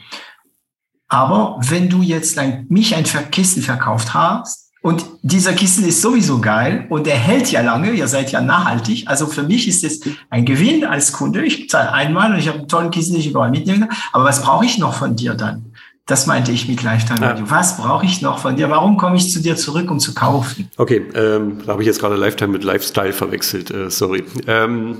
[1.09, 6.41] Aber wenn du jetzt ein, mich ein Kissen verkauft hast, und dieser Kissen ist sowieso
[6.41, 9.09] geil und er hält ja lange, ihr seid ja nachhaltig.
[9.09, 10.01] Also für mich ist es
[10.31, 11.45] ein Gewinn als Kunde.
[11.45, 13.89] Ich zahle einmal und ich habe einen tollen Kissen, den ich überall mitnehme.
[14.13, 15.73] Aber was brauche ich noch von dir dann?
[16.07, 17.45] Das meinte ich mit Lifetime Value.
[17.45, 17.51] Ja.
[17.51, 18.71] Was brauche ich noch von dir?
[18.71, 20.71] Warum komme ich zu dir zurück, um zu kaufen?
[20.79, 23.71] Okay, ähm, da habe ich jetzt gerade Lifetime mit Lifestyle verwechselt.
[23.71, 24.25] Äh, sorry.
[24.47, 24.99] Ähm,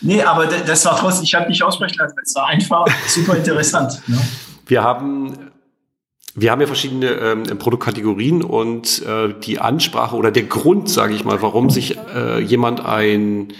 [0.00, 2.16] nee, aber das war trotzdem, ich habe dich aussprechen lassen.
[2.24, 4.00] Es war einfach super interessant.
[4.08, 4.18] Ne?
[4.72, 5.50] Wir haben
[6.34, 11.26] wir haben ja verschiedene ähm, Produktkategorien und äh, die Ansprache oder der Grund, sage ich
[11.26, 13.52] mal, warum sich äh, jemand ein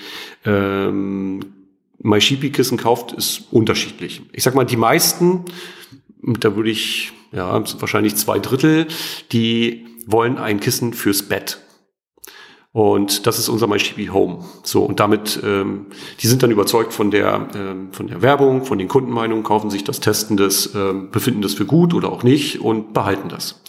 [0.47, 1.41] ähm,
[1.99, 4.23] MySheepy-Kissen kauft, ist unterschiedlich.
[4.33, 5.45] Ich sag mal, die meisten,
[6.23, 8.87] da würde ich, ja, wahrscheinlich zwei Drittel,
[9.33, 11.61] die wollen ein Kissen fürs Bett.
[12.73, 14.45] Und das ist unser MyShippy Home.
[14.63, 15.87] So, und damit, ähm,
[16.21, 19.85] die sind dann überzeugt von der, ähm, von der Werbung, von den Kundenmeinungen, kaufen sich
[19.85, 23.61] das, testen das, ähm, befinden das für gut oder auch nicht und behalten das.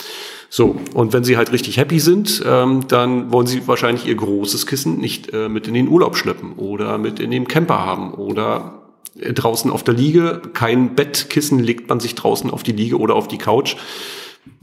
[0.50, 4.68] So, und wenn sie halt richtig happy sind, ähm, dann wollen sie wahrscheinlich ihr großes
[4.68, 8.84] Kissen nicht äh, mit in den Urlaub schleppen oder mit in den Camper haben oder
[9.20, 10.44] äh, draußen auf der Liege.
[10.54, 13.76] Kein Bettkissen legt man sich draußen auf die Liege oder auf die Couch.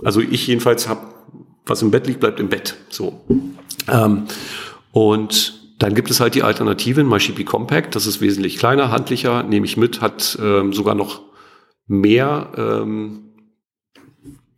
[0.05, 1.01] Also ich jedenfalls habe,
[1.71, 2.77] was im Bett liegt, bleibt im Bett.
[2.89, 3.21] So.
[3.89, 4.25] Ähm,
[4.93, 9.65] und dann gibt es halt die Alternativen, MyShippy Compact, das ist wesentlich kleiner, handlicher, nehme
[9.65, 11.23] ich mit, hat ähm, sogar noch
[11.87, 13.31] mehr, ähm,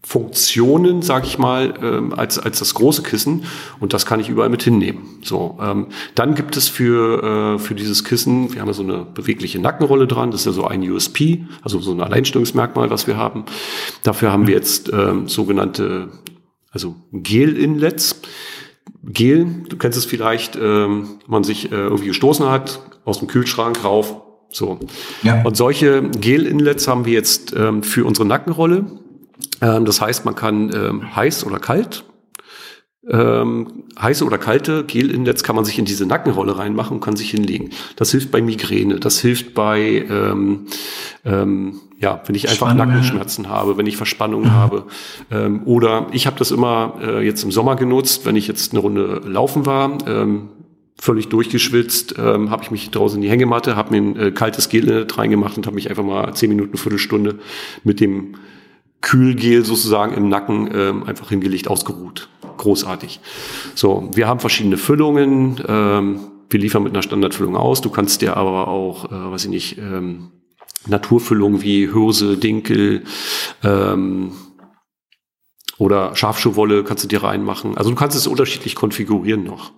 [0.04, 3.44] Funktionen, sage ich mal, ähm, als, als das große Kissen
[3.78, 5.20] und das kann ich überall mit hinnehmen.
[5.22, 5.86] So, ähm,
[6.16, 10.08] dann gibt es für, äh, für dieses Kissen, wir haben ja so eine bewegliche Nackenrolle
[10.08, 13.44] dran, das ist ja so ein USP, also so ein Alleinstellungsmerkmal, was wir haben.
[14.02, 16.08] Dafür haben wir jetzt ähm, sogenannte,
[16.72, 18.20] also Gel-Inlets.
[19.04, 23.84] Gel, du kennst es vielleicht, ähm, man sich äh, irgendwie gestoßen hat, aus dem Kühlschrank
[23.84, 24.80] rauf, so.
[25.22, 25.42] Ja.
[25.42, 28.86] Und solche Gel-Inlets haben wir jetzt ähm, für unsere Nackenrolle
[29.60, 32.04] ähm, das heißt, man kann ähm, heiß oder kalt
[33.08, 37.30] ähm, heiße oder kalte Gel-Inlets kann man sich in diese Nackenrolle reinmachen und kann sich
[37.30, 37.70] hinlegen.
[37.96, 40.66] Das hilft bei Migräne, das hilft bei, ähm,
[41.24, 42.74] ähm, ja, wenn ich einfach.
[42.74, 44.50] Nackenschmerzen habe, wenn ich Verspannung mhm.
[44.50, 44.84] habe.
[45.30, 48.80] Ähm, oder ich habe das immer äh, jetzt im Sommer genutzt, wenn ich jetzt eine
[48.80, 49.98] Runde laufen war.
[50.08, 50.48] Ähm,
[51.00, 54.68] völlig durchgeschwitzt, ähm, habe ich mich draußen in die Hängematte, habe mir ein äh, kaltes
[54.68, 57.38] Gel reingemacht und habe mich einfach mal zehn Minuten, Viertelstunde
[57.84, 58.34] mit dem
[59.00, 62.28] Kühlgel sozusagen im Nacken ähm, einfach hingelegt, ausgeruht.
[62.56, 63.20] Großartig.
[63.74, 65.60] So, wir haben verschiedene Füllungen.
[65.66, 66.20] Ähm,
[66.50, 67.80] wir liefern mit einer Standardfüllung aus.
[67.80, 70.30] Du kannst dir aber auch, äh, weiß ich nicht, ähm,
[70.86, 73.04] Naturfüllungen wie Hose, Dinkel
[73.62, 74.32] ähm,
[75.78, 77.76] oder Schafschuhwolle kannst du dir reinmachen.
[77.76, 79.72] Also du kannst es unterschiedlich konfigurieren noch.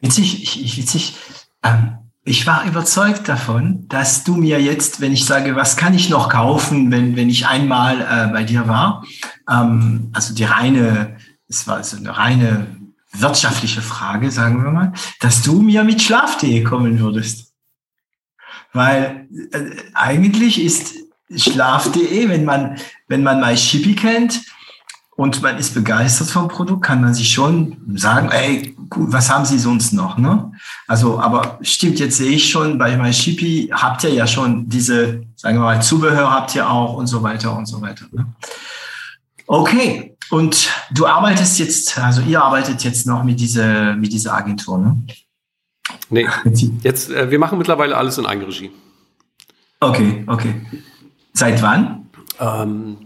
[0.00, 1.14] Witzig, ich, witzig.
[1.62, 6.08] Ähm, ich war überzeugt davon, dass du mir jetzt, wenn ich sage, was kann ich
[6.08, 9.04] noch kaufen, wenn, wenn ich einmal äh, bei dir war,
[9.50, 11.16] ähm, also die reine,
[11.48, 12.66] es war also eine reine
[13.12, 17.51] wirtschaftliche Frage, sagen wir mal, dass du mir mit Schlaftee kommen würdest.
[18.72, 20.94] Weil äh, eigentlich ist
[21.34, 22.78] Schlaf.de, wenn man,
[23.08, 24.42] wenn man mal Shippy kennt,
[25.14, 29.44] und man ist begeistert vom Produkt, kann man sich schon sagen, ey, gut, was haben
[29.44, 30.16] Sie sonst noch?
[30.16, 30.50] Ne?
[30.88, 35.58] Also, aber stimmt, jetzt sehe ich schon, bei MyShippy habt ihr ja schon diese, sagen
[35.58, 38.06] wir mal, Zubehör habt ihr auch und so weiter und so weiter.
[38.10, 38.26] Ne?
[39.46, 44.78] Okay, und du arbeitest jetzt, also ihr arbeitet jetzt noch mit dieser, mit dieser Agentur,
[44.78, 45.04] ne?
[46.12, 46.28] Nee,
[46.82, 48.70] jetzt, äh, wir machen mittlerweile alles in Eigenregie.
[49.80, 50.54] Okay, okay.
[51.32, 52.10] Seit wann?
[52.38, 52.98] Ähm,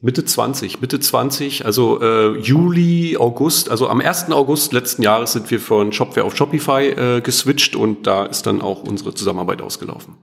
[0.00, 4.30] Mitte 20, Mitte 20, also äh, Juli, August, also am 1.
[4.30, 8.60] August letzten Jahres sind wir von Shopware auf Shopify äh, geswitcht und da ist dann
[8.60, 10.14] auch unsere Zusammenarbeit ausgelaufen.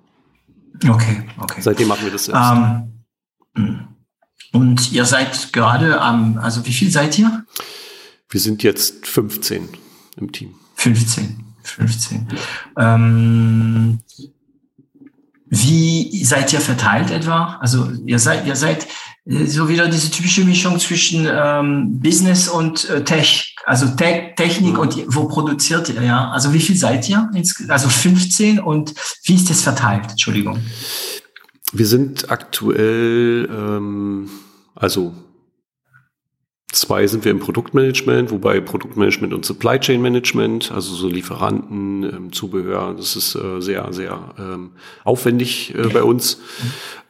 [0.87, 1.61] Okay, okay.
[1.61, 2.41] Seitdem machen wir das selbst.
[3.57, 3.87] Um,
[4.51, 7.43] und ihr seid gerade am, also wie viel seid ihr?
[8.29, 9.69] Wir sind jetzt 15
[10.17, 10.55] im Team.
[10.75, 12.27] 15, 15.
[12.77, 13.99] Ähm,
[15.47, 17.57] wie seid ihr verteilt etwa?
[17.61, 18.87] Also ihr seid, ihr seid
[19.25, 24.77] äh, so wieder diese typische Mischung zwischen ähm, Business und äh, Tech, also Te Technik
[24.77, 26.31] und wo produziert ihr, ja?
[26.31, 27.29] Also wie viel seid ihr?
[27.67, 28.93] Also 15 und
[29.23, 30.11] wie ist das verteilt?
[30.11, 30.59] Entschuldigung.
[31.71, 34.29] Wir sind aktuell, ähm,
[34.75, 35.13] also
[36.75, 42.33] Zwei sind wir im Produktmanagement, wobei Produktmanagement und Supply Chain Management, also so Lieferanten, ähm,
[42.33, 44.71] Zubehör, das ist äh, sehr, sehr ähm,
[45.05, 46.37] aufwendig äh, bei uns.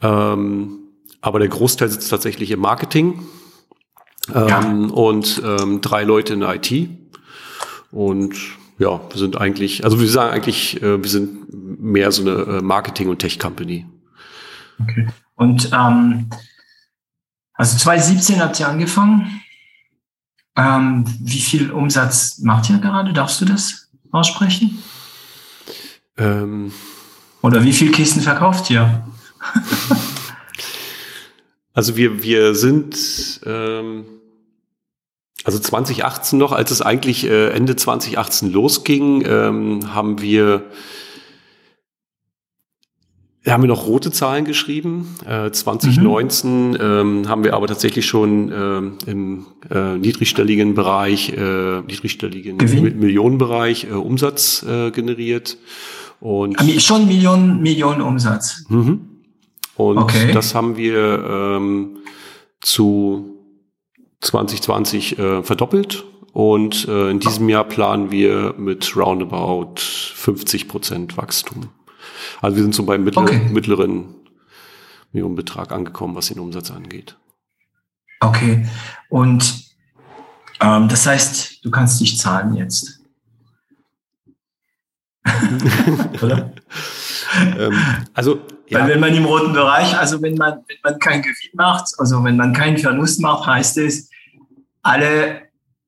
[0.03, 0.81] Ähm,
[1.19, 3.23] aber der Großteil sitzt tatsächlich im Marketing
[4.35, 4.59] ähm, ja.
[4.93, 6.87] und ähm, drei Leute in der IT.
[7.89, 8.35] Und
[8.77, 12.61] ja, wir sind eigentlich, also wir sagen eigentlich, äh, wir sind mehr so eine äh,
[12.61, 13.87] Marketing- und Tech-Company.
[14.79, 15.07] Okay.
[15.33, 16.29] Und ähm,
[17.55, 19.41] also 2017 habt ihr angefangen.
[20.57, 23.13] Ähm, wie viel Umsatz macht ihr gerade?
[23.13, 24.81] Darfst du das aussprechen?
[26.17, 26.71] Ähm,
[27.41, 29.05] Oder wie viel Kisten verkauft ihr?
[31.73, 34.05] also wir, wir sind ähm,
[35.43, 40.63] also 2018 noch, als es eigentlich äh, Ende 2018 losging, ähm, haben wir
[43.53, 45.15] haben wir noch rote Zahlen geschrieben.
[45.25, 46.77] Äh, 2019 mhm.
[46.79, 52.99] ähm, haben wir aber tatsächlich schon ähm, im äh, niedrigstelligen Bereich, äh, niedrigstelligen Gewinn?
[52.99, 55.57] Millionenbereich äh, Umsatz äh, generiert.
[56.19, 58.65] Und schon Millionen, Millionen Umsatz.
[58.69, 59.01] Mhm.
[59.75, 60.31] Und okay.
[60.33, 61.23] das haben wir
[61.57, 61.97] ähm,
[62.61, 63.35] zu
[64.21, 66.05] 2020 äh, verdoppelt.
[66.33, 71.69] Und äh, in diesem Jahr planen wir mit roundabout 50 Prozent Wachstum.
[72.41, 73.49] Also wir sind so beim mittler, okay.
[73.51, 74.15] mittleren
[75.11, 77.17] Millionenbetrag angekommen, was den Umsatz angeht.
[78.19, 78.65] Okay.
[79.09, 79.65] Und
[80.61, 82.99] ähm, das heißt, du kannst dich zahlen jetzt.
[86.21, 86.53] Oder?
[87.57, 87.73] ähm,
[88.13, 88.81] also, ja.
[88.81, 92.23] Weil wenn man im roten Bereich, also wenn man, wenn man keinen Gewinn macht, also
[92.23, 94.09] wenn man keinen Verlust macht, heißt es,
[94.81, 95.43] alle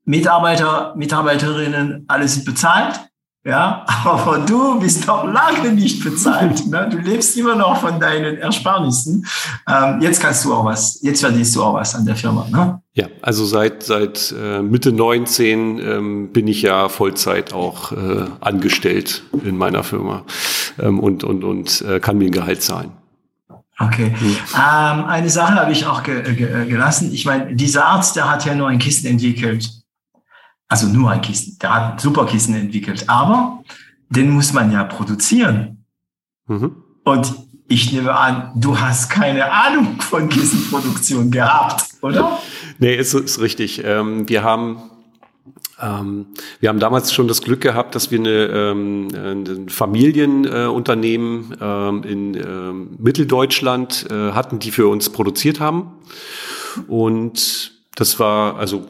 [0.05, 2.99] Mitarbeiter, Mitarbeiterinnen, alle sind bezahlt
[3.47, 6.67] Ja, aber du bist noch lange nicht bezahlt.
[6.67, 6.89] Ne?
[6.91, 9.25] Du lebst immer noch von deinen Ersparnissen.
[9.69, 12.45] Ähm, jetzt kannst du auch was, jetzt verdienst du auch was an der Firma.
[12.51, 12.81] Ne?
[12.91, 19.23] Ja, also seit, seit äh, Mitte 19 ähm, bin ich ja Vollzeit auch äh, angestellt
[19.45, 20.25] in meiner Firma
[20.77, 22.91] ähm, und, und, und äh, kann mir ein Gehalt zahlen.
[23.79, 24.13] Okay.
[24.19, 24.35] Mhm.
[24.55, 27.13] Ähm, eine Sache habe ich auch ge ge gelassen.
[27.13, 29.69] Ich meine, dieser Arzt, der hat ja nur ein Kissen entwickelt
[30.67, 31.57] also nur ein Kissen.
[31.61, 33.63] Der hat super Kissen entwickelt, aber
[34.09, 35.85] den muss man ja produzieren.
[36.47, 36.75] Mhm.
[37.03, 37.33] Und
[37.67, 42.39] ich nehme an, du hast keine Ahnung von Kissenproduktion gehabt, oder?
[42.79, 43.83] Nee, ist, ist richtig.
[43.83, 44.81] Ähm, wir haben
[45.79, 46.27] ähm,
[46.59, 52.33] wir haben damals schon das Glück gehabt, dass wir eine, ähm, ein Familienunternehmen ähm, in
[52.35, 55.91] ähm, Mitteldeutschland äh, hatten, die für uns produziert haben.
[56.87, 58.87] Und das war also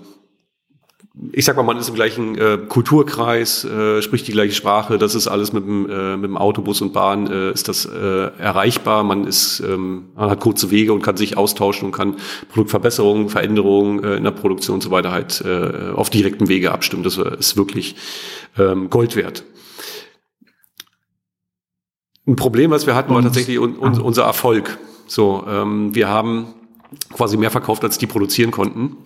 [1.32, 5.16] ich sag mal, man ist im gleichen äh, Kulturkreis, äh, spricht die gleiche Sprache, das
[5.16, 9.04] ist alles mit dem, äh, mit dem Autobus und Bahn, äh, ist das äh, erreichbar.
[9.04, 12.18] Man ist, ähm, man hat kurze Wege und kann sich austauschen und kann
[12.50, 17.04] Produktverbesserungen, Veränderungen äh, in der Produktion und so weiter halt äh, auf direkten Wege abstimmen.
[17.04, 17.96] Das ist wirklich
[18.58, 19.44] ähm, Gold wert.
[22.28, 24.78] Ein Problem, was wir hatten, war tatsächlich un, un, unser Erfolg.
[25.08, 26.54] So, ähm, wir haben
[27.14, 28.98] quasi mehr verkauft, als die produzieren konnten.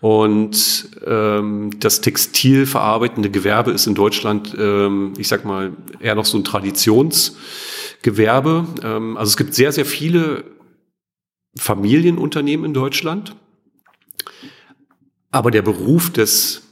[0.00, 6.38] Und ähm, das textilverarbeitende Gewerbe ist in Deutschland, ähm, ich sag mal, eher noch so
[6.38, 8.66] ein Traditionsgewerbe.
[8.82, 10.44] Ähm, also es gibt sehr, sehr viele
[11.56, 13.34] Familienunternehmen in Deutschland.
[15.30, 16.62] Aber der Beruf des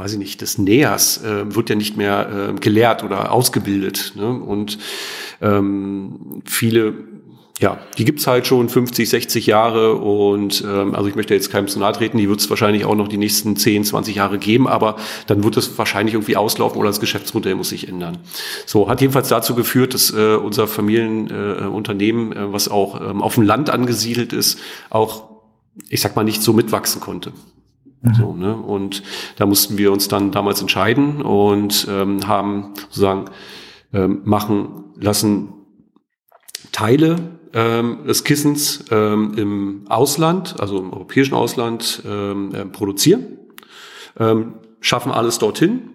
[0.00, 4.14] weiß ich nicht, des Nähers äh, wird ja nicht mehr äh, gelehrt oder ausgebildet.
[4.16, 4.28] Ne?
[4.28, 4.78] Und
[5.42, 6.94] ähm, viele
[7.60, 11.68] ja, die gibt's halt schon 50, 60 Jahre und ähm, also ich möchte jetzt keinem
[11.68, 14.66] zu nahe treten, die wird es wahrscheinlich auch noch die nächsten 10, 20 Jahre geben,
[14.66, 14.96] aber
[15.26, 18.16] dann wird es wahrscheinlich irgendwie auslaufen oder das Geschäftsmodell muss sich ändern.
[18.64, 23.34] So, hat jedenfalls dazu geführt, dass äh, unser Familienunternehmen, äh, äh, was auch ähm, auf
[23.34, 24.58] dem Land angesiedelt ist,
[24.88, 25.28] auch,
[25.90, 27.32] ich sag mal, nicht so mitwachsen konnte.
[28.00, 28.14] Mhm.
[28.14, 28.56] So, ne?
[28.56, 29.02] Und
[29.36, 33.26] da mussten wir uns dann damals entscheiden und ähm, haben sozusagen
[33.92, 35.52] ähm, machen lassen
[36.72, 43.38] Teile ähm, des Kissens ähm, im Ausland, also im europäischen Ausland, ähm, äh, produzieren,
[44.18, 45.90] ähm, schaffen alles dorthin.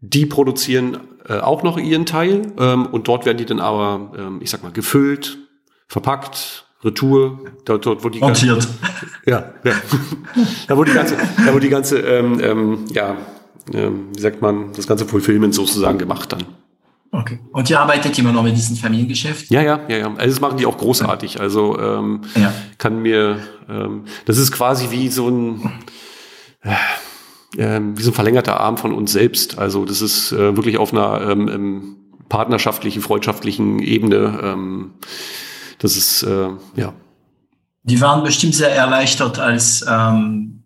[0.00, 0.98] Die produzieren
[1.28, 4.62] äh, auch noch ihren Teil ähm, und dort werden die dann aber, ähm, ich sag
[4.62, 5.38] mal, gefüllt,
[5.86, 8.46] verpackt, Retour, dort, dort wo die ganze,
[9.26, 9.74] ja, ja,
[10.66, 13.16] da wo die ganze, da wo die ganze, ähm, ähm, ja,
[13.74, 16.44] ähm, wie sagt man, das ganze Fulfillment sozusagen gemacht dann.
[17.12, 17.40] Okay.
[17.52, 19.50] Und ihr arbeitet immer noch mit diesem Familiengeschäft?
[19.50, 20.06] Ja, ja, ja, ja.
[20.14, 21.40] Also das machen die auch großartig.
[21.40, 22.52] Also ähm, ja.
[22.78, 25.72] kann mir, ähm, das ist quasi wie so ein
[26.62, 26.74] äh,
[27.58, 29.58] ähm, wie so ein verlängerter Arm von uns selbst.
[29.58, 31.96] Also das ist äh, wirklich auf einer ähm, ähm,
[32.28, 34.40] partnerschaftlichen, freundschaftlichen Ebene.
[34.42, 34.92] Ähm,
[35.78, 36.92] das ist äh, ja.
[37.82, 40.62] Die waren bestimmt sehr erleichtert, als ähm,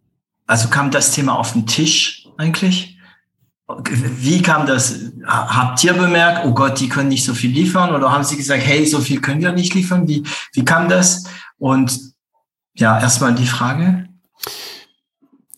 [0.46, 2.93] also kam das Thema auf den Tisch eigentlich.
[3.66, 5.00] Wie kam das?
[5.26, 7.94] Habt ihr bemerkt, oh Gott, die können nicht so viel liefern?
[7.94, 10.06] Oder haben sie gesagt, hey, so viel können wir nicht liefern?
[10.06, 10.22] Wie,
[10.52, 11.24] wie kam das?
[11.58, 11.98] Und
[12.74, 14.08] ja, erstmal die Frage.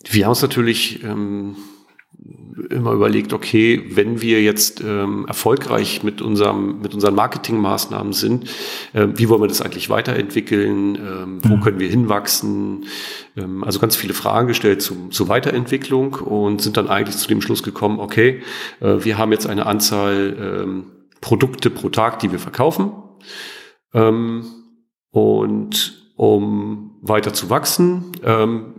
[0.08, 1.56] Wir haben es natürlich ähm,
[2.70, 8.48] immer überlegt, okay, wenn wir jetzt ähm, erfolgreich mit unserem mit unseren Marketingmaßnahmen sind,
[8.92, 10.96] äh, wie wollen wir das eigentlich weiterentwickeln?
[10.96, 11.60] Ähm, wo mhm.
[11.60, 12.86] können wir hinwachsen?
[13.36, 17.42] Ähm, also ganz viele Fragen gestellt zu, zur Weiterentwicklung und sind dann eigentlich zu dem
[17.42, 18.42] Schluss gekommen, okay,
[18.80, 20.86] äh, wir haben jetzt eine Anzahl ähm,
[21.20, 22.92] Produkte pro Tag, die wir verkaufen.
[23.92, 24.44] Ähm,
[25.10, 28.74] und um weiter zu wachsen, ähm,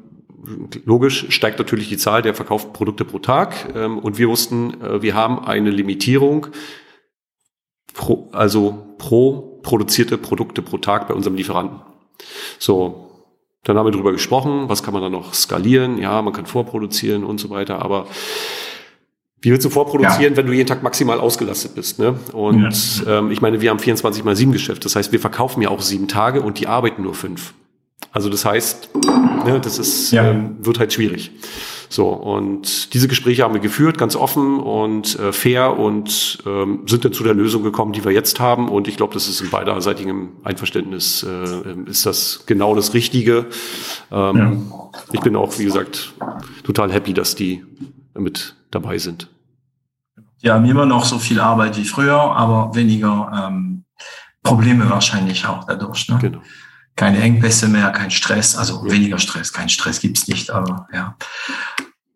[0.86, 3.74] logisch steigt natürlich die Zahl der verkauften Produkte pro Tag.
[3.76, 6.48] Ähm, und wir wussten, äh, wir haben eine Limitierung,
[7.94, 11.82] pro, also pro produzierte Produkte pro Tag bei unserem Lieferanten.
[12.60, 13.12] So,
[13.64, 15.98] dann haben wir darüber gesprochen, was kann man da noch skalieren?
[15.98, 18.08] Ja, man kann vorproduzieren und so weiter, aber
[19.42, 20.38] wie willst du vorproduzieren, ja.
[20.38, 22.00] wenn du jeden Tag maximal ausgelastet bist?
[22.00, 22.16] Ne?
[22.34, 23.20] Und ja.
[23.20, 24.84] ähm, ich meine, wir haben 24 mal 7 Geschäft.
[24.86, 27.54] Das heißt, wir verkaufen ja auch sieben Tage und die arbeiten nur fünf.
[28.12, 28.90] Also das heißt,
[29.46, 30.32] ne, das ist, ja.
[30.32, 31.32] ähm, wird halt schwierig.
[31.90, 37.06] So, und diese Gespräche haben wir geführt, ganz offen und äh, fair und ähm, sind
[37.06, 38.68] dann zu der Lösung gekommen, die wir jetzt haben.
[38.68, 43.46] Und ich glaube, das ist in beiderseitigem Einverständnis, äh, ist das genau das Richtige.
[44.12, 44.90] Ähm, ja.
[45.14, 46.14] Ich bin auch, wie gesagt,
[46.64, 47.64] total happy, dass die
[48.16, 49.30] mit dabei sind.
[50.44, 53.86] Die haben immer noch so viel Arbeit wie früher, aber weniger ähm,
[54.44, 56.10] Probleme wahrscheinlich auch dadurch.
[56.10, 56.18] Ne?
[56.22, 56.42] Genau
[56.98, 61.16] keine Engpässe mehr, kein Stress, also weniger Stress, kein Stress gibt's nicht, aber ja.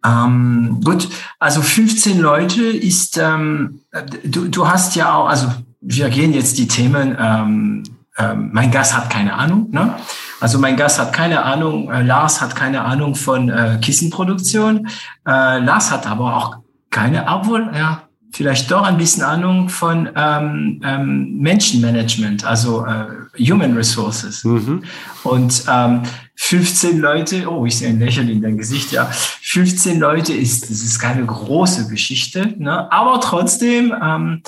[0.03, 1.07] Ähm, gut,
[1.39, 3.81] also 15 Leute ist, ähm,
[4.25, 7.83] du, du hast ja auch, also wir gehen jetzt die Themen, ähm,
[8.17, 9.95] ähm, mein Gast hat keine Ahnung, ne?
[10.39, 14.87] Also mein Gast hat keine Ahnung, äh, Lars hat keine Ahnung von äh, Kissenproduktion,
[15.27, 16.57] äh, Lars hat aber auch
[16.89, 18.01] keine, obwohl, ja,
[18.31, 23.05] vielleicht doch ein bisschen Ahnung von ähm, ähm, Menschenmanagement, also äh,
[23.39, 24.43] Human Resources.
[24.43, 24.83] Mhm.
[25.23, 26.03] Und ähm,
[26.35, 29.05] 15 Leute, oh, ich sehe ein Lächeln in dein Gesicht, ja.
[29.05, 32.91] 15 Leute ist, das ist keine große Geschichte, ne?
[32.91, 34.41] aber trotzdem, ähm,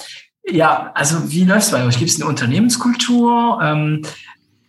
[0.50, 1.98] ja, also wie läuft es bei euch?
[1.98, 3.60] Gibt es eine Unternehmenskultur?
[3.62, 4.02] Ähm,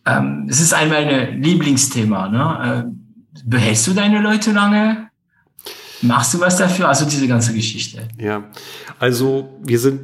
[0.07, 2.28] ähm, es ist einmal ein Lieblingsthema.
[2.28, 2.85] Ne?
[2.86, 5.03] Äh, behältst du deine Leute lange?
[6.05, 6.89] Machst du was dafür?
[6.89, 8.09] Also diese ganze Geschichte.
[8.20, 8.44] Ja,
[8.98, 10.01] also wir sind,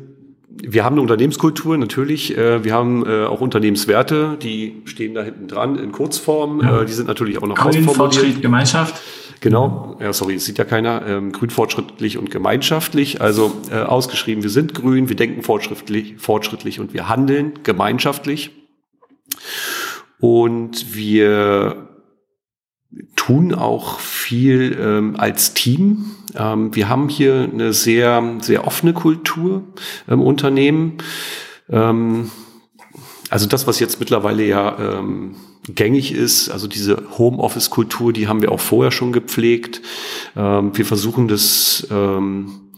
[0.48, 2.36] wir haben eine Unternehmenskultur natürlich.
[2.36, 6.62] Äh, wir haben äh, auch Unternehmenswerte, die stehen da hinten dran in Kurzform.
[6.62, 6.82] Ja.
[6.82, 9.00] Äh, die sind natürlich auch noch Grün, Fortschritt, Gemeinschaft.
[9.40, 11.06] Genau, ja, sorry, es sieht ja keiner.
[11.06, 13.22] Ähm, grün, fortschrittlich und gemeinschaftlich.
[13.22, 18.50] Also äh, ausgeschrieben, wir sind grün, wir denken fortschrittlich, fortschrittlich und wir handeln gemeinschaftlich.
[20.18, 21.89] Und wir
[23.16, 26.06] tun auch viel ähm, als Team.
[26.34, 29.62] Ähm, wir haben hier eine sehr, sehr offene Kultur
[30.06, 30.98] im Unternehmen.
[31.68, 32.30] Ähm,
[33.28, 35.36] also das, was jetzt mittlerweile ja ähm,
[35.68, 39.82] gängig ist, also diese Homeoffice-Kultur, die haben wir auch vorher schon gepflegt.
[40.36, 42.69] Ähm, wir versuchen das ähm,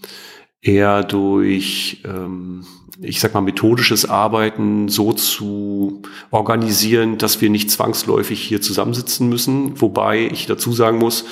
[0.62, 2.64] eher durch ähm,
[3.00, 9.80] ich sag mal, methodisches Arbeiten so zu organisieren, dass wir nicht zwangsläufig hier zusammensitzen müssen.
[9.80, 11.24] Wobei ich dazu sagen muss,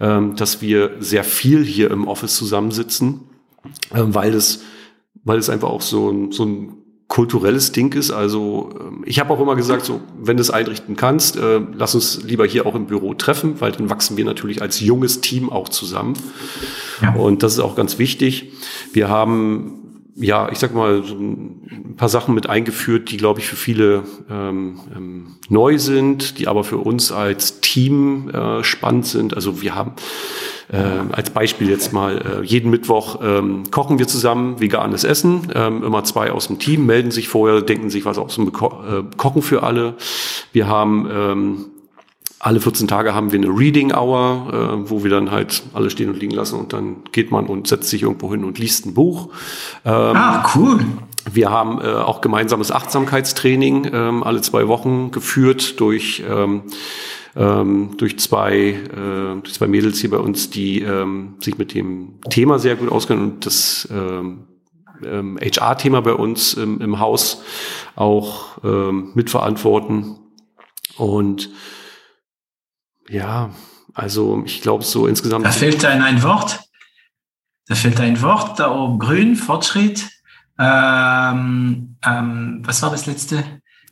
[0.00, 3.20] ähm, dass wir sehr viel hier im Office zusammensitzen,
[3.94, 4.62] ähm, weil es,
[5.24, 8.10] weil es einfach auch so ein, so ein kulturelles Ding ist.
[8.10, 11.94] Also ähm, ich habe auch immer gesagt, so wenn du es einrichten kannst, äh, lass
[11.94, 15.50] uns lieber hier auch im Büro treffen, weil dann wachsen wir natürlich als junges Team
[15.50, 16.14] auch zusammen.
[17.02, 17.14] Ja.
[17.14, 18.52] Und das ist auch ganz wichtig.
[18.92, 19.83] Wir haben
[20.16, 24.04] ja, ich sag mal, so ein paar Sachen mit eingeführt, die, glaube ich, für viele
[24.30, 29.34] ähm, ähm, neu sind, die aber für uns als Team äh, spannend sind.
[29.34, 29.92] Also wir haben
[30.72, 30.76] äh,
[31.12, 35.48] als Beispiel jetzt mal, äh, jeden Mittwoch ähm, kochen wir zusammen veganes Essen.
[35.54, 38.66] Ähm, immer zwei aus dem Team melden sich vorher, denken sich was aus dem Ko
[38.88, 39.94] äh, Kochen für alle.
[40.52, 41.64] Wir haben ähm,
[42.44, 46.10] alle 14 Tage haben wir eine Reading Hour, äh, wo wir dann halt alle stehen
[46.10, 48.92] und liegen lassen und dann geht man und setzt sich irgendwo hin und liest ein
[48.92, 49.30] Buch.
[49.86, 50.80] Ähm, ah, cool.
[51.32, 56.64] Wir haben äh, auch gemeinsames Achtsamkeitstraining ähm, alle zwei Wochen geführt durch ähm,
[57.34, 62.20] ähm, durch zwei äh, durch zwei Mädels hier bei uns, die ähm, sich mit dem
[62.28, 64.44] Thema sehr gut auskennen und das ähm,
[65.02, 67.42] ähm, HR-Thema bei uns im, im Haus
[67.96, 70.18] auch ähm, mitverantworten
[70.98, 71.48] und
[73.08, 73.50] ja,
[73.94, 75.44] also ich glaube so insgesamt.
[75.44, 76.60] Da fehlt ein, ein Wort.
[77.66, 80.08] Da fehlt ein Wort, da oben grün, Fortschritt.
[80.58, 83.42] Ähm, ähm, was war das letzte?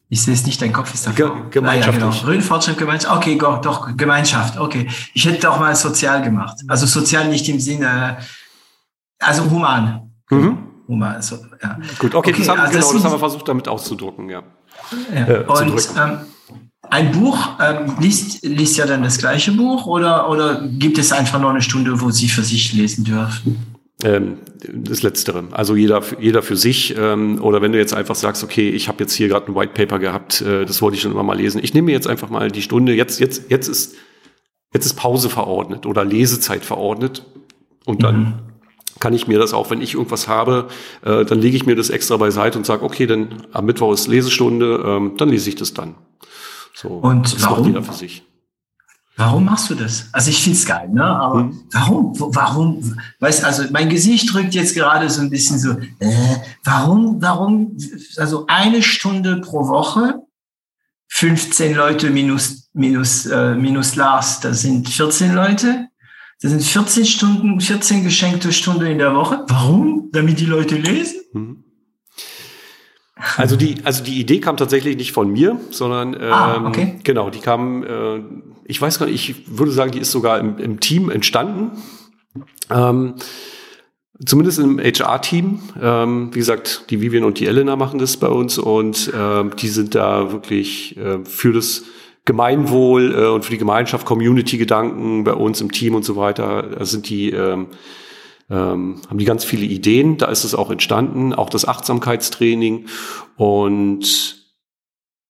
[0.08, 1.12] Ich sehe es nicht, dein Kopf ist da.
[1.12, 2.02] Ge gemeinschaftlich.
[2.02, 2.24] Ah, ja, genau.
[2.24, 3.16] Grün, Fortschritt, Gemeinschaft.
[3.16, 4.58] Okay, go, doch, Gemeinschaft.
[4.58, 4.86] Okay.
[5.14, 6.58] Ich hätte auch mal sozial gemacht.
[6.68, 8.18] Also sozial nicht im Sinne,
[9.18, 10.12] also human.
[10.28, 10.58] Mhm.
[10.86, 11.78] Human, also, ja.
[11.98, 14.42] Gut, okay, okay das, haben, also genau, das, das haben wir versucht damit auszudrucken, ja.
[15.14, 15.26] ja.
[15.26, 16.18] Äh, und ähm,
[16.90, 21.40] ein Buch, ähm, liest, liest ja dann das gleiche Buch oder, oder gibt es einfach
[21.40, 23.72] noch eine Stunde, wo Sie für sich lesen dürfen?
[24.04, 24.38] Ähm,
[24.74, 25.44] das Letztere.
[25.52, 26.96] Also jeder, jeder für sich.
[26.98, 29.72] Ähm, oder wenn du jetzt einfach sagst, okay, ich habe jetzt hier gerade ein White
[29.74, 31.60] Paper gehabt, äh, das wollte ich schon immer mal lesen.
[31.62, 32.94] Ich nehme mir jetzt einfach mal die Stunde.
[32.94, 33.94] Jetzt, jetzt, jetzt ist,
[34.74, 37.24] jetzt ist Pause verordnet oder Lesezeit verordnet.
[37.84, 38.34] Und dann mhm.
[38.98, 40.68] kann ich mir das auch, wenn ich irgendwas habe,
[41.04, 44.08] äh, dann lege ich mir das extra beiseite und sage, okay, dann am Mittwoch ist
[44.08, 45.94] Lesestunde, ähm, dann lese ich das dann.
[46.74, 47.66] So, und warum?
[47.66, 48.24] jeder für sich.
[49.16, 50.08] Warum machst du das?
[50.12, 51.04] Also ich finde es geil, ne?
[51.04, 51.62] Aber hm.
[51.72, 52.14] warum?
[52.18, 53.00] Warum?
[53.20, 57.76] Weißt also mein Gesicht drückt jetzt gerade so ein bisschen so, äh, warum, warum,
[58.16, 60.22] also eine Stunde pro Woche,
[61.08, 65.88] 15 Leute minus, minus, äh, minus Lars, das sind 14 Leute.
[66.40, 69.44] Das sind 14 Stunden, 14 geschenkte Stunden in der Woche.
[69.46, 70.08] Warum?
[70.10, 71.20] Damit die Leute lesen?
[71.32, 71.64] Hm.
[73.36, 76.98] Also die, also die Idee kam tatsächlich nicht von mir, sondern ah, ähm, okay.
[77.04, 78.20] genau, die kam, äh,
[78.64, 81.72] ich weiß gar nicht, ich würde sagen, die ist sogar im, im Team entstanden.
[82.70, 83.14] Ähm,
[84.24, 85.60] zumindest im HR-Team.
[85.80, 89.68] Ähm, wie gesagt, die Vivian und die Elena machen das bei uns und ähm, die
[89.68, 91.84] sind da wirklich äh, für das
[92.24, 96.84] Gemeinwohl äh, und für die Gemeinschaft, Community-Gedanken bei uns im Team und so weiter, da
[96.84, 97.68] sind die ähm,
[98.52, 100.18] ähm, haben die ganz viele Ideen.
[100.18, 102.86] Da ist es auch entstanden, auch das Achtsamkeitstraining.
[103.36, 104.44] Und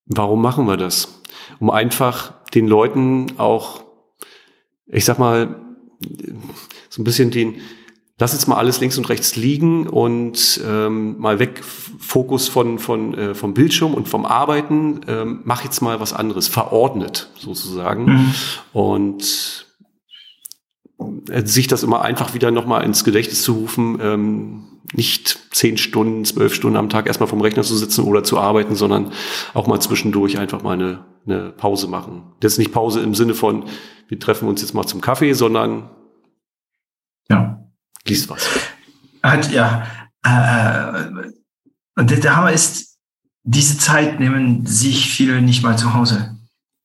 [0.06, 1.22] warum machen wir das?
[1.60, 3.84] Um einfach den Leuten auch,
[4.86, 5.60] ich sag mal,
[6.90, 7.60] so ein bisschen den,
[8.18, 13.14] lass jetzt mal alles links und rechts liegen und ähm, mal weg Fokus von, von,
[13.14, 18.04] äh, vom Bildschirm und vom Arbeiten, ähm, mach jetzt mal was anderes, verordnet sozusagen.
[18.06, 18.34] Mhm.
[18.72, 19.71] Und
[21.44, 26.54] sich das immer einfach wieder nochmal ins Gedächtnis zu rufen, ähm, nicht zehn Stunden, zwölf
[26.54, 29.12] Stunden am Tag erstmal vom Rechner zu sitzen oder zu arbeiten, sondern
[29.54, 32.22] auch mal zwischendurch einfach mal eine, eine Pause machen.
[32.40, 33.64] Das ist nicht Pause im Sinne von,
[34.08, 35.90] wir treffen uns jetzt mal zum Kaffee, sondern
[37.30, 37.64] ja.
[38.06, 38.48] liest was.
[39.22, 39.86] Hat, ja.
[40.24, 41.30] Äh,
[41.96, 42.98] und der Hammer ist,
[43.44, 46.36] diese Zeit nehmen sich viele nicht mal zu Hause.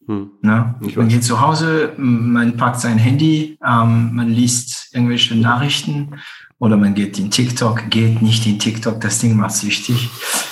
[0.07, 0.31] Hm.
[0.41, 0.75] Ne?
[0.95, 6.15] Man geht zu Hause, man packt sein Handy, ähm, man liest irgendwelche Nachrichten
[6.59, 10.09] oder man geht in TikTok, geht nicht in TikTok, das Ding macht süchtig.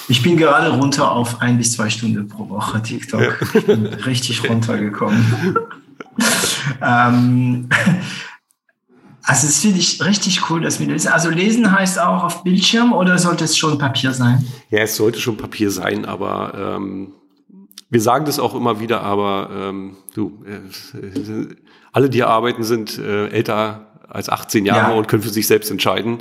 [0.10, 3.22] Ich bin gerade runter auf ein bis zwei Stunden pro Woche TikTok.
[3.22, 3.32] Ja.
[3.53, 5.57] Ich bin richtig runtergekommen.
[6.82, 7.69] ähm,
[9.23, 11.07] also das finde ich richtig cool, dass wir lesen.
[11.07, 14.45] Also lesen heißt auch auf Bildschirm oder sollte es schon Papier sein?
[14.69, 17.14] Ja, es sollte schon Papier sein, aber ähm,
[17.90, 21.56] wir sagen das auch immer wieder, aber ähm, du, äh,
[21.91, 24.98] alle, die hier arbeiten, sind äh, älter als 18 Jahre ja.
[24.98, 26.20] und können für sich selbst entscheiden.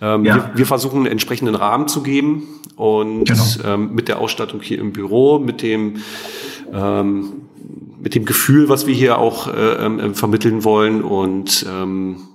[0.00, 0.36] Ähm, ja.
[0.36, 3.44] wir, wir, versuchen einen entsprechenden Rahmen zu geben und genau.
[3.64, 6.02] ähm, mit der Ausstattung hier im Büro, mit dem
[6.72, 7.42] ähm,
[7.98, 12.28] mit dem Gefühl, was wir hier auch äh, ähm, vermitteln wollen und ähm,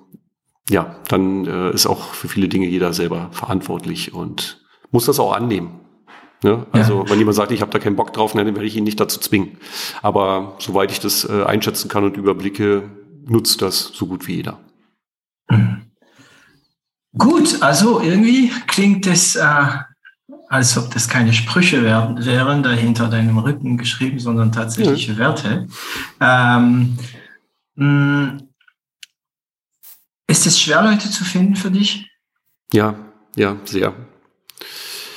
[0.69, 5.33] ja, dann äh, ist auch für viele Dinge jeder selber verantwortlich und muss das auch
[5.33, 5.79] annehmen.
[6.43, 6.65] Ne?
[6.72, 7.09] Also ja.
[7.09, 9.19] wenn jemand sagt, ich habe da keinen Bock drauf, dann werde ich ihn nicht dazu
[9.19, 9.57] zwingen.
[10.01, 12.89] Aber soweit ich das äh, einschätzen kann und überblicke,
[13.27, 14.59] nutzt das so gut wie jeder.
[15.49, 15.91] Mhm.
[17.18, 19.65] Gut, also irgendwie klingt es, äh,
[20.47, 25.18] als ob das keine Sprüche wären, wären da hinter deinem Rücken geschrieben, sondern tatsächliche ja.
[25.18, 25.68] Werte.
[26.19, 26.97] Ähm,
[27.76, 28.38] mh,
[30.27, 32.09] ist es schwer, Leute zu finden für dich?
[32.72, 32.95] Ja,
[33.35, 33.93] ja, sehr.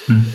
[0.07, 0.27] Hm.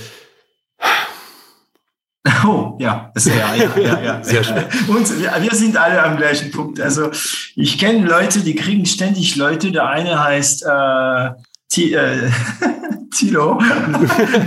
[2.45, 4.23] Oh, ja, sehr, ja, ja, ja.
[4.23, 4.57] Sehr schön.
[4.87, 6.79] Und wir, sind alle am gleichen Punkt.
[6.79, 7.09] Also
[7.55, 9.71] ich kenne Leute, die kriegen ständig Leute.
[9.71, 11.29] Der eine heißt äh,
[11.69, 12.29] T äh,
[13.15, 13.59] Tilo.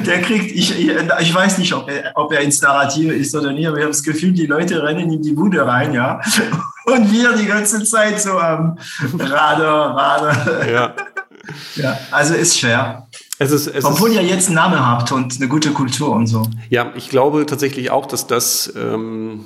[0.07, 0.91] Der kriegt, ich, ich,
[1.21, 3.93] ich weiß nicht, ob er, ob er ins Narrative ist oder nicht, aber ich habe
[3.93, 6.21] das Gefühl, die Leute rennen in die Bude rein, ja.
[6.85, 8.79] Und wir die ganze Zeit so am
[9.19, 10.69] Radar, Radar.
[10.69, 10.95] Ja.
[11.75, 13.09] ja, also ist schwer.
[13.43, 16.29] Es ist, es Obwohl ist, ihr jetzt einen Namen habt und eine gute Kultur und
[16.29, 16.47] so.
[16.71, 19.41] Ja, ich glaube tatsächlich auch, dass das ähm,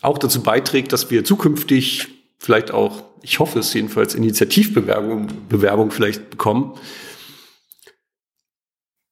[0.00, 2.06] auch dazu beiträgt, dass wir zukünftig
[2.38, 6.74] vielleicht auch, ich hoffe es jedenfalls, Initiativbewerbung Bewerbung vielleicht bekommen.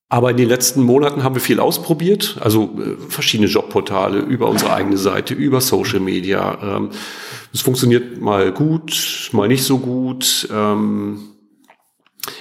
[0.08, 4.72] Aber in den letzten Monaten haben wir viel ausprobiert, also äh, verschiedene Jobportale über unsere
[4.72, 6.76] eigene Seite, über Social Media.
[6.76, 6.90] Ähm,
[7.52, 10.48] es funktioniert mal gut, mal nicht so gut.
[10.52, 11.29] Ähm,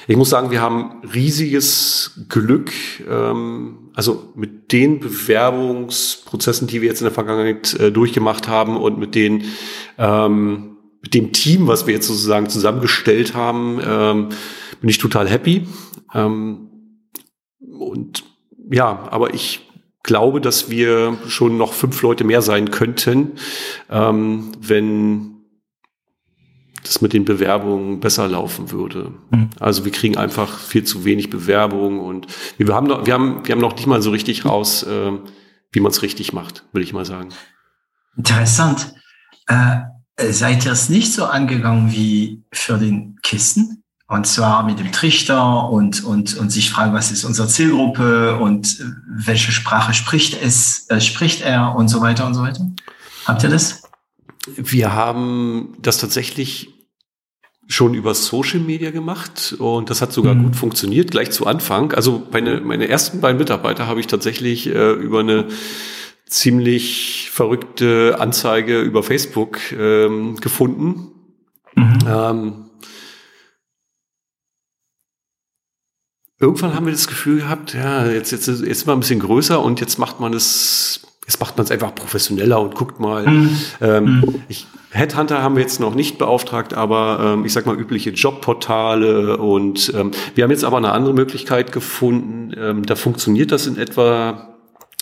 [0.07, 2.72] ich muss sagen, wir haben riesiges Glück,
[3.10, 8.97] ähm, also mit den Bewerbungsprozessen, die wir jetzt in der Vergangenheit äh, durchgemacht haben und
[8.97, 9.45] mit den
[9.97, 14.30] ähm, mit dem Team, was wir jetzt sozusagen zusammengestellt haben, ähm,
[14.81, 15.65] bin ich total happy.
[16.14, 16.69] Ähm,
[17.60, 18.26] und
[18.69, 19.69] ja, aber ich
[20.03, 23.34] glaube, dass wir schon noch fünf Leute mehr sein könnten,
[23.89, 25.39] ähm, wenn
[26.84, 29.14] das mit den Bewerbungen besser laufen würde.
[29.31, 29.49] Mhm.
[29.60, 32.27] Also wir kriegen einfach viel zu wenig Bewerbungen und
[32.57, 35.11] wir haben noch, wir haben, wir haben noch nicht mal so richtig raus, äh,
[35.72, 37.30] wie man es richtig macht, will ich mal sagen.
[38.18, 38.93] Interessant.
[39.47, 39.81] Äh,
[40.31, 43.84] seid ihr es nicht so angegangen wie für den Kisten?
[44.07, 48.84] Und zwar mit dem Trichter und, und, und sich fragen, was ist unsere Zielgruppe und
[49.07, 52.68] welche Sprache spricht es, äh, spricht er und so weiter und so weiter.
[53.26, 53.78] Habt ihr das?
[54.55, 56.69] Wir haben das tatsächlich
[57.67, 60.45] schon über Social Media gemacht und das hat sogar mhm.
[60.45, 61.93] gut funktioniert, gleich zu Anfang.
[61.93, 65.47] Also meine, meine ersten beiden Mitarbeiter habe ich tatsächlich äh, über eine
[66.26, 71.11] ziemlich verrückte Anzeige über Facebook ähm, gefunden.
[71.76, 71.99] Mhm.
[72.07, 72.69] Ähm,
[76.39, 79.61] irgendwann haben wir das Gefühl gehabt, ja, jetzt, jetzt, jetzt ist man ein bisschen größer
[79.61, 83.27] und jetzt macht man es Jetzt macht man es einfach professioneller und guckt mal.
[83.27, 83.57] Mhm.
[83.81, 84.41] Ähm, mhm.
[84.47, 89.38] ich, Headhunter haben wir jetzt noch nicht beauftragt, aber ähm, ich sag mal übliche Jobportale
[89.38, 92.51] und ähm, wir haben jetzt aber eine andere Möglichkeit gefunden.
[92.57, 94.56] Ähm, da funktioniert das in etwa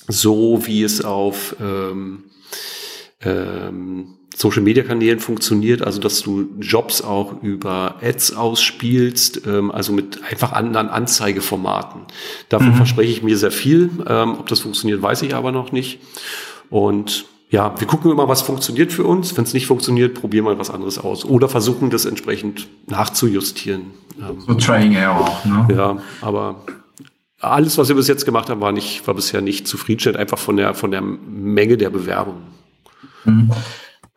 [0.09, 2.25] so, wie es auf ähm,
[3.21, 9.93] ähm, Social Media Kanälen funktioniert, also dass du Jobs auch über Ads ausspielst, ähm, also
[9.93, 12.01] mit einfach anderen Anzeigeformaten.
[12.47, 12.75] Davon mhm.
[12.75, 13.89] verspreche ich mir sehr viel.
[14.07, 16.01] Ähm, ob das funktioniert, weiß ich aber noch nicht.
[16.69, 19.35] Und ja, wir gucken immer, was funktioniert für uns.
[19.35, 21.25] Wenn es nicht funktioniert, probieren wir was anderes aus.
[21.25, 23.85] Oder versuchen das entsprechend nachzujustieren.
[24.19, 25.67] Ähm, so Trying Error, ne?
[25.75, 26.61] Ja, aber
[27.39, 30.57] alles, was wir bis jetzt gemacht haben, war nicht, war bisher nicht zufriedenstellend, einfach von
[30.57, 32.43] der, von der Menge der Bewerbungen.
[33.25, 33.51] Mhm.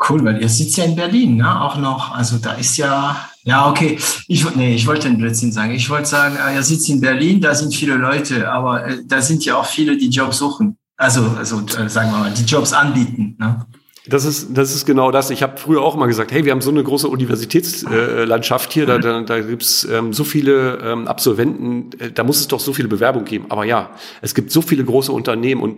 [0.08, 1.60] Cool, weil ihr sitzt ja in Berlin, ne?
[1.60, 2.14] Auch noch.
[2.14, 3.98] Also da ist ja, ja, okay.
[4.28, 5.72] Ich, nee, ich wollte einen Blödsinn sagen.
[5.72, 9.20] Ich wollte sagen, ah, ihr sitzt in Berlin, da sind viele Leute, aber äh, da
[9.20, 10.78] sind ja auch viele, die Jobs suchen.
[10.96, 13.36] Also, also äh, sagen wir mal, die Jobs anbieten.
[13.38, 13.66] Ne?
[14.06, 15.30] Das ist, das ist genau das.
[15.30, 18.86] Ich habe früher auch mal gesagt, hey, wir haben so eine große Universitätslandschaft äh, hier,
[18.86, 22.72] da, da, da gibt's ähm, so viele ähm, Absolventen, äh, da muss es doch so
[22.72, 23.46] viele Bewerbungen geben.
[23.50, 23.90] Aber ja,
[24.22, 25.76] es gibt so viele große Unternehmen und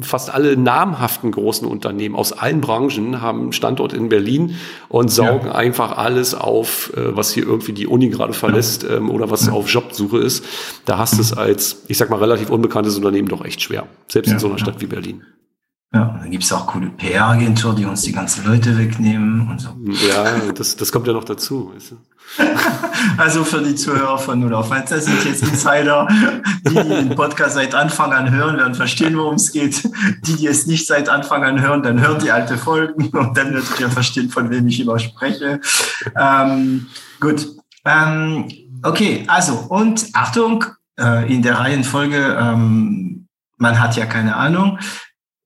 [0.00, 4.56] fast alle namhaften großen Unternehmen aus allen Branchen haben Standort in Berlin
[4.88, 5.54] und saugen ja.
[5.54, 8.96] einfach alles auf, äh, was hier irgendwie die Uni gerade verlässt ja.
[8.96, 9.52] Ähm, oder was ja.
[9.52, 10.44] auf Jobsuche ist.
[10.84, 13.86] Da hast du es als, ich sag mal, relativ unbekanntes Unternehmen doch echt schwer.
[14.08, 15.22] Selbst in so einer Stadt wie Berlin.
[15.92, 19.70] Ja, dann gibt's auch coole PR-Agenturen, die uns die ganzen Leute wegnehmen und so.
[20.08, 21.72] Ja, das, das kommt ja noch dazu.
[21.74, 21.96] Weißt du?
[23.16, 26.06] also für die Zuhörer von Null auf 1, das sind jetzt Insider,
[26.66, 29.82] die, die den Podcast seit Anfang an hören, werden verstehen, worum es geht.
[30.22, 33.52] Die, die es nicht seit Anfang an hören, dann hören die alte Folgen und dann
[33.52, 35.60] werdet ihr verstehen, von wem ich immer spreche.
[36.18, 36.86] Ähm,
[37.20, 37.48] gut.
[37.84, 38.48] Ähm,
[38.82, 40.64] okay, also und Achtung,
[40.98, 43.26] äh, in der Reihenfolge, ähm,
[43.56, 44.78] man hat ja keine Ahnung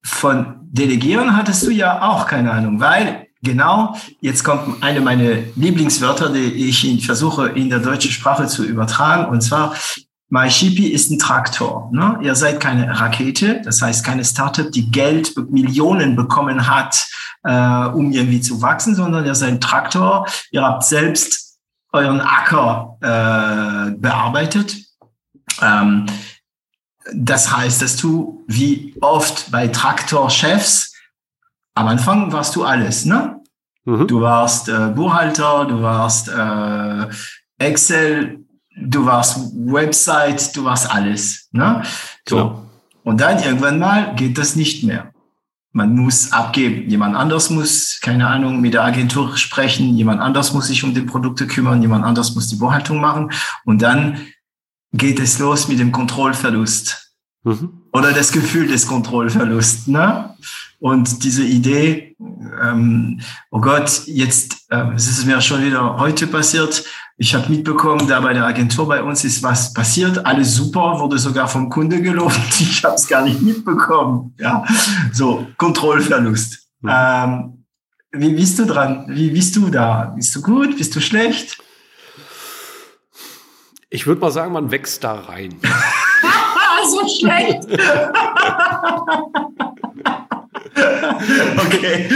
[0.05, 6.31] von Delegieren hattest du ja auch keine Ahnung, weil genau jetzt kommt eine meiner Lieblingswörter,
[6.31, 9.75] die ich versuche in der deutschen Sprache zu übertragen, und zwar
[10.31, 11.91] MyShippy ist ein Traktor.
[11.93, 12.19] Ne?
[12.23, 17.07] Ihr seid keine Rakete, das heißt keine Startup, die Geld, Millionen bekommen hat,
[17.45, 20.27] äh, um irgendwie zu wachsen, sondern ihr seid ein Traktor.
[20.51, 21.59] Ihr habt selbst
[21.93, 24.77] euren Acker äh, bearbeitet.
[25.63, 26.07] Ähm,
[27.13, 30.94] das heißt, dass du wie oft bei Traktorchefs
[31.75, 33.41] am Anfang warst du alles, ne?
[33.85, 34.07] Mhm.
[34.07, 37.07] Du warst äh, Buchhalter, du warst äh,
[37.59, 38.45] Excel,
[38.77, 41.83] du warst Website, du warst alles, ne?
[42.29, 42.37] So.
[42.37, 42.61] Genau.
[43.05, 45.13] Und dann irgendwann mal geht das nicht mehr.
[45.73, 46.89] Man muss abgeben.
[46.89, 49.97] Jemand anders muss, keine Ahnung, mit der Agentur sprechen.
[49.97, 51.83] Jemand anders muss sich um die Produkte kümmern.
[51.83, 53.33] Jemand anders muss die Buchhaltung machen.
[53.65, 54.21] Und dann
[54.93, 57.13] geht es los mit dem Kontrollverlust.
[57.43, 57.83] Mhm.
[57.93, 59.89] Oder das Gefühl des Kontrollverlusts.
[59.89, 60.35] Ne?
[60.85, 62.15] Und diese Idee,
[62.63, 63.19] ähm,
[63.51, 66.85] oh Gott, jetzt äh, es ist mir schon wieder heute passiert.
[67.17, 70.27] Ich habe mitbekommen, da bei der Agentur bei uns ist was passiert.
[70.27, 72.39] Alles super, wurde sogar vom Kunde gelobt.
[72.61, 74.35] Ich habe es gar nicht mitbekommen.
[74.39, 74.63] Ja,
[75.11, 76.69] so Kontrollverlust.
[76.83, 76.91] Mhm.
[76.93, 77.65] Ähm,
[78.13, 79.07] wie bist du dran?
[79.09, 80.13] Wie bist du da?
[80.15, 80.77] Bist du gut?
[80.77, 81.57] Bist du schlecht?
[83.89, 85.55] Ich würde mal sagen, man wächst da rein.
[86.91, 87.69] so schlecht.
[91.67, 92.09] okay.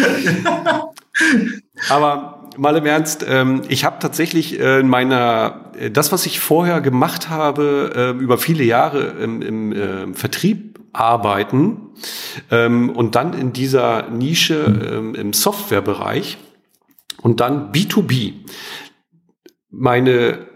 [1.89, 6.41] Aber mal im Ernst, ähm, ich habe tatsächlich äh, in meiner, äh, das, was ich
[6.41, 11.91] vorher gemacht habe, äh, über viele Jahre im, im äh, Vertrieb arbeiten
[12.51, 16.39] ähm, und dann in dieser Nische ähm, im Softwarebereich
[17.23, 18.35] und dann B2B.
[19.71, 20.49] Meine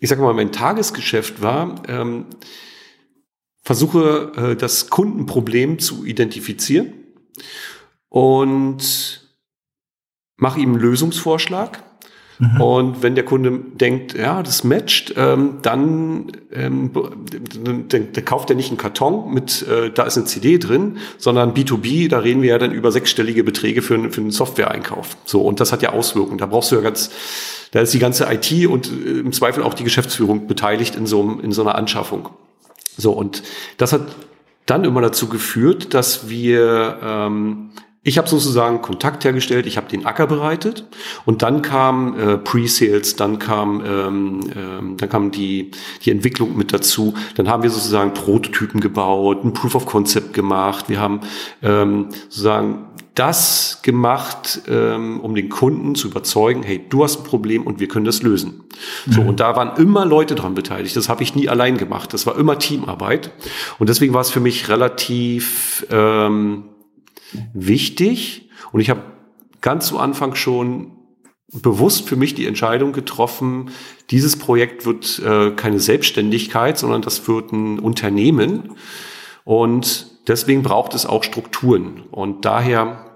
[0.00, 2.26] ich sage mal, mein Tagesgeschäft war, ähm,
[3.62, 6.92] versuche äh, das Kundenproblem zu identifizieren
[8.08, 9.28] und
[10.36, 11.82] mache ihm einen Lösungsvorschlag.
[12.38, 12.60] Mhm.
[12.60, 16.92] Und wenn der Kunde denkt, ja, das matcht, ähm, dann, ähm,
[17.64, 21.52] dann, dann, kauft er nicht einen Karton mit, äh, da ist eine CD drin, sondern
[21.52, 25.16] B2B, da reden wir ja dann über sechsstellige Beträge für, für einen Software-Einkauf.
[25.24, 26.38] So, und das hat ja Auswirkungen.
[26.38, 27.10] Da brauchst du ja ganz,
[27.72, 31.40] da ist die ganze IT und äh, im Zweifel auch die Geschäftsführung beteiligt in so,
[31.42, 32.28] in so einer Anschaffung.
[32.96, 33.42] So, und
[33.78, 34.02] das hat
[34.70, 37.70] dann immer dazu geführt, dass wir ähm,
[38.02, 40.86] ich habe sozusagen Kontakt hergestellt, ich habe den Acker bereitet
[41.26, 45.72] und dann kam äh, Pre-Sales, dann kam ähm, ähm, dann kam die
[46.04, 47.14] die Entwicklung mit dazu.
[47.34, 50.88] Dann haben wir sozusagen Prototypen gebaut, ein Proof of Concept gemacht.
[50.88, 51.20] Wir haben
[51.62, 52.86] ähm, sozusagen
[53.18, 57.88] das gemacht, ähm, um den Kunden zu überzeugen, hey, du hast ein Problem und wir
[57.88, 58.64] können das lösen.
[59.06, 59.12] Mhm.
[59.12, 60.94] So, und da waren immer Leute dran beteiligt.
[60.96, 62.14] Das habe ich nie allein gemacht.
[62.14, 63.32] Das war immer Teamarbeit.
[63.78, 66.64] Und deswegen war es für mich relativ ähm,
[67.52, 68.50] wichtig.
[68.72, 69.02] Und ich habe
[69.60, 70.92] ganz zu Anfang schon
[71.50, 73.70] bewusst für mich die Entscheidung getroffen,
[74.10, 78.74] dieses Projekt wird äh, keine Selbstständigkeit, sondern das wird ein Unternehmen.
[79.44, 82.02] Und deswegen braucht es auch Strukturen.
[82.10, 83.07] Und daher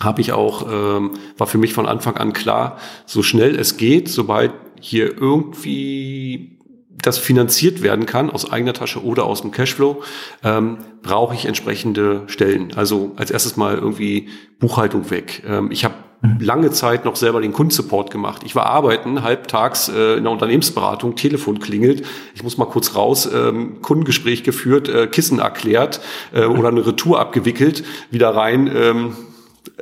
[0.00, 4.08] habe ich auch, ähm, war für mich von Anfang an klar, so schnell es geht,
[4.08, 6.58] sobald hier irgendwie
[7.02, 10.02] das finanziert werden kann aus eigener Tasche oder aus dem Cashflow,
[10.42, 12.72] ähm, brauche ich entsprechende Stellen.
[12.74, 15.42] Also als erstes mal irgendwie Buchhaltung weg.
[15.46, 16.38] Ähm, ich habe mhm.
[16.40, 18.42] lange Zeit noch selber den Kundensupport gemacht.
[18.44, 22.04] Ich war arbeiten, halbtags äh, in der Unternehmensberatung, Telefon klingelt,
[22.34, 26.00] ich muss mal kurz raus, ähm, Kundengespräch geführt, äh, Kissen erklärt
[26.32, 28.70] äh, oder eine Retour abgewickelt, wieder rein.
[28.74, 29.16] Ähm,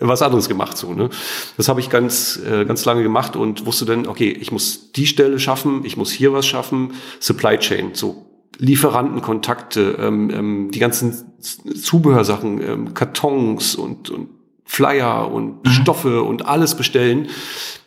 [0.01, 0.93] was anderes gemacht so.
[0.93, 1.11] Ne?
[1.57, 5.07] Das habe ich ganz äh, ganz lange gemacht und wusste dann, okay, ich muss die
[5.07, 8.27] Stelle schaffen, ich muss hier was schaffen, Supply Chain, so
[8.59, 14.29] Lieferantenkontakte, ähm, ähm, die ganzen Zubehörsachen, ähm, Kartons und, und
[14.65, 15.71] Flyer und mhm.
[15.71, 17.29] Stoffe und alles bestellen.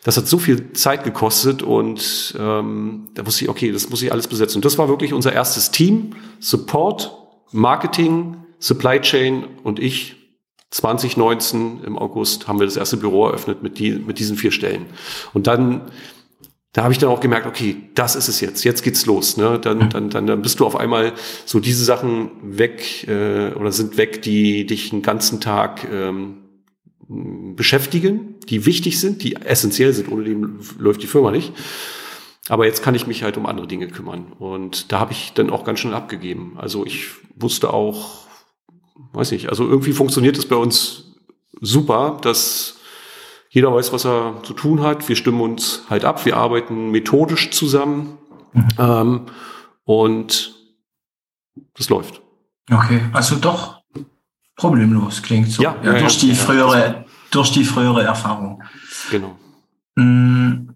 [0.04, 4.12] Das hat so viel Zeit gekostet und ähm, da wusste ich, okay, das muss ich
[4.12, 4.58] alles besetzen.
[4.58, 7.16] Und das war wirklich unser erstes Team, Support,
[7.52, 10.19] Marketing, Supply Chain und ich
[10.70, 14.86] 2019 im August haben wir das erste Büro eröffnet mit, die, mit diesen vier Stellen.
[15.32, 15.90] Und dann,
[16.72, 19.36] da habe ich dann auch gemerkt, okay, das ist es jetzt, jetzt geht's los.
[19.36, 19.58] Ne?
[19.58, 21.12] Dann, dann, dann, dann bist du auf einmal
[21.44, 26.36] so diese Sachen weg äh, oder sind weg, die dich den ganzen Tag ähm,
[27.08, 30.36] beschäftigen, die wichtig sind, die essentiell sind, ohne die
[30.78, 31.52] läuft die Firma nicht.
[32.48, 34.32] Aber jetzt kann ich mich halt um andere Dinge kümmern.
[34.38, 36.54] Und da habe ich dann auch ganz schnell abgegeben.
[36.56, 38.26] Also ich wusste auch,
[39.12, 41.14] weiß nicht, also irgendwie funktioniert es bei uns
[41.60, 42.76] super, dass
[43.50, 45.08] jeder weiß, was er zu tun hat.
[45.08, 48.18] Wir stimmen uns halt ab, wir arbeiten methodisch zusammen
[48.52, 48.68] mhm.
[48.78, 49.20] ähm,
[49.84, 50.54] und
[51.74, 52.22] das läuft.
[52.70, 53.80] Okay, also doch
[54.56, 55.62] problemlos klingt so.
[55.62, 58.62] Ja, ja, ja durch die frühere, durch die frühere Erfahrung.
[59.10, 59.36] Genau.
[59.96, 60.70] Mm,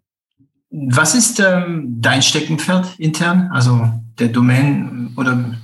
[0.70, 3.50] was ist ähm, dein Steckenpferd intern?
[3.52, 3.88] Also
[4.18, 5.56] der Domain oder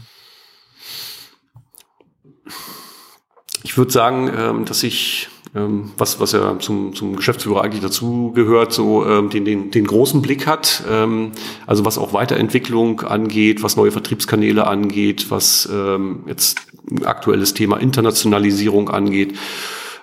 [3.71, 8.33] Ich würde sagen, ähm, dass ich, ähm, was, was ja zum, zum Geschäftsführer eigentlich dazu
[8.35, 11.31] gehört, so ähm, den, den, den großen Blick hat, ähm,
[11.69, 16.59] also was auch Weiterentwicklung angeht, was neue Vertriebskanäle angeht, was ähm, jetzt
[17.05, 19.39] aktuelles Thema Internationalisierung angeht.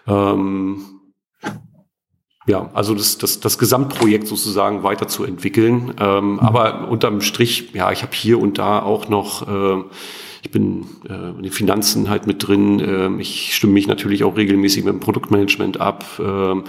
[0.07, 0.85] Ähm,
[2.45, 5.94] ja, also das, das, das Gesamtprojekt sozusagen weiterzuentwickeln.
[5.99, 6.39] Ähm, mhm.
[6.39, 9.84] Aber unterm Strich, ja, ich habe hier und da auch noch äh,
[10.48, 12.80] ich bin äh, in den Finanzen halt mit drin.
[12.80, 16.06] Äh, ich stimme mich natürlich auch regelmäßig mit dem Produktmanagement ab.
[16.19, 16.64] Ähm,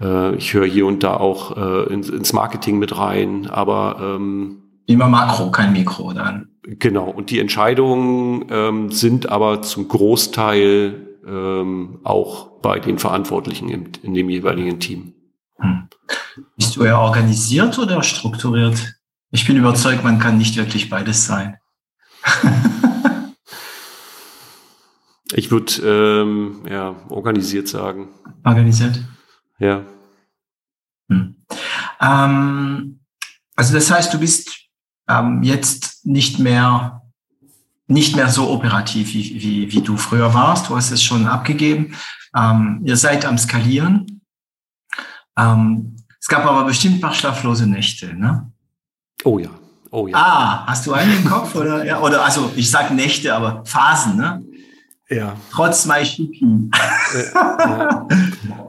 [0.00, 4.62] äh, ich höre hier und da auch äh, ins, ins Marketing mit rein, aber ähm,
[4.86, 6.48] Immer Makro, kein Mikro dann.
[6.62, 13.84] Genau, und die Entscheidungen ähm, sind aber zum Großteil ähm, auch bei den Verantwortlichen im,
[14.02, 15.12] in dem jeweiligen Team.
[15.58, 15.88] Hm.
[16.56, 18.94] Bist du eher organisiert oder strukturiert?
[19.30, 21.58] Ich bin überzeugt, man kann nicht wirklich beides sein.
[25.34, 28.08] Ich würde ähm, ja organisiert sagen.
[28.44, 29.00] Organisiert.
[29.58, 29.84] Ja.
[31.08, 31.36] Hm.
[32.00, 33.00] Ähm,
[33.56, 34.50] also das heißt, du bist
[35.08, 37.02] ähm, jetzt nicht mehr
[37.86, 40.68] nicht mehr so operativ wie, wie, wie du früher warst.
[40.68, 41.94] Du hast es schon abgegeben.
[42.34, 44.22] Ähm, ihr seid am Skalieren.
[45.36, 48.50] Ähm, es gab aber bestimmt ein paar schlaflose Nächte, ne?
[49.24, 49.50] Oh ja.
[49.90, 50.16] Oh ja.
[50.16, 54.16] Ah, hast du einen im Kopf oder ja oder also ich sag Nächte, aber Phasen,
[54.16, 54.42] ne?
[55.12, 55.36] Ja.
[55.52, 56.70] Trotz MyShipping.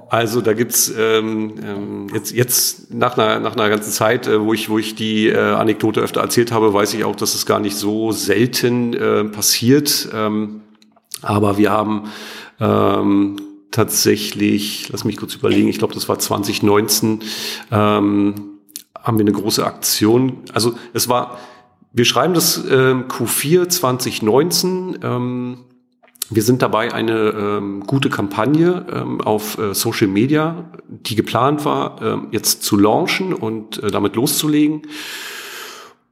[0.10, 4.54] Also da gibt's ähm, ähm, jetzt, jetzt nach, einer, nach einer ganzen Zeit, äh, wo,
[4.54, 7.60] ich, wo ich die äh, Anekdote öfter erzählt habe, weiß ich auch, dass es gar
[7.60, 10.08] nicht so selten äh, passiert.
[10.14, 10.62] Ähm,
[11.24, 12.12] aber wir haben
[12.60, 13.38] ähm,
[13.72, 17.24] tatsächlich, lass mich kurz überlegen, ich glaube, das war 2019,
[17.72, 18.36] ähm,
[19.02, 20.42] haben wir eine große Aktion.
[20.54, 21.40] Also es war,
[21.92, 25.00] wir schreiben das äh, Q4 2019.
[25.02, 25.58] Ähm,
[26.30, 32.02] wir sind dabei, eine ähm, gute Kampagne ähm, auf äh, Social Media, die geplant war,
[32.02, 34.84] ähm, jetzt zu launchen und äh, damit loszulegen.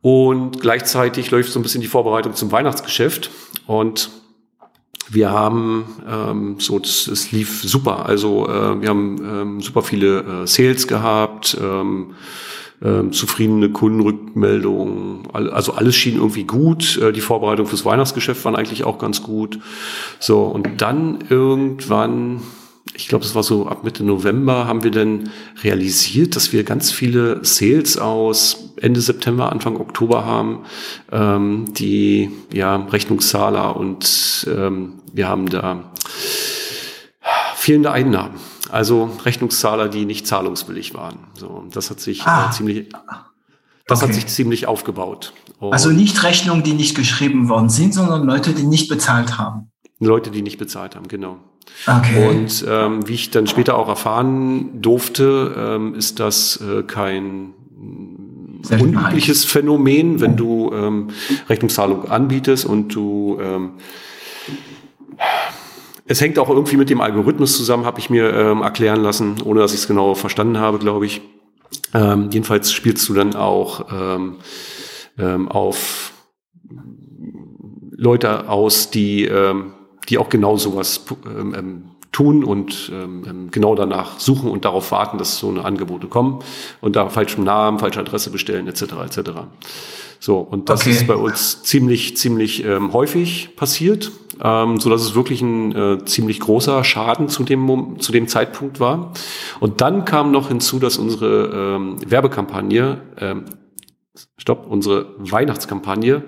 [0.02, 3.30] Und gleichzeitig läuft so ein bisschen die Vorbereitung zum Weihnachtsgeschäft.
[3.68, 4.10] Und
[5.10, 8.06] wir haben ähm, so, das lief super.
[8.06, 11.58] Also äh, wir haben ähm, super viele äh, Sales gehabt.
[11.62, 12.16] Ähm,
[12.84, 15.28] ähm, zufriedene Kundenrückmeldungen.
[15.34, 16.98] Also alles schien irgendwie gut.
[16.98, 19.60] Äh, die Vorbereitung fürs Weihnachtsgeschäft waren eigentlich auch ganz gut.
[20.20, 22.42] So, und dann irgendwann,
[22.96, 25.30] ich glaube, es war so ab Mitte November, haben wir dann
[25.64, 30.62] realisiert, dass wir ganz viele Sales aus Ende September, Anfang Oktober haben,
[31.12, 35.92] ähm, die ja Rechnungszahler und ähm, wir haben da
[37.62, 38.36] fehlende Einnahmen.
[38.72, 41.20] Also Rechnungszahler, die nicht zahlungswillig waren.
[41.36, 42.48] So, das hat sich äh, ah.
[42.48, 42.90] äh, ziemlich,
[43.88, 44.08] das okay.
[44.08, 45.34] hat sich ziemlich aufgebaut.
[45.60, 49.70] Und also nicht Rechnungen, die nicht geschrieben worden sind, sondern Leute, die nicht bezahlt haben.
[50.00, 51.38] Leute, die nicht bezahlt haben, genau.
[51.86, 52.30] Okay.
[52.30, 57.54] Und ähm, wie ich dann später auch erfahren durfte, ähm, ist das äh, kein
[58.70, 61.10] unübliches Phänomen, wenn du ähm,
[61.48, 63.72] Rechnungszahlung anbietest und du ähm,
[66.12, 69.62] es hängt auch irgendwie mit dem Algorithmus zusammen, habe ich mir ähm, erklären lassen, ohne
[69.62, 71.22] dass ich es genau verstanden habe, glaube ich.
[71.94, 74.36] Ähm, jedenfalls spielst du dann auch ähm,
[75.18, 76.12] ähm, auf
[77.96, 79.72] Leute aus, die, ähm,
[80.10, 84.92] die auch genau sowas ähm, ähm tun und ähm, ähm, genau danach suchen und darauf
[84.92, 86.40] warten, dass so eine Angebote kommen
[86.82, 88.82] und da falschen Namen, falsche Adresse bestellen etc.
[89.06, 89.30] etc.
[90.24, 90.92] So und das okay.
[90.92, 96.06] ist bei uns ziemlich ziemlich ähm, häufig passiert, ähm, so dass es wirklich ein äh,
[96.06, 99.14] ziemlich großer Schaden zu dem zu dem Zeitpunkt war.
[99.60, 103.46] Und dann kam noch hinzu, dass unsere ähm, Werbekampagne, ähm,
[104.38, 106.24] stopp, unsere Weihnachtskampagne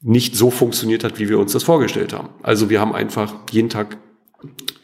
[0.00, 2.30] nicht so funktioniert hat, wie wir uns das vorgestellt haben.
[2.42, 3.98] Also wir haben einfach jeden Tag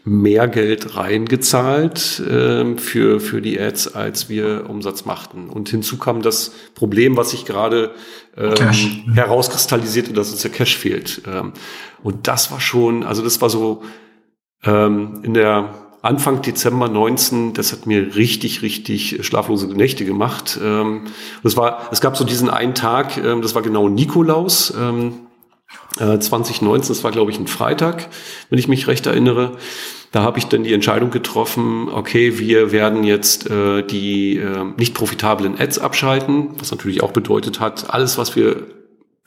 [0.09, 5.48] mehr Geld reingezahlt äh, für, für die Ads, als wir Umsatz machten.
[5.48, 7.93] Und hinzu kam das Problem, was sich gerade
[8.36, 11.22] ähm, herauskristallisierte, dass uns der Cash fehlt.
[11.26, 11.52] Ähm,
[12.02, 13.82] und das war schon, also das war so
[14.64, 20.59] ähm, in der Anfang Dezember 19, das hat mir richtig, richtig schlaflose Nächte gemacht.
[20.62, 21.06] Ähm,
[21.43, 24.72] das war, es gab so diesen einen Tag, ähm, das war genau Nikolaus.
[24.78, 25.26] Ähm,
[25.98, 28.09] 2019, äh, das war glaube ich ein Freitag,
[28.48, 29.59] wenn ich mich recht erinnere.
[30.10, 34.94] Da habe ich dann die Entscheidung getroffen, okay, wir werden jetzt äh, die äh, nicht
[34.94, 38.66] profitablen Ads abschalten, was natürlich auch bedeutet hat, alles, was wir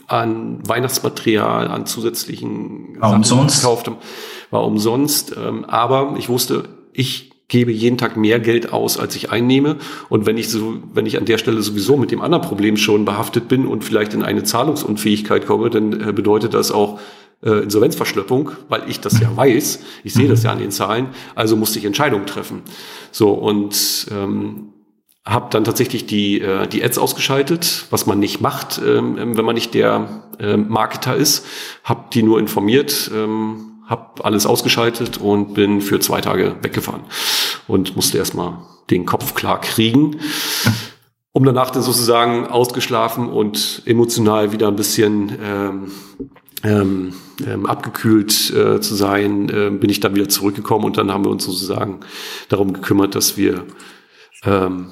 [0.07, 3.61] an Weihnachtsmaterial, an zusätzlichen war Sachen umsonst.
[3.61, 3.97] gekauft haben,
[4.49, 5.35] war umsonst.
[5.37, 9.77] Ähm, aber ich wusste, ich gebe jeden Tag mehr Geld aus, als ich einnehme.
[10.09, 13.05] Und wenn ich so, wenn ich an der Stelle sowieso mit dem anderen Problem schon
[13.05, 16.99] behaftet bin und vielleicht in eine Zahlungsunfähigkeit komme, dann äh, bedeutet das auch
[17.43, 19.79] äh, Insolvenzverschleppung, weil ich das ja weiß.
[20.03, 21.07] Ich sehe das ja an den Zahlen.
[21.35, 22.61] Also musste ich Entscheidungen treffen.
[23.11, 24.73] So und ähm,
[25.25, 29.55] habe dann tatsächlich die, äh, die Ads ausgeschaltet, was man nicht macht, ähm, wenn man
[29.55, 31.45] nicht der äh, Marketer ist.
[31.83, 37.01] Habe die nur informiert, ähm, habe alles ausgeschaltet und bin für zwei Tage weggefahren
[37.67, 38.59] und musste erstmal
[38.89, 40.19] den Kopf klar kriegen,
[41.33, 45.91] um danach dann sozusagen ausgeschlafen und emotional wieder ein bisschen ähm,
[46.63, 47.13] ähm,
[47.45, 51.31] ähm, abgekühlt äh, zu sein, äh, bin ich dann wieder zurückgekommen und dann haben wir
[51.31, 52.01] uns sozusagen
[52.49, 53.65] darum gekümmert, dass wir
[54.45, 54.87] ähm,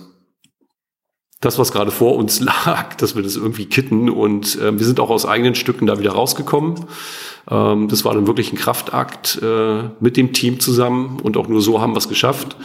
[1.42, 5.00] das, was gerade vor uns lag, dass wir das irgendwie kitten und äh, wir sind
[5.00, 6.86] auch aus eigenen Stücken da wieder rausgekommen.
[7.50, 11.62] Ähm, das war dann wirklich ein Kraftakt äh, mit dem Team zusammen und auch nur
[11.62, 12.58] so haben wir es geschafft.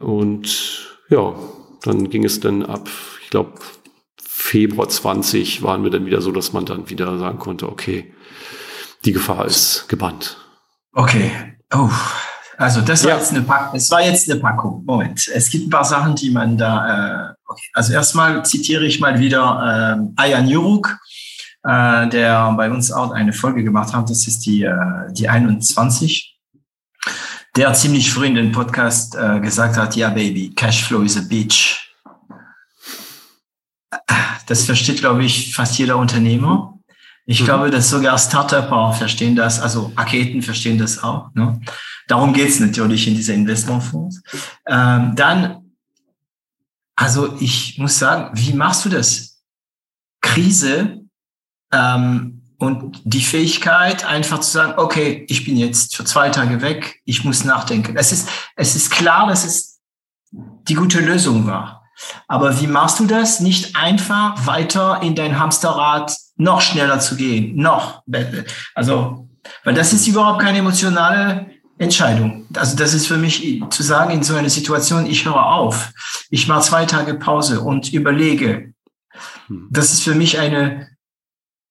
[0.00, 1.34] Und ja,
[1.82, 2.88] dann ging es dann ab,
[3.22, 3.52] ich glaube,
[4.46, 8.12] Februar 20 waren wir dann wieder so, dass man dann wieder sagen konnte, okay,
[9.04, 10.36] die Gefahr ist gebannt.
[10.92, 11.30] Okay.
[11.74, 11.90] Oh.
[12.58, 13.16] Also das war, ja.
[13.18, 14.82] jetzt eine Pack es war jetzt eine Packung.
[14.86, 15.28] Moment.
[15.28, 17.30] Es gibt ein paar Sachen, die man da.
[17.30, 17.66] Äh, okay.
[17.74, 20.96] Also erstmal zitiere ich mal wieder äh, Ayan Juruk
[21.66, 24.08] äh, der bei uns auch eine Folge gemacht hat.
[24.08, 26.38] Das ist die, äh, die 21.
[27.56, 31.82] Der ziemlich früh in den Podcast äh, gesagt hat, ja, Baby, Cashflow is a bitch.
[34.46, 36.78] Das versteht, glaube ich, fast jeder Unternehmer.
[37.26, 37.44] Ich mhm.
[37.44, 41.34] glaube, dass sogar Startupper verstehen das, also Raketen verstehen das auch.
[41.34, 41.60] Ne?
[42.06, 44.22] Darum geht's natürlich in dieser Investmentfonds.
[44.66, 45.72] Ähm, dann,
[46.94, 49.42] also ich muss sagen, wie machst du das?
[50.20, 51.00] Krise
[51.72, 57.00] ähm, und die Fähigkeit, einfach zu sagen, okay, ich bin jetzt für zwei Tage weg,
[57.04, 57.96] ich muss nachdenken.
[57.96, 59.80] Es ist, es ist klar, dass es
[60.30, 61.85] die gute Lösung war.
[62.28, 63.40] Aber wie machst du das?
[63.40, 68.02] Nicht einfach weiter in dein Hamsterrad noch schneller zu gehen, noch.
[68.74, 69.28] Also,
[69.64, 71.46] weil das ist überhaupt keine emotionale
[71.78, 72.46] Entscheidung.
[72.56, 75.92] Also das ist für mich zu sagen in so einer Situation, ich höre auf,
[76.30, 78.72] ich mache zwei Tage Pause und überlege.
[79.70, 80.88] Das ist für mich eine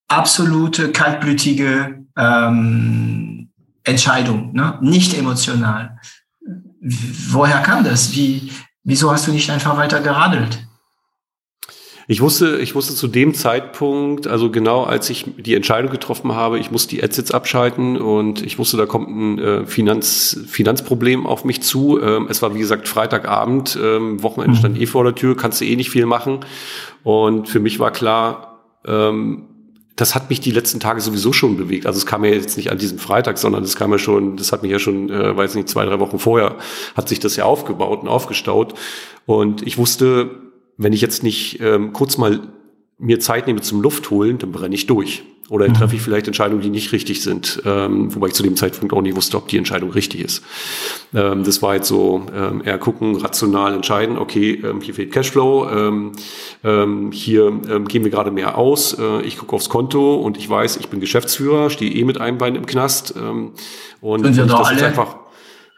[0.08, 3.50] absolute kaltblütige ähm,
[3.84, 4.78] Entscheidung, ne?
[4.82, 6.00] nicht emotional.
[6.82, 8.16] Woher kam das?
[8.16, 8.52] Wie,
[8.86, 10.60] wieso hast du nicht einfach weiter geradelt?
[12.08, 16.60] Ich wusste, ich wusste zu dem Zeitpunkt, also genau als ich die Entscheidung getroffen habe,
[16.60, 21.26] ich muss die Ads jetzt abschalten und ich wusste, da kommt ein äh, Finanz, Finanzproblem
[21.26, 22.00] auf mich zu.
[22.00, 24.82] Ähm, es war wie gesagt Freitagabend, ähm, Wochenende stand mhm.
[24.82, 26.42] eh vor der Tür, kannst du eh nicht viel machen.
[27.04, 29.48] Und für mich war klar, ähm,
[29.96, 31.86] das hat mich die letzten Tage sowieso schon bewegt.
[31.86, 34.52] Also es kam ja jetzt nicht an diesem Freitag, sondern es kam ja schon, das
[34.52, 36.58] hat mich ja schon, äh, weiß nicht, zwei, drei Wochen vorher,
[36.96, 38.74] hat sich das ja aufgebaut und aufgestaut.
[39.26, 40.32] Und ich wusste,
[40.78, 42.42] wenn ich jetzt nicht ähm, kurz mal
[42.98, 45.24] mir Zeit nehme zum Luft holen, dann brenne ich durch.
[45.48, 45.76] Oder mhm.
[45.76, 49.02] treffe ich vielleicht Entscheidungen, die nicht richtig sind, ähm, wobei ich zu dem Zeitpunkt auch
[49.02, 50.44] nicht wusste, ob die Entscheidung richtig ist.
[51.14, 55.70] Ähm, das war jetzt so ähm, eher gucken, rational entscheiden, okay, ähm, hier fehlt Cashflow,
[55.70, 56.12] ähm,
[56.64, 60.50] ähm, hier ähm, gehen wir gerade mehr aus, äh, ich gucke aufs Konto und ich
[60.50, 63.52] weiß, ich bin Geschäftsführer, stehe eh mit einem Bein im Knast ähm,
[64.02, 64.86] und Sind wir das alle?
[64.86, 65.18] einfach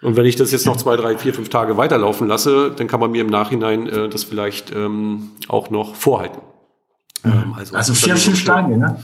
[0.01, 2.99] und wenn ich das jetzt noch zwei, drei, vier, fünf Tage weiterlaufen lasse, dann kann
[2.99, 6.39] man mir im Nachhinein äh, das vielleicht ähm, auch noch vorhalten.
[7.25, 9.03] Ähm, also, also vier, fünf Tage, ne?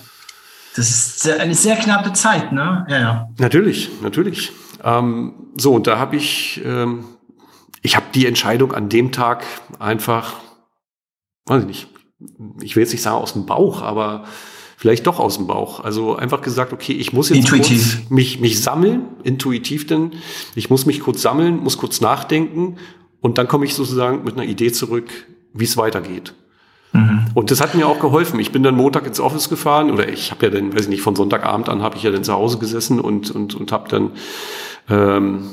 [0.76, 2.86] Das ist eine sehr knappe Zeit, ne?
[2.90, 3.30] Ja, ja.
[3.38, 4.52] Natürlich, natürlich.
[4.84, 7.06] Ähm, so, und da habe ich, ähm,
[7.82, 9.45] ich habe die Entscheidung an dem Tag
[9.80, 10.34] einfach,
[11.45, 11.88] weiß ich nicht,
[12.62, 14.26] ich will jetzt nicht sagen aus dem Bauch, aber
[14.78, 15.80] vielleicht doch aus dem Bauch.
[15.80, 17.70] Also einfach gesagt, okay, ich muss jetzt kurz
[18.10, 20.12] mich, mich sammeln, intuitiv denn,
[20.56, 22.78] ich muss mich kurz sammeln, muss kurz nachdenken
[23.22, 25.10] und dann komme ich sozusagen mit einer Idee zurück,
[25.54, 26.34] wie es weitergeht.
[26.94, 27.26] Mhm.
[27.34, 28.40] Und das hat mir auch geholfen.
[28.40, 31.02] Ich bin dann Montag ins Office gefahren oder ich habe ja dann, weiß ich nicht,
[31.02, 34.11] von Sonntagabend an habe ich ja dann zu Hause gesessen und, und, und habe dann
[34.90, 35.49] ähm,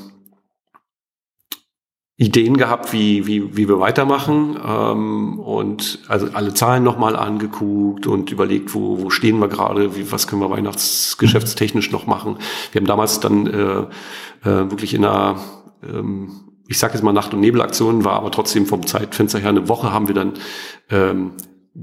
[2.20, 8.30] Ideen gehabt, wie, wie, wie wir weitermachen ähm, und also alle Zahlen nochmal angeguckt und
[8.30, 12.36] überlegt, wo, wo stehen wir gerade, wie, was können wir weihnachtsgeschäftstechnisch noch machen.
[12.72, 13.80] Wir haben damals dann äh,
[14.46, 15.36] äh, wirklich in einer,
[15.82, 19.68] ähm, ich sage jetzt mal Nacht- und Nebelaktion, war aber trotzdem vom Zeitfenster her eine
[19.68, 20.34] Woche, haben wir dann
[20.88, 21.32] ähm,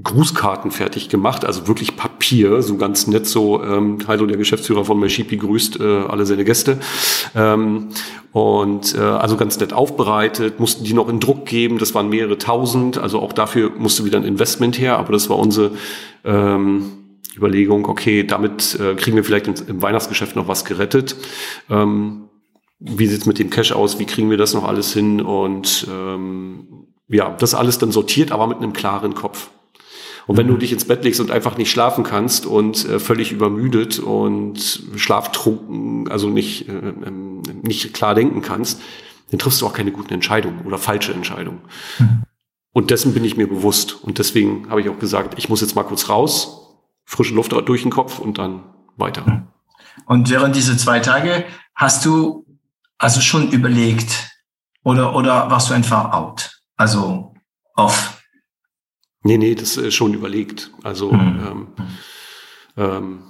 [0.02, 4.98] Grußkarten fertig gemacht, also wirklich Papier, so ganz nett so, ähm, hallo der Geschäftsführer von
[4.98, 6.78] Meshipi grüßt äh, alle seine Gäste
[7.34, 7.88] ähm,
[8.32, 12.38] und äh, also ganz nett aufbereitet, mussten die noch in Druck geben, das waren mehrere
[12.38, 15.72] tausend, also auch dafür musste wieder ein Investment her, aber das war unsere
[16.24, 16.92] ähm,
[17.36, 21.14] Überlegung, okay, damit äh, kriegen wir vielleicht im, im Weihnachtsgeschäft noch was gerettet.
[21.68, 22.27] Ähm,
[22.80, 23.98] wie sieht's mit dem Cash aus?
[23.98, 25.20] Wie kriegen wir das noch alles hin?
[25.20, 29.50] Und ähm, ja, das alles dann sortiert, aber mit einem klaren Kopf.
[30.26, 30.58] Und wenn du mhm.
[30.58, 36.08] dich ins Bett legst und einfach nicht schlafen kannst und äh, völlig übermüdet und schlaftrunken,
[36.08, 38.80] also nicht, äh, ähm, nicht klar denken kannst,
[39.30, 41.60] dann triffst du auch keine guten Entscheidungen oder falsche Entscheidungen.
[41.98, 42.22] Mhm.
[42.72, 44.04] Und dessen bin ich mir bewusst.
[44.04, 47.82] Und deswegen habe ich auch gesagt, ich muss jetzt mal kurz raus, frische Luft durch
[47.82, 48.64] den Kopf und dann
[48.96, 49.24] weiter.
[49.26, 49.42] Mhm.
[50.04, 51.44] Und während diese zwei Tage
[51.74, 52.44] hast du
[52.98, 54.30] also schon überlegt
[54.84, 56.50] oder, oder warst du einfach out?
[56.76, 57.34] Also
[57.76, 58.22] off?
[59.22, 60.70] Nee, nee, das ist schon überlegt.
[60.82, 61.46] Also mhm.
[61.46, 61.66] ähm,
[62.76, 63.22] ähm,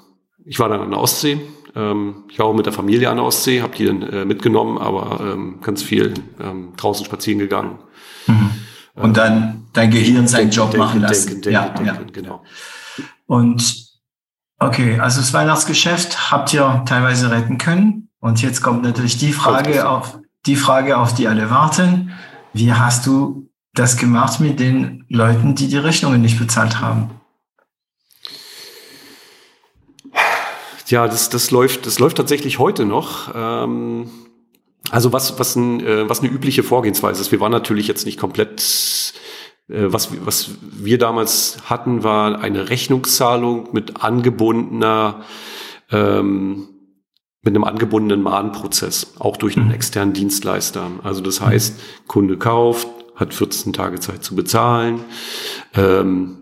[0.45, 1.41] ich war dann an der Ostsee.
[1.75, 4.79] Ähm, ich war auch mit der Familie an der Ostsee, habe die dann äh, mitgenommen,
[4.79, 7.79] aber ähm, ganz viel ähm, draußen spazieren gegangen.
[8.27, 8.51] Mhm.
[8.95, 11.41] Und dann dein Gehirn seinen Job denken, machen lassen.
[11.41, 11.99] Denken, ja, ja.
[12.13, 12.43] genau.
[13.27, 13.87] Und
[14.59, 18.08] okay, also das Weihnachtsgeschäft habt ihr teilweise retten können.
[18.21, 22.13] Und jetzt kommt natürlich die Frage auf die Frage, auf die alle warten.
[22.53, 27.11] Wie hast du das gemacht mit den Leuten, die die Rechnungen nicht bezahlt haben?
[30.87, 33.31] Ja, das, das läuft, das läuft tatsächlich heute noch.
[33.35, 34.09] Ähm,
[34.91, 37.31] also was, was, ein, äh, was eine übliche Vorgehensweise ist.
[37.31, 38.63] Wir waren natürlich jetzt nicht komplett
[39.69, 45.25] äh, was, was wir damals hatten, war eine Rechnungszahlung mit angebundener,
[45.91, 46.69] ähm,
[47.49, 49.75] mit einem angebundenen Mahnprozess, auch durch einen mhm.
[49.75, 50.91] externen Dienstleister.
[51.03, 55.01] Also das heißt, Kunde kauft, hat 14 Tage Zeit zu bezahlen.
[55.75, 56.37] Ähm,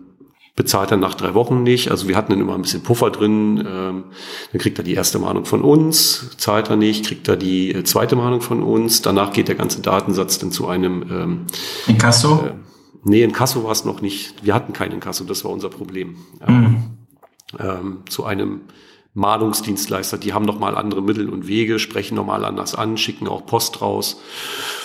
[0.57, 1.91] bezahlt er nach drei Wochen nicht.
[1.91, 3.59] Also wir hatten dann immer ein bisschen Puffer drin.
[3.59, 4.03] Ähm,
[4.51, 7.83] dann kriegt er die erste Mahnung von uns, zahlt er nicht, kriegt er die äh,
[7.85, 9.01] zweite Mahnung von uns.
[9.01, 11.45] Danach geht der ganze Datensatz dann zu einem ähm,
[11.87, 12.47] Inkasso?
[12.47, 12.53] Äh,
[13.05, 14.43] nee, Inkasso war es noch nicht.
[14.43, 16.17] Wir hatten kein Inkasso, das war unser Problem.
[16.45, 16.83] Mhm.
[17.59, 18.61] Ähm, zu einem
[19.17, 23.81] Mahnungsdienstleister, die haben nochmal andere Mittel und Wege, sprechen nochmal anders an, schicken auch Post
[23.81, 24.21] raus.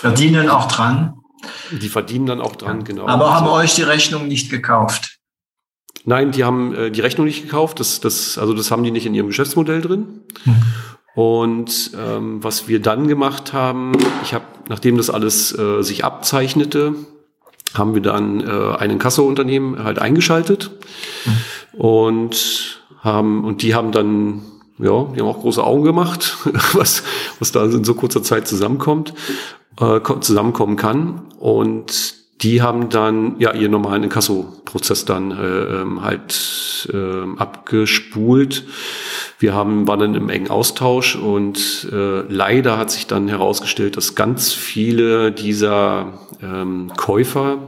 [0.01, 1.15] Verdienen auch dran?
[1.71, 3.07] Die verdienen dann auch dran, genau.
[3.07, 5.19] Aber haben also, euch die Rechnung nicht gekauft?
[6.05, 7.79] Nein, die haben äh, die Rechnung nicht gekauft.
[7.79, 10.23] Das, das, also das haben die nicht in ihrem Geschäftsmodell drin.
[10.45, 10.57] Hm.
[11.15, 13.93] Und ähm, was wir dann gemacht haben,
[14.23, 16.95] ich habe, nachdem das alles äh, sich abzeichnete,
[17.75, 20.71] haben wir dann äh, einen Kasseunternehmen halt eingeschaltet
[21.25, 21.81] hm.
[21.81, 24.43] und haben und die haben dann
[24.79, 26.39] ja, die haben auch große Augen gemacht,
[26.73, 27.03] was
[27.39, 29.13] was da in so kurzer Zeit zusammenkommt
[29.81, 31.23] äh, zusammenkommen kann.
[31.39, 38.65] Und die haben dann ja ihren normalen Inkasso-Prozess dann äh, ähm, halt äh, abgespult.
[39.39, 44.15] Wir haben, waren dann im engen Austausch und äh, leider hat sich dann herausgestellt, dass
[44.15, 46.13] ganz viele dieser
[46.43, 47.59] ähm, Käufer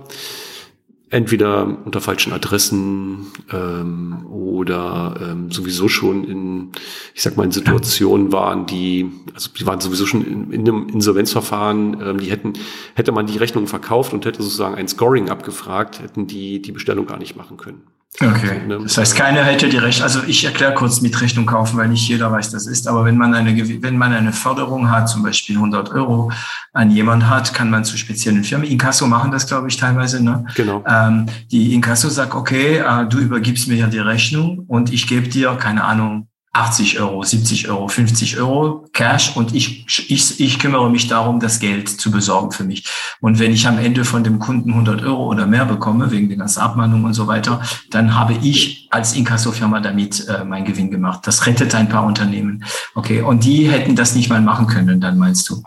[1.14, 6.72] entweder unter falschen Adressen ähm, oder ähm, sowieso schon in,
[7.14, 10.88] ich sag mal, in Situationen waren, die, also die waren sowieso schon in, in einem
[10.88, 12.54] Insolvenzverfahren, ähm, die hätten,
[12.94, 17.06] hätte man die Rechnung verkauft und hätte sozusagen ein Scoring abgefragt, hätten die die Bestellung
[17.06, 17.82] gar nicht machen können.
[18.20, 18.62] Okay.
[18.66, 18.78] Ne?
[18.82, 22.08] Das heißt, keiner hätte die Recht, also ich erkläre kurz mit Rechnung kaufen, weil nicht
[22.08, 22.86] jeder weiß, das ist.
[22.86, 26.30] Aber wenn man eine, wenn man eine Förderung hat, zum Beispiel 100 Euro
[26.72, 30.44] an jemand hat, kann man zu speziellen Firmen, Inkasso machen das, glaube ich, teilweise, ne?
[30.54, 30.84] Genau.
[30.86, 35.28] Ähm, die Inkasso sagt, okay, äh, du übergibst mir ja die Rechnung und ich gebe
[35.28, 40.88] dir, keine Ahnung, 80 Euro, 70 Euro, 50 Euro Cash und ich, ich, ich kümmere
[40.88, 42.88] mich darum, das Geld zu besorgen für mich.
[43.20, 46.38] Und wenn ich am Ende von dem Kunden 100 Euro oder mehr bekomme, wegen der
[46.38, 47.60] ganzen Abmahnung und so weiter,
[47.90, 51.26] dann habe ich als Inkasso-Firma damit äh, meinen Gewinn gemacht.
[51.26, 52.64] Das rettet ein paar Unternehmen.
[52.94, 55.62] Okay, und die hätten das nicht mal machen können, dann meinst du?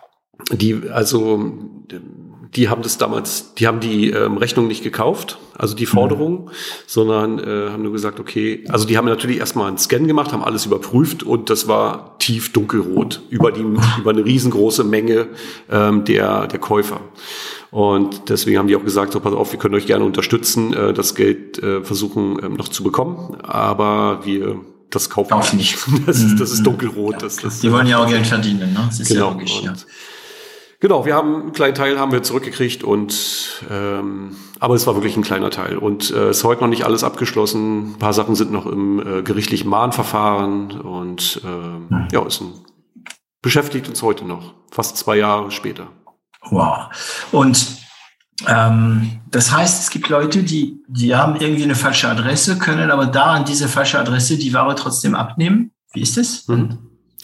[0.53, 1.53] Die, also
[2.55, 6.49] die haben das damals, die haben die ähm, Rechnung nicht gekauft, also die Forderung, mhm.
[6.85, 10.43] sondern äh, haben nur gesagt, okay, also die haben natürlich erstmal einen Scan gemacht, haben
[10.43, 13.61] alles überprüft und das war tief dunkelrot über die
[13.99, 15.27] über eine riesengroße Menge
[15.71, 17.01] ähm, der der Käufer.
[17.69, 20.93] Und deswegen haben die auch gesagt, so pass auf, wir können euch gerne unterstützen, äh,
[20.93, 25.77] das Geld äh, versuchen ähm, noch zu bekommen, aber wir das kaufen wir nicht.
[26.05, 26.65] Das ist, das ist mhm.
[26.65, 27.21] dunkelrot.
[27.21, 28.85] Das, das, die wollen ja auch Geld verdienen, ne?
[28.87, 29.27] Das ist genau.
[29.27, 29.73] ja logisch, ja.
[30.79, 35.17] Genau, wir haben einen kleinen Teil haben wir zurückgekriegt und ähm, aber es war wirklich
[35.17, 37.93] ein kleiner Teil und äh, ist heute noch nicht alles abgeschlossen.
[37.93, 42.53] Ein paar Sachen sind noch im äh, gerichtlichen Mahnverfahren und äh, ja, ist ein,
[43.41, 45.87] beschäftigt uns heute noch, fast zwei Jahre später.
[46.51, 46.89] Wow.
[47.31, 47.77] Und
[48.45, 53.07] ähm, das heißt, es gibt Leute, die die haben irgendwie eine falsche Adresse, können aber
[53.07, 55.71] da an diese falsche Adresse die Ware trotzdem abnehmen.
[55.91, 56.47] Wie ist das?
[56.47, 56.77] Mhm.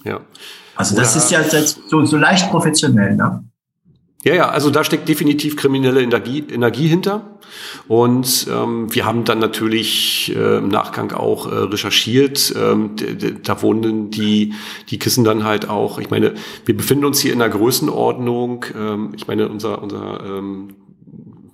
[0.03, 0.21] Ja.
[0.75, 3.43] Also das Oder, ist ja so, so leicht professionell, ne?
[4.23, 7.39] Ja, ja, also da steckt definitiv kriminelle Energie, Energie hinter.
[7.89, 12.53] Und ähm, wir haben dann natürlich äh, im Nachgang auch äh, recherchiert.
[12.57, 12.91] Ähm,
[13.43, 14.53] da wohnen die,
[14.89, 15.99] die Kissen dann halt auch.
[15.99, 16.35] Ich meine,
[16.65, 18.65] wir befinden uns hier in einer Größenordnung.
[18.77, 20.75] Ähm, ich meine, unser, unser ähm,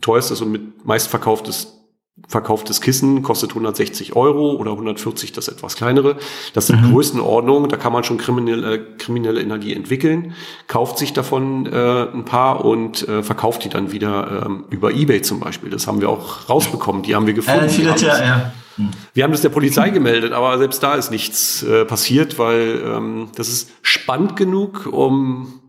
[0.02, 1.79] teuerstes und mit meistverkauftes
[2.28, 6.18] verkauftes Kissen kostet 160 Euro oder 140 das etwas kleinere.
[6.54, 6.92] Das sind mhm.
[6.92, 10.34] Größenordnungen, da kann man schon kriminelle, kriminelle Energie entwickeln,
[10.68, 15.22] kauft sich davon äh, ein paar und äh, verkauft die dann wieder ähm, über Ebay
[15.22, 15.70] zum Beispiel.
[15.70, 17.66] Das haben wir auch rausbekommen, die haben wir gefunden.
[17.66, 18.52] Äh, viele, ja, ja.
[19.14, 23.28] Wir haben das der Polizei gemeldet, aber selbst da ist nichts äh, passiert, weil ähm,
[23.36, 25.60] das ist spannend genug, um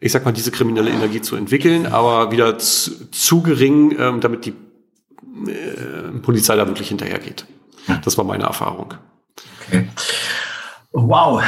[0.00, 4.44] ich sag mal, diese kriminelle Energie zu entwickeln, aber wieder zu, zu gering, ähm, damit
[4.44, 4.52] die
[5.46, 7.46] äh, Polizei da wirklich hinterhergeht.
[8.04, 8.94] Das war meine Erfahrung.
[9.60, 9.88] Okay.
[10.92, 11.42] Wow.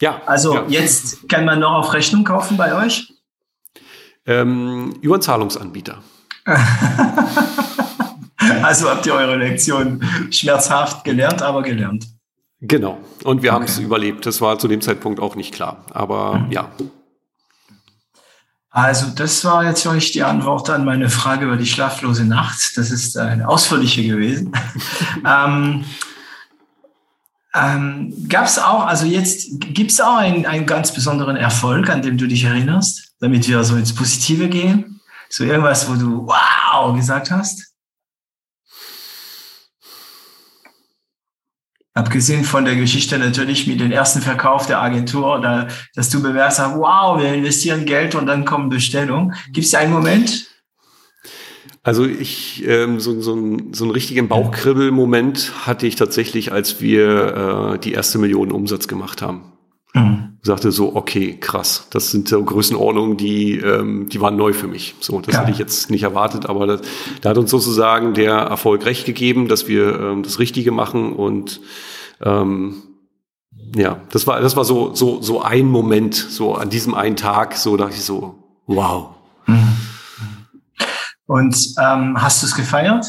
[0.00, 0.20] Ja.
[0.26, 0.64] Also ja.
[0.68, 3.12] jetzt kann man noch auf Rechnung kaufen bei euch?
[4.26, 6.02] Ähm, über einen Zahlungsanbieter.
[8.62, 12.06] also habt ihr eure Lektion schmerzhaft gelernt, aber gelernt.
[12.60, 12.98] Genau.
[13.24, 13.54] Und wir okay.
[13.54, 14.26] haben es überlebt.
[14.26, 15.84] Das war zu dem Zeitpunkt auch nicht klar.
[15.90, 16.52] Aber mhm.
[16.52, 16.70] ja,
[18.74, 22.76] also das war jetzt euch die Antwort an meine Frage über die schlaflose Nacht.
[22.76, 24.50] Das ist eine ausführliche gewesen.
[25.24, 25.84] ähm,
[27.54, 32.02] ähm, Gab es auch, also jetzt gibt es auch einen, einen ganz besonderen Erfolg, an
[32.02, 35.00] dem du dich erinnerst, damit wir so ins Positive gehen?
[35.30, 37.73] So irgendwas, wo du wow gesagt hast?
[41.96, 46.58] Abgesehen von der Geschichte natürlich mit dem ersten Verkauf der Agentur, oder, dass du bemerkst,
[46.58, 49.34] wow, wir investieren Geld und dann kommen Bestellungen.
[49.52, 50.48] Gibt es einen Moment?
[51.84, 57.78] Also ich, ähm, so, so, so einen richtigen Bauchkribbel-Moment hatte ich tatsächlich, als wir äh,
[57.78, 59.52] die erste Million Umsatz gemacht haben.
[59.92, 60.23] Mhm.
[60.46, 64.94] Sagte so, okay, krass, das sind so Größenordnungen, die, ähm, die waren neu für mich.
[65.00, 65.40] So, das ja.
[65.40, 66.82] hatte ich jetzt nicht erwartet, aber das,
[67.22, 71.62] da hat uns sozusagen der Erfolg recht gegeben, dass wir ähm, das Richtige machen und
[72.20, 72.82] ähm,
[73.74, 77.56] ja, das war, das war so, so, so ein Moment, so an diesem einen Tag,
[77.56, 78.34] so dachte ich so,
[78.66, 79.14] wow.
[79.46, 79.76] Mhm.
[81.26, 83.06] Und ähm, hast du es gefeiert?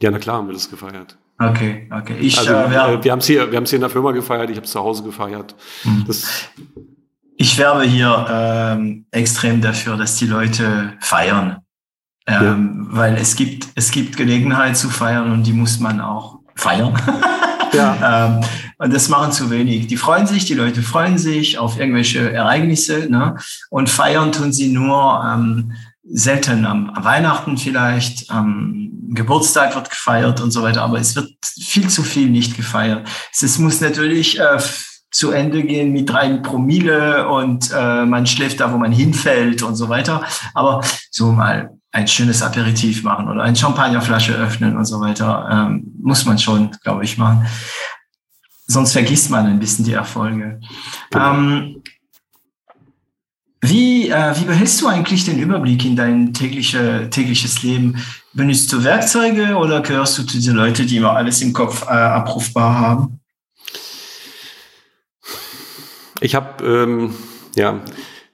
[0.00, 1.16] Ja, na klar haben wir das gefeiert.
[1.38, 2.16] Okay, okay.
[2.20, 4.12] Ich, also, äh, wir, wir haben es hier, wir haben es hier in der Firma
[4.12, 4.50] gefeiert.
[4.50, 5.54] Ich habe es zu Hause gefeiert.
[5.82, 6.06] Mhm.
[7.36, 11.58] ich werbe hier ähm, extrem dafür, dass die Leute feiern,
[12.26, 12.96] ähm, ja.
[12.96, 16.94] weil es gibt es gibt Gelegenheit zu feiern und die muss man auch feiern.
[17.74, 18.26] Ja.
[18.26, 18.40] ähm,
[18.78, 19.86] und das machen zu wenig.
[19.88, 23.36] Die freuen sich, die Leute freuen sich auf irgendwelche Ereignisse ne?
[23.70, 25.72] und feiern tun sie nur ähm,
[26.04, 31.32] selten am, am Weihnachten vielleicht, am Geburtstag wird gefeiert und so weiter, aber es wird
[31.42, 33.08] viel zu viel nicht gefeiert.
[33.32, 34.58] Es muss natürlich äh,
[35.10, 39.76] zu Ende gehen mit drei Promille und äh, man schläft da, wo man hinfällt und
[39.76, 40.24] so weiter.
[40.54, 40.80] Aber
[41.10, 46.24] so mal ein schönes Aperitif machen oder eine Champagnerflasche öffnen und so weiter, ähm, muss
[46.24, 47.46] man schon, glaube ich, machen.
[48.66, 50.60] Sonst vergisst man ein bisschen die Erfolge.
[51.14, 51.82] Ähm,
[53.60, 57.96] Wie, äh, wie behältst du eigentlich den Überblick in dein tägliche, tägliches Leben?
[58.34, 61.90] Benutzt du Werkzeuge oder gehörst du zu den Leuten, die immer alles im Kopf äh,
[61.90, 63.20] abrufbar haben?
[66.20, 67.14] Ich habe, ähm,
[67.54, 67.80] ja,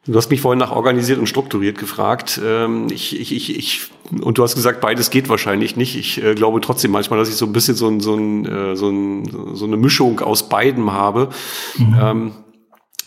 [0.07, 2.41] du hast mich vorhin nach organisiert und strukturiert gefragt.
[2.43, 3.91] Ähm, ich, ich, ich, ich,
[4.23, 5.97] und du hast gesagt, beides geht wahrscheinlich nicht.
[5.97, 8.77] Ich äh, glaube trotzdem manchmal, dass ich so ein bisschen so, ein, so, ein, äh,
[8.77, 11.29] so, ein, so eine Mischung aus beidem habe.
[11.77, 11.99] Mhm.
[12.01, 12.33] Ähm,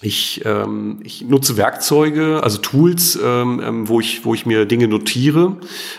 [0.04, 4.88] ich, ähm, ich nutze Werkzeuge, also Tools, ähm, ähm, wo, ich, wo ich mir Dinge
[4.88, 5.58] notiere.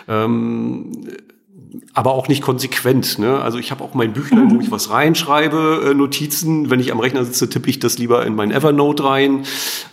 [0.08, 1.08] Ähm,
[1.92, 3.18] aber auch nicht konsequent.
[3.18, 3.40] Ne?
[3.40, 6.70] Also ich habe auch mein Büchlein, wo ich was reinschreibe, äh, Notizen.
[6.70, 9.44] Wenn ich am Rechner sitze, tippe ich das lieber in mein Evernote rein.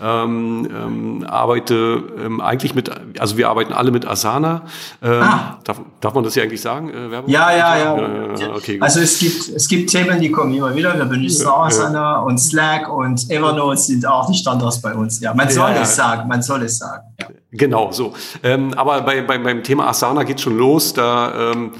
[0.02, 4.64] Ähm, ähm, arbeite ähm, eigentlich mit, also wir arbeiten alle mit Asana.
[5.02, 5.60] Ähm, ah.
[5.64, 6.90] darf, darf man das ja eigentlich sagen?
[6.90, 7.30] Äh, Werbung?
[7.32, 8.36] Ja, ja, ja.
[8.36, 8.56] ja.
[8.56, 10.98] Okay, also es gibt, es gibt Themen, die kommen immer wieder.
[10.98, 12.20] Wir benutzen ja, Asana ja.
[12.20, 15.20] und Slack und Evernote sind auch nicht anders bei uns.
[15.20, 17.04] Ja, man soll es sagen, man soll es sagen.
[17.52, 18.14] Genau, so.
[18.44, 20.94] Ähm, aber bei, bei, beim Thema Asana geht schon los.
[20.94, 21.72] Da, ähm,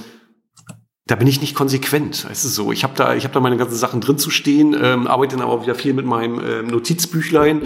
[1.08, 2.30] da bin ich nicht konsequent.
[2.30, 4.76] Weißt du so, ich habe da, ich habe da meine ganzen Sachen drin zu stehen,
[4.82, 7.64] ähm, arbeite dann aber wieder viel mit meinem ähm, Notizbüchlein.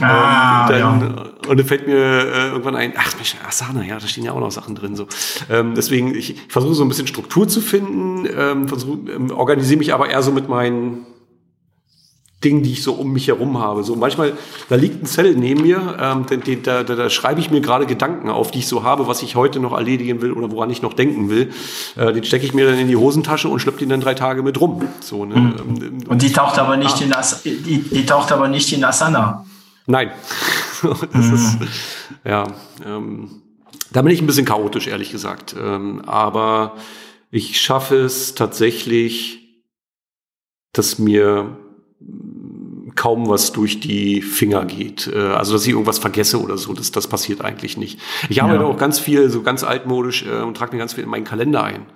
[0.00, 1.48] Ah, ähm, dann, ja.
[1.48, 4.40] Und dann fällt mir äh, irgendwann ein, ach Mensch, Asana, ja, da stehen ja auch
[4.40, 4.96] noch Sachen drin.
[4.96, 5.06] So,
[5.50, 9.78] ähm, deswegen ich, ich versuche so ein bisschen Struktur zu finden, ähm, versuche, ähm, organisiere
[9.78, 11.06] mich aber eher so mit meinen
[12.44, 13.82] Dingen, die ich so um mich herum habe.
[13.82, 14.34] So manchmal,
[14.68, 16.24] da liegt ein Zettel neben mir, ähm,
[16.62, 19.34] da, da, da schreibe ich mir gerade Gedanken auf, die ich so habe, was ich
[19.34, 21.50] heute noch erledigen will oder woran ich noch denken will.
[21.96, 24.44] Äh, den stecke ich mir dann in die Hosentasche und schleppe den dann drei Tage
[24.44, 24.86] mit rum.
[25.00, 25.34] So, ne?
[25.34, 26.04] Mhm.
[26.06, 27.04] Und die taucht aber nicht ah.
[27.04, 29.44] in As die, die taucht aber nicht in Asana.
[29.86, 30.12] Nein.
[30.82, 31.34] das mhm.
[31.34, 31.58] ist,
[32.24, 32.46] ja,
[32.86, 33.42] ähm,
[33.90, 35.56] da bin ich ein bisschen chaotisch, ehrlich gesagt.
[35.58, 36.76] Ähm, aber
[37.32, 39.64] ich schaffe es tatsächlich,
[40.72, 41.56] dass mir
[42.94, 45.10] kaum was durch die Finger geht.
[45.12, 48.00] Äh, also dass ich irgendwas vergesse oder so, das, das passiert eigentlich nicht.
[48.28, 48.66] Ich arbeite ja.
[48.68, 51.64] auch ganz viel, so ganz altmodisch äh, und trage mir ganz viel in meinen Kalender
[51.64, 51.86] ein.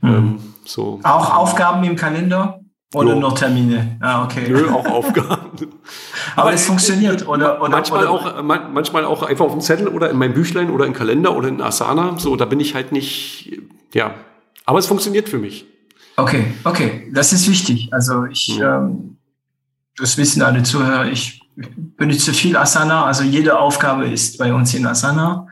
[0.00, 0.08] Mhm.
[0.08, 1.00] Ähm, so.
[1.02, 2.60] Auch Aufgaben im Kalender?
[2.92, 3.20] Oder jo.
[3.20, 3.98] nur Termine?
[4.00, 4.48] Ah, okay.
[4.48, 5.68] Nö, auch Aufgaben.
[6.36, 7.60] Aber es funktioniert, oder?
[7.60, 8.38] oder manchmal, oder?
[8.38, 11.48] Auch, manchmal auch einfach auf dem Zettel oder in meinem Büchlein oder im Kalender oder
[11.48, 12.18] in Asana.
[12.18, 13.60] So, da bin ich halt nicht,
[13.94, 14.14] ja.
[14.66, 15.66] Aber es funktioniert für mich.
[16.16, 17.92] Okay, okay, das ist wichtig.
[17.92, 18.78] Also ich, ja.
[18.78, 19.18] ähm,
[20.00, 21.42] das wissen alle Zuhörer, ich
[21.96, 25.46] benutze viel Asana, also jede Aufgabe ist bei uns in Asana.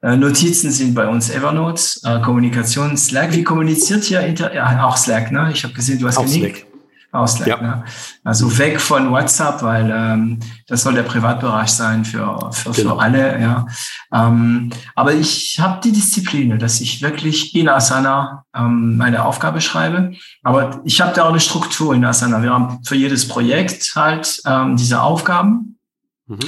[0.00, 3.32] Äh, Notizen sind bei uns Evernote, äh, Kommunikation Slack.
[3.32, 4.20] Wie kommuniziert ihr?
[4.20, 5.50] Inter ja, auch Slack, ne?
[5.52, 6.67] Ich habe gesehen, du hast genickt.
[7.10, 7.48] Ausland.
[7.48, 7.84] Ja.
[8.22, 12.96] Also weg von WhatsApp, weil ähm, das soll der Privatbereich sein für, für, genau.
[12.96, 13.40] für alle.
[13.40, 13.66] Ja.
[14.12, 20.12] Ähm, aber ich habe die Disziplin, dass ich wirklich in Asana ähm, meine Aufgabe schreibe.
[20.42, 22.42] Aber ich habe da auch eine Struktur in Asana.
[22.42, 25.78] Wir haben für jedes Projekt halt ähm, diese Aufgaben.
[26.26, 26.38] Mhm.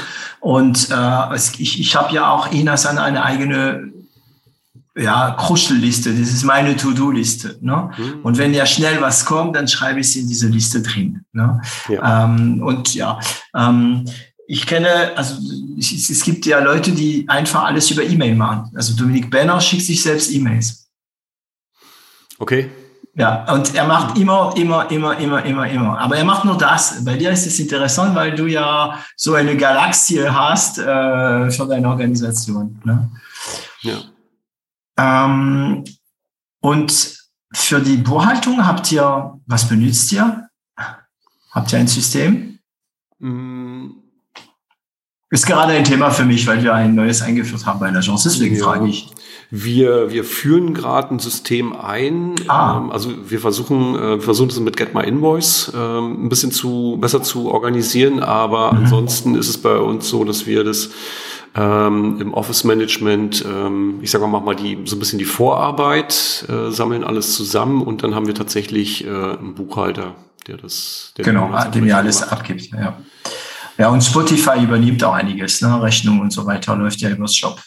[0.40, 3.92] Und äh, ich, ich habe ja auch in Asana eine eigene
[4.96, 7.58] ja, Kruschelliste, das ist meine To-Do-Liste.
[7.60, 7.90] Ne?
[7.96, 8.20] Mhm.
[8.22, 11.24] Und wenn ja schnell was kommt, dann schreibe ich es in diese Liste drin.
[11.32, 11.60] Ne?
[11.88, 12.24] Ja.
[12.24, 13.20] Ähm, und ja,
[13.54, 14.04] ähm,
[14.48, 15.36] ich kenne, also
[15.78, 18.72] es, es, gibt ja Leute, die einfach alles über E-Mail machen.
[18.74, 20.88] Also Dominik Benner schickt sich selbst E-Mails.
[22.38, 22.68] Okay.
[23.14, 25.98] Ja, und er macht immer, immer, immer, immer, immer, immer.
[25.98, 27.04] Aber er macht nur das.
[27.04, 31.88] Bei dir ist es interessant, weil du ja so eine Galaxie hast äh, für deine
[31.88, 32.80] Organisation.
[32.84, 33.08] Ne?
[33.82, 33.98] Ja.
[35.00, 35.84] Ähm,
[36.60, 37.18] und
[37.52, 40.48] für die Buchhaltung habt ihr, was benutzt ihr?
[41.52, 42.58] Habt ihr ein System?
[43.18, 43.88] Mm.
[45.32, 48.28] Ist gerade ein Thema für mich, weil wir ein neues eingeführt haben bei der Chance.
[48.28, 48.64] Deswegen ja.
[48.64, 49.08] frage ich.
[49.52, 52.34] Wir, wir führen gerade ein System ein.
[52.48, 52.78] Ah.
[52.78, 56.50] Ähm, also wir versuchen, äh, wir versuchen das mit Get My Invoice ähm, ein bisschen
[56.50, 58.78] zu besser zu organisieren, aber mhm.
[58.78, 60.90] ansonsten ist es bei uns so, dass wir das
[61.54, 66.46] ähm, im Office Management, ähm, ich sage mal, mal die, so ein bisschen die Vorarbeit,
[66.48, 70.14] äh, sammeln alles zusammen und dann haben wir tatsächlich äh, einen Buchhalter,
[70.46, 72.32] der das, der genau, dem ja alles macht.
[72.32, 72.70] abgibt.
[72.72, 72.96] Ja.
[73.78, 75.82] ja, und Spotify übernimmt auch einiges, ne?
[75.82, 77.60] Rechnung und so weiter läuft ja übers Shop.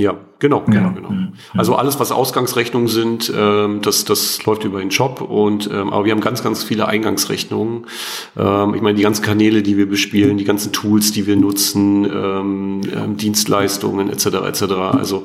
[0.00, 1.10] Ja, genau, genau, genau.
[1.54, 6.06] Also alles, was Ausgangsrechnungen sind, ähm, das, das läuft über den Shop und ähm, aber
[6.06, 7.86] wir haben ganz, ganz viele Eingangsrechnungen.
[8.34, 12.06] Ähm, ich meine, die ganzen Kanäle, die wir bespielen, die ganzen Tools, die wir nutzen,
[12.06, 14.26] ähm, ähm, Dienstleistungen etc.
[14.26, 14.62] etc.
[14.72, 15.24] Also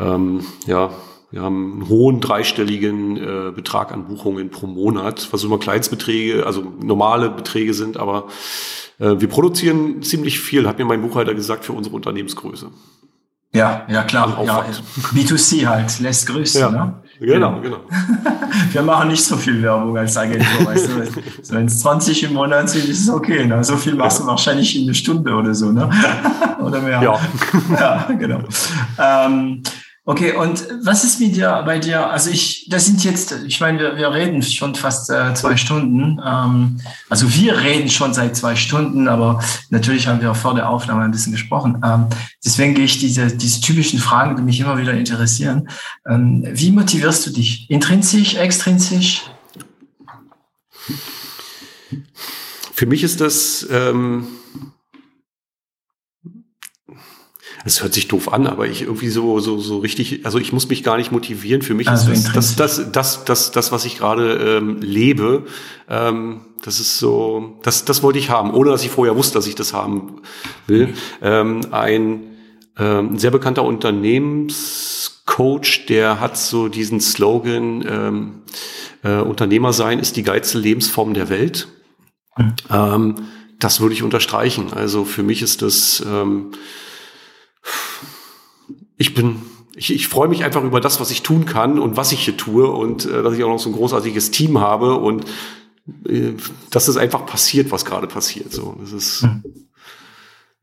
[0.00, 0.90] ähm, ja,
[1.30, 6.72] wir haben einen hohen dreistelligen äh, Betrag an Buchungen pro Monat, was immer Kleinstbeträge, also
[6.82, 8.26] normale Beträge sind, aber
[8.98, 12.70] äh, wir produzieren ziemlich viel, hat mir mein Buchhalter gesagt, für unsere Unternehmensgröße.
[13.54, 14.42] Ja, ja klar.
[14.44, 14.64] Ja,
[15.14, 16.60] B2C halt, lässt grüßen.
[16.60, 16.70] Ja.
[16.70, 16.94] Ne?
[17.20, 17.80] Genau, genau.
[18.72, 20.66] Wir machen nicht so viel Werbung als Agentur.
[20.66, 21.22] weißt du?
[21.42, 23.44] so, Wenn es 20 im Monat sind, ist es okay.
[23.46, 23.62] Ne?
[23.62, 25.70] So viel machst du wahrscheinlich in einer Stunde oder so.
[25.70, 25.88] Ne?
[26.62, 27.02] oder mehr.
[27.02, 27.20] Ja,
[27.78, 28.40] ja genau.
[28.98, 29.62] Ähm,
[30.04, 32.10] Okay, und was ist mit dir bei dir?
[32.10, 36.20] Also ich, das sind jetzt, ich meine, wir, wir reden schon fast äh, zwei Stunden.
[36.24, 40.68] Ähm, also wir reden schon seit zwei Stunden, aber natürlich haben wir auch vor der
[40.68, 41.80] Aufnahme ein bisschen gesprochen.
[41.84, 42.06] Ähm,
[42.44, 45.68] deswegen gehe ich diese, diese typischen Fragen, die mich immer wieder interessieren.
[46.08, 47.70] Ähm, wie motivierst du dich?
[47.70, 49.22] Intrinsisch, extrinsisch?
[52.74, 54.26] Für mich ist das ähm,
[57.64, 60.68] es hört sich doof an, aber ich irgendwie so, so, so richtig, also ich muss
[60.68, 61.62] mich gar nicht motivieren.
[61.62, 65.44] Für mich also ist das, das, das, das, das, das, was ich gerade ähm, lebe,
[65.88, 69.46] ähm, das ist so, das, das wollte ich haben, ohne dass ich vorher wusste, dass
[69.46, 70.22] ich das haben
[70.66, 70.88] will.
[70.88, 70.94] Mhm.
[71.20, 72.22] Ähm, ein
[72.78, 78.42] ähm, sehr bekannter Unternehmenscoach, der hat so diesen Slogan, ähm,
[79.02, 81.68] äh, Unternehmer sein ist die geilste Lebensform der Welt.
[82.36, 82.54] Mhm.
[82.70, 83.14] Ähm,
[83.58, 84.72] das würde ich unterstreichen.
[84.72, 86.52] Also für mich ist das, ähm,
[88.96, 89.42] ich bin,
[89.74, 92.36] ich, ich freue mich einfach über das, was ich tun kann und was ich hier
[92.36, 95.24] tue und äh, dass ich auch noch so ein großartiges Team habe und
[96.08, 96.34] äh,
[96.70, 98.52] dass es einfach passiert, was gerade passiert.
[98.52, 99.42] So, das ist hm.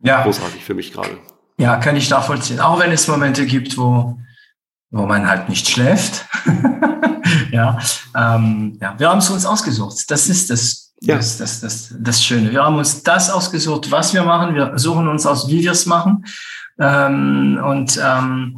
[0.02, 0.24] ja.
[0.24, 1.18] großartig für mich gerade.
[1.58, 2.62] Ja, kann ich nachvollziehen.
[2.62, 4.18] Auch wenn es Momente gibt, wo,
[4.92, 6.26] wo man halt nicht schläft.
[7.52, 7.78] ja,
[8.16, 10.10] ähm, ja, wir haben es uns ausgesucht.
[10.10, 11.18] Das ist das, ja.
[11.18, 12.52] das, das, das, das Schöne.
[12.52, 14.56] Wir haben uns das ausgesucht, was wir machen.
[14.56, 16.24] Wir suchen uns aus, wie wir es machen.
[16.80, 18.58] Ähm, und ähm,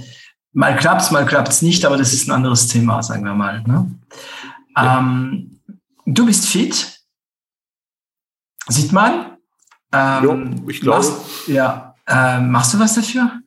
[0.53, 3.64] mal klappt's, mal klappt's nicht, aber das ist ein anderes Thema, sagen wir mal.
[3.64, 3.91] Ne?
[4.76, 4.99] Ja.
[4.99, 5.60] Ähm,
[6.06, 7.02] du bist fit,
[8.68, 9.38] sieht man.
[9.91, 10.99] Ähm, jo, ich glaube.
[10.99, 13.41] Machst, ja, äh, machst du was dafür?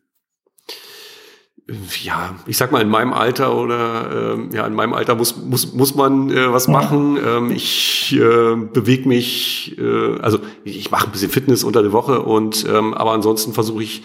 [2.02, 5.72] ja, ich sag mal, in meinem Alter oder äh, ja, in meinem Alter muss, muss,
[5.72, 7.16] muss man äh, was machen.
[7.24, 12.20] Ähm, ich äh, bewege mich, äh, also ich mache ein bisschen Fitness unter der Woche
[12.20, 14.02] und ähm, aber ansonsten versuche ich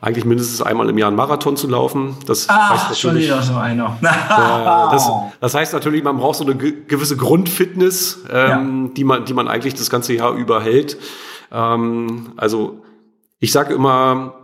[0.00, 2.16] eigentlich mindestens einmal im Jahr einen Marathon zu laufen.
[2.26, 3.96] Das Ach, heißt natürlich, schon wieder so einer.
[4.02, 5.10] äh, das,
[5.40, 8.90] das, heißt natürlich, man braucht so eine gewisse Grundfitness, ähm, ja.
[8.94, 10.96] die man, die man eigentlich das ganze Jahr über hält.
[11.52, 12.82] Ähm, also
[13.40, 14.34] ich sage immer,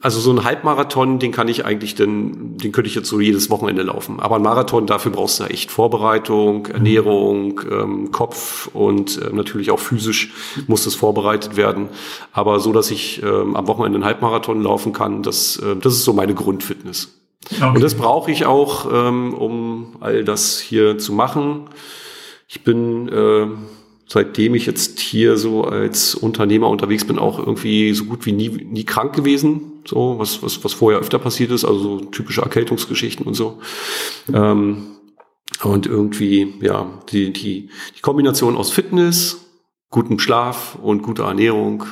[0.00, 3.50] also so ein Halbmarathon, den kann ich eigentlich, den, den könnte ich jetzt so jedes
[3.50, 4.20] Wochenende laufen.
[4.20, 9.78] Aber ein Marathon, dafür brauchst du echt Vorbereitung, Ernährung, ähm, Kopf und äh, natürlich auch
[9.78, 10.32] physisch
[10.66, 11.88] muss das vorbereitet werden.
[12.32, 16.04] Aber so, dass ich ähm, am Wochenende einen Halbmarathon laufen kann, das, äh, das ist
[16.04, 17.16] so meine Grundfitness.
[17.52, 17.66] Okay.
[17.74, 21.68] Und das brauche ich auch, ähm, um all das hier zu machen.
[22.48, 23.46] Ich bin äh,
[24.12, 28.48] seitdem ich jetzt hier so als Unternehmer unterwegs bin, auch irgendwie so gut wie nie,
[28.48, 29.69] nie krank gewesen.
[29.86, 33.60] So, was, was, was vorher öfter passiert ist, also so typische Erkältungsgeschichten und so.
[34.32, 34.96] Ähm,
[35.62, 39.46] und irgendwie, ja, die, die, die Kombination aus Fitness,
[39.90, 41.84] gutem Schlaf und guter Ernährung,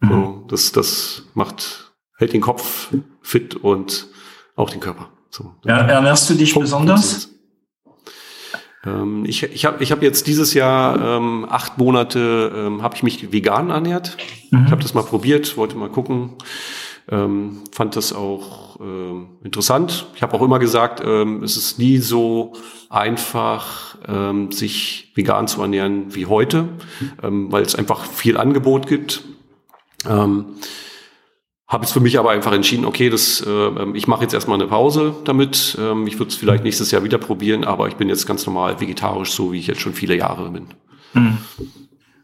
[0.00, 0.08] mhm.
[0.08, 2.90] so, das, das macht, hält den Kopf
[3.22, 4.08] fit und
[4.56, 5.10] auch den Körper.
[5.30, 7.30] So, ja, ernährst du dich besonders?
[8.84, 13.02] Ähm, ich ich habe ich hab jetzt dieses Jahr ähm, acht Monate ähm, habe ich
[13.02, 14.16] mich vegan ernährt.
[14.50, 14.64] Mhm.
[14.64, 16.32] Ich habe das mal probiert, wollte mal gucken.
[17.10, 20.06] Ähm, fand das auch ähm, interessant.
[20.14, 22.52] Ich habe auch immer gesagt, ähm, es ist nie so
[22.88, 26.68] einfach, ähm, sich vegan zu ernähren wie heute,
[27.22, 29.22] ähm, weil es einfach viel Angebot gibt.
[30.08, 30.56] Ähm,
[31.66, 34.68] habe jetzt für mich aber einfach entschieden, okay, das, äh, ich mache jetzt erstmal eine
[34.68, 35.78] Pause damit.
[35.80, 38.80] Ähm, ich würde es vielleicht nächstes Jahr wieder probieren, aber ich bin jetzt ganz normal
[38.80, 40.66] vegetarisch, so wie ich jetzt schon viele Jahre bin.
[41.12, 41.38] Hm.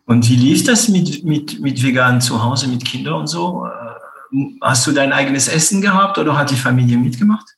[0.05, 3.67] Und wie lief das mit, mit, mit vegan zu Hause, mit Kindern und so?
[4.61, 7.57] Hast du dein eigenes Essen gehabt oder hat die Familie mitgemacht?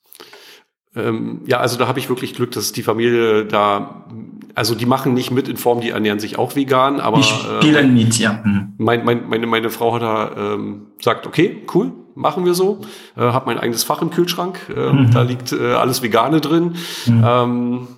[0.97, 4.07] Ähm, ja, also da habe ich wirklich Glück, dass die Familie da,
[4.55, 7.91] also die machen nicht mit in Form, die ernähren sich auch vegan, aber die spielen
[7.91, 8.41] äh, mit, ja.
[8.45, 8.75] Mhm.
[8.79, 12.81] Mein, mein, meine, meine Frau hat da ähm, sagt, okay, cool, machen wir so.
[13.17, 15.11] Äh, habe mein eigenes Fach im Kühlschrank, äh, mhm.
[15.13, 16.75] da liegt äh, alles Vegane drin.
[17.07, 17.25] Mhm.
[17.25, 17.89] Ähm,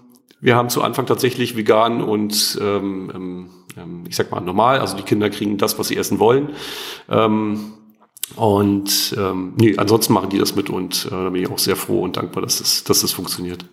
[0.41, 4.97] wir haben zu Anfang tatsächlich vegan und ähm, ähm, ähm, ich sag mal normal, also
[4.97, 6.51] die Kinder kriegen das, was sie essen wollen.
[7.09, 7.73] Ähm,
[8.36, 11.77] und ähm, nee, ansonsten machen die das mit und äh, da bin ich auch sehr
[11.77, 13.65] froh und dankbar, dass das, dass das funktioniert.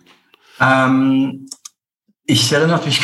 [0.60, 1.48] Ähm,
[2.24, 3.00] ich erinnere mich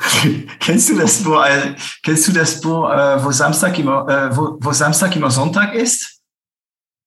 [0.60, 4.56] kennst du das, wo, äh, kennst du das, wo, äh, wo Samstag immer, äh, wo,
[4.60, 6.20] wo Samstag immer Sonntag ist?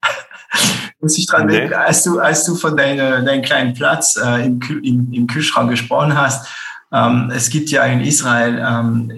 [0.99, 1.59] Muss ich dran nee.
[1.59, 5.69] denken, als du, als du von deinem deinem kleinen Platz äh, im, im, im Kühlschrank
[5.69, 6.47] gesprochen hast.
[6.93, 9.11] Ähm, es gibt ja in Israel ähm,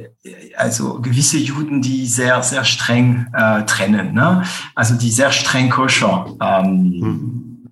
[0.55, 4.43] also gewisse Juden, die sehr, sehr streng äh, trennen, ne?
[4.73, 7.67] also die sehr streng koscher ähm, mhm.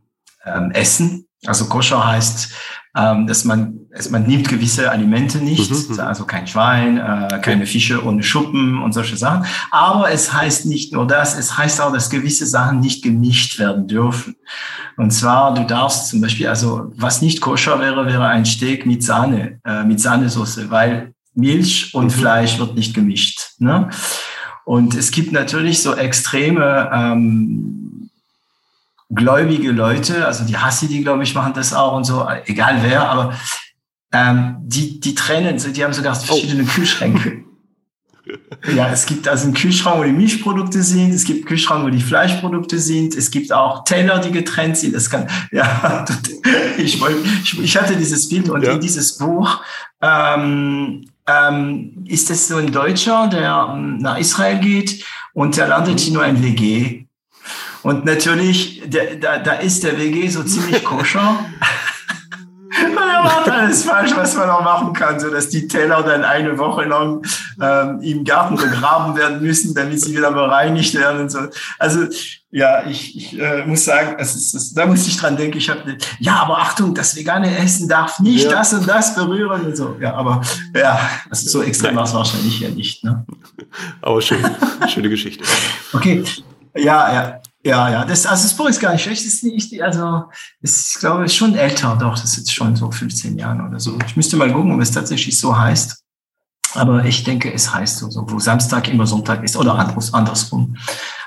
[0.45, 1.25] ähm, essen.
[1.45, 2.53] Also koscher heißt,
[2.95, 5.99] ähm, dass man, also man nimmt gewisse Alimente nicht, mhm, mhm.
[5.99, 9.45] also kein Schwein, äh, keine Fische ohne Schuppen und solche Sachen.
[9.71, 13.87] Aber es heißt nicht nur das, es heißt auch, dass gewisse Sachen nicht gemischt werden
[13.87, 14.35] dürfen.
[14.95, 19.03] Und zwar, du darfst zum Beispiel, also was nicht koscher wäre, wäre ein Steak mit
[19.03, 22.11] Sahne, äh, mit Sahnesoße, weil Milch und mhm.
[22.11, 23.53] Fleisch wird nicht gemischt.
[23.57, 23.89] Ne?
[24.65, 27.82] Und es gibt natürlich so extreme ähm,
[29.15, 33.33] gläubige Leute, also die Hassidi, glaube ich, machen das auch und so, egal wer, aber
[34.11, 36.67] ähm, die, die trennen, die haben sogar verschiedene oh.
[36.67, 37.43] Kühlschränke.
[38.73, 41.89] Ja, es gibt also einen Kühlschrank, wo die Milchprodukte sind, es gibt einen Kühlschrank, wo
[41.89, 44.95] die Fleischprodukte sind, es gibt auch Teller, die getrennt sind.
[44.95, 46.05] Das kann, ja,
[46.77, 48.71] ich, wollte, ich, ich hatte dieses Bild und ja.
[48.71, 49.61] in dieses Buch
[50.01, 55.03] ähm, ähm, ist es so ein Deutscher, der ähm, nach Israel geht
[55.33, 57.02] und der landet in nur ein WG.
[57.83, 61.39] Und natürlich, der, da, da ist der WG so ziemlich koscher.
[62.81, 66.57] er macht alles falsch, was man auch machen kann, so dass die Teller dann eine
[66.57, 67.21] Woche lang
[67.61, 71.39] ähm, im Garten begraben werden müssen, damit sie wieder bereinigt werden und so.
[71.77, 72.05] Also
[72.51, 75.57] ja, ich, ich äh, muss sagen, es ist, es, da muss ich dran denken.
[75.57, 78.51] Ich habe ja, aber Achtung, das vegane Essen darf nicht ja.
[78.51, 79.95] das und das berühren und so.
[79.99, 80.41] Ja, aber
[80.75, 80.99] ja,
[81.29, 83.03] also so extrem war es wahrscheinlich ja nicht.
[83.03, 83.25] Ne?
[84.01, 84.43] Aber schön,
[84.87, 85.43] schöne Geschichte.
[85.93, 86.23] Okay,
[86.75, 87.41] ja, ja.
[87.65, 89.25] Ja, ja, das, also das Buch ist gar nicht schlecht.
[89.25, 90.25] Ist nicht, also,
[90.61, 93.79] ist, ich glaube, ist schon älter, doch, das ist jetzt schon so 15 Jahren oder
[93.79, 93.97] so.
[94.05, 96.03] Ich müsste mal gucken, ob es tatsächlich so heißt.
[96.75, 100.75] Aber ich denke, es heißt so, so wo Samstag immer Sonntag ist oder anderes, andersrum.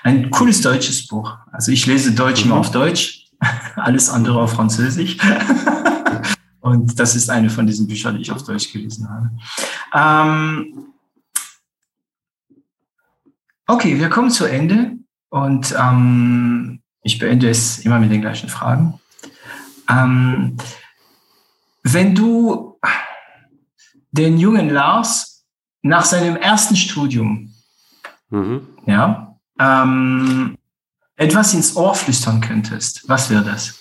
[0.03, 1.37] Ein cooles deutsches Buch.
[1.53, 2.51] Also ich lese Deutsch mhm.
[2.51, 3.29] immer auf Deutsch,
[3.77, 5.17] alles andere auf Französisch.
[6.61, 9.31] Und das ist eine von diesen Büchern, die ich auf Deutsch gelesen habe.
[9.95, 10.87] Ähm
[13.69, 14.97] okay, wir kommen zu Ende.
[15.37, 18.99] Und ähm, ich beende es immer mit den gleichen Fragen.
[19.87, 20.57] Ähm,
[21.83, 22.81] wenn du
[24.13, 25.45] den jungen Lars
[25.83, 27.55] nach seinem ersten Studium
[28.31, 28.67] mhm.
[28.87, 30.57] ja, ähm,
[31.17, 33.79] etwas ins Ohr flüstern könntest, was wäre das?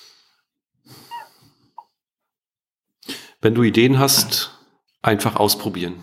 [3.40, 4.60] Wenn du Ideen hast,
[5.02, 5.96] einfach ausprobieren.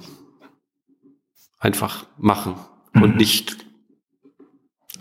[1.58, 2.54] Einfach machen
[2.94, 3.02] mhm.
[3.02, 3.66] und nicht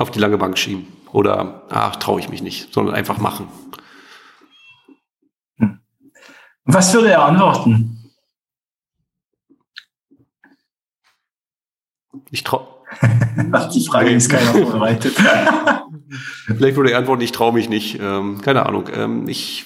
[0.02, 0.88] auf die lange Bank schieben.
[1.12, 3.48] Oder, ach, traue ich mich nicht, sondern einfach machen.
[5.58, 5.80] Hm.
[6.66, 8.12] Was würde er antworten?
[12.32, 12.68] Ich traue.
[13.74, 15.16] die Frage ist keiner vorbereitet.
[16.46, 18.00] Vielleicht würde er antworten, ich traue mich nicht.
[18.02, 18.90] Ähm, keine Ahnung.
[18.94, 19.66] Ähm, ich,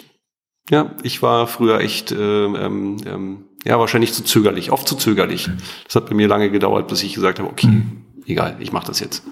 [0.70, 5.50] ja, ich war früher echt, ähm, ähm, ähm, ja, wahrscheinlich zu zögerlich, oft zu zögerlich.
[5.86, 8.06] Das hat bei mir lange gedauert, bis ich gesagt habe, okay, hm.
[8.26, 9.24] egal, ich mache das jetzt.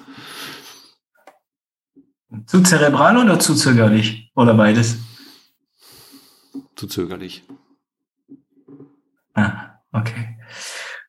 [2.45, 4.31] Zu zerebral oder zu zögerlich?
[4.35, 4.97] Oder beides?
[6.76, 7.43] Zu zögerlich.
[9.34, 10.38] Ah, okay.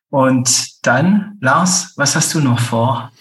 [0.09, 3.11] Und dann, Lars, was hast du noch vor?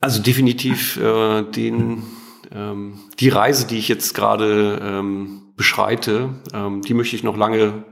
[0.00, 2.02] Also definitiv äh, den,
[2.52, 7.84] ähm, die Reise, die ich jetzt gerade ähm, beschreite, ähm, die möchte ich noch lange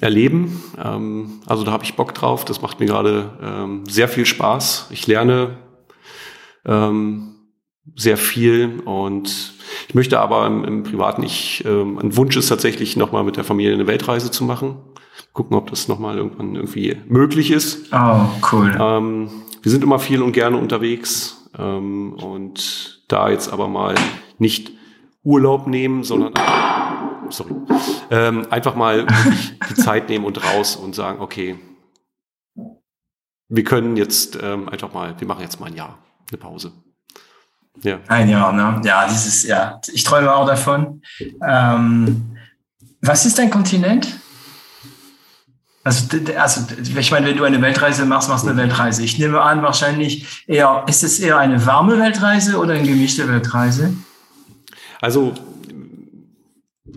[0.00, 0.62] erleben.
[0.82, 2.44] Ähm, also da habe ich Bock drauf.
[2.44, 4.88] Das macht mir gerade ähm, sehr viel Spaß.
[4.90, 5.58] Ich lerne
[6.66, 7.34] ähm,
[7.96, 9.54] sehr viel und
[9.88, 13.44] ich möchte aber im, im Privaten, ich, ähm, ein Wunsch ist tatsächlich nochmal mit der
[13.44, 14.76] Familie eine Weltreise zu machen.
[15.32, 17.92] Gucken, ob das nochmal irgendwann irgendwie möglich ist.
[17.92, 18.76] Oh, cool.
[18.78, 19.30] Ähm,
[19.62, 23.94] wir sind immer viel und gerne unterwegs ähm, und da jetzt aber mal
[24.38, 24.72] nicht
[25.22, 26.34] Urlaub nehmen, sondern
[27.30, 27.54] sorry,
[28.10, 29.06] ähm, einfach mal
[29.70, 31.58] die Zeit nehmen und raus und sagen, okay,
[33.48, 35.98] wir können jetzt ähm, einfach mal, wir machen jetzt mal ein Jahr,
[36.30, 36.72] eine Pause.
[37.82, 38.00] Ja.
[38.08, 38.80] Ein Jahr, ne?
[38.84, 41.02] Ja, dieses, ja, ich träume auch davon.
[41.46, 42.36] Ähm,
[43.00, 44.08] was ist dein Kontinent?
[45.84, 49.02] Also, also, ich meine, wenn du eine Weltreise machst, machst du eine Weltreise.
[49.02, 53.94] Ich nehme an, wahrscheinlich eher, ist es eher eine warme Weltreise oder eine gemischte Weltreise?
[55.00, 55.32] Also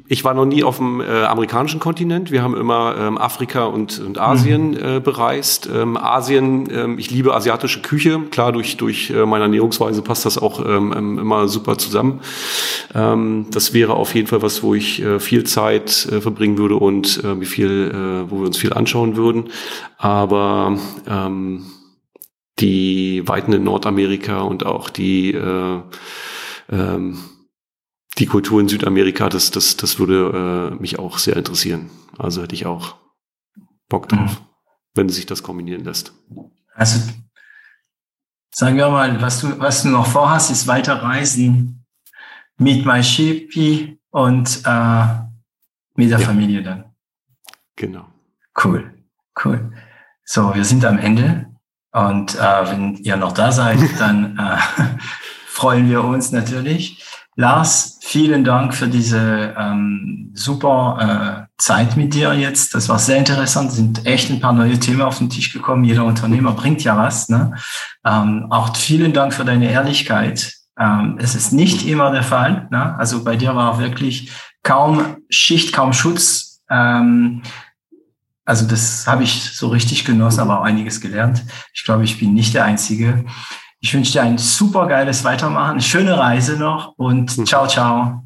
[0.07, 2.31] ich war noch nie auf dem äh, amerikanischen Kontinent.
[2.31, 4.77] Wir haben immer ähm, Afrika und, und Asien mhm.
[4.77, 5.69] äh, bereist.
[5.73, 8.19] Ähm, Asien, ähm, ich liebe asiatische Küche.
[8.29, 12.21] Klar, durch, durch äh, meine Ernährungsweise passt das auch ähm, ähm immer super zusammen.
[12.93, 16.75] Ähm, das wäre auf jeden Fall was, wo ich äh, viel Zeit äh, verbringen würde
[16.75, 19.49] und äh, wie viel, äh, wo wir uns viel anschauen würden.
[19.97, 20.77] Aber
[21.07, 21.65] ähm,
[22.59, 25.79] die Weiten in Nordamerika und auch die äh,
[26.71, 27.17] ähm,
[28.17, 31.89] die Kultur in Südamerika, das, das, das würde äh, mich auch sehr interessieren.
[32.17, 32.95] Also hätte ich auch
[33.89, 34.45] Bock drauf, mhm.
[34.95, 36.13] wenn sich das kombinieren lässt.
[36.73, 36.99] Also
[38.53, 41.85] sagen wir mal, was du, was du noch vorhast, ist weiter reisen
[42.57, 45.05] mit MyShippy und äh,
[45.95, 46.25] mit der ja.
[46.25, 46.85] Familie dann.
[47.75, 48.07] Genau.
[48.63, 48.93] Cool,
[49.43, 49.71] cool.
[50.25, 51.47] So, wir sind am Ende
[51.91, 54.57] und äh, wenn ihr noch da seid, dann äh,
[55.47, 57.03] freuen wir uns natürlich.
[57.35, 62.75] Lars, vielen Dank für diese ähm, super äh, Zeit mit dir jetzt.
[62.75, 63.69] Das war sehr interessant.
[63.69, 65.85] Es sind echt ein paar neue Themen auf den Tisch gekommen.
[65.85, 67.29] Jeder Unternehmer bringt ja was.
[67.29, 67.53] Ne?
[68.05, 70.55] Ähm, auch vielen Dank für deine Ehrlichkeit.
[70.77, 72.67] Ähm, es ist nicht immer der Fall.
[72.69, 72.97] Ne?
[72.97, 74.31] Also bei dir war wirklich
[74.61, 76.61] kaum Schicht, kaum Schutz.
[76.69, 77.43] Ähm,
[78.43, 81.45] also das habe ich so richtig genossen, aber auch einiges gelernt.
[81.73, 83.23] Ich glaube, ich bin nicht der Einzige.
[83.83, 87.45] Ich wünsche dir ein super geiles Weitermachen, eine schöne Reise noch und hm.
[87.47, 88.23] ciao, ciao.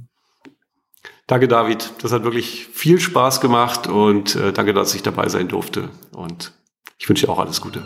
[1.27, 1.91] Danke, David.
[2.03, 5.89] Das hat wirklich viel Spaß gemacht und äh, danke, dass ich dabei sein durfte.
[6.11, 6.51] Und
[6.99, 7.81] ich wünsche dir auch alles Gute.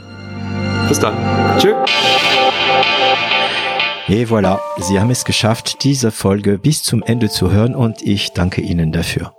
[0.90, 1.16] Bis dann.
[1.60, 1.76] Tschüss.
[4.08, 8.32] Et voilà, Sie haben es geschafft, diese Folge bis zum Ende zu hören und ich
[8.34, 9.39] danke Ihnen dafür.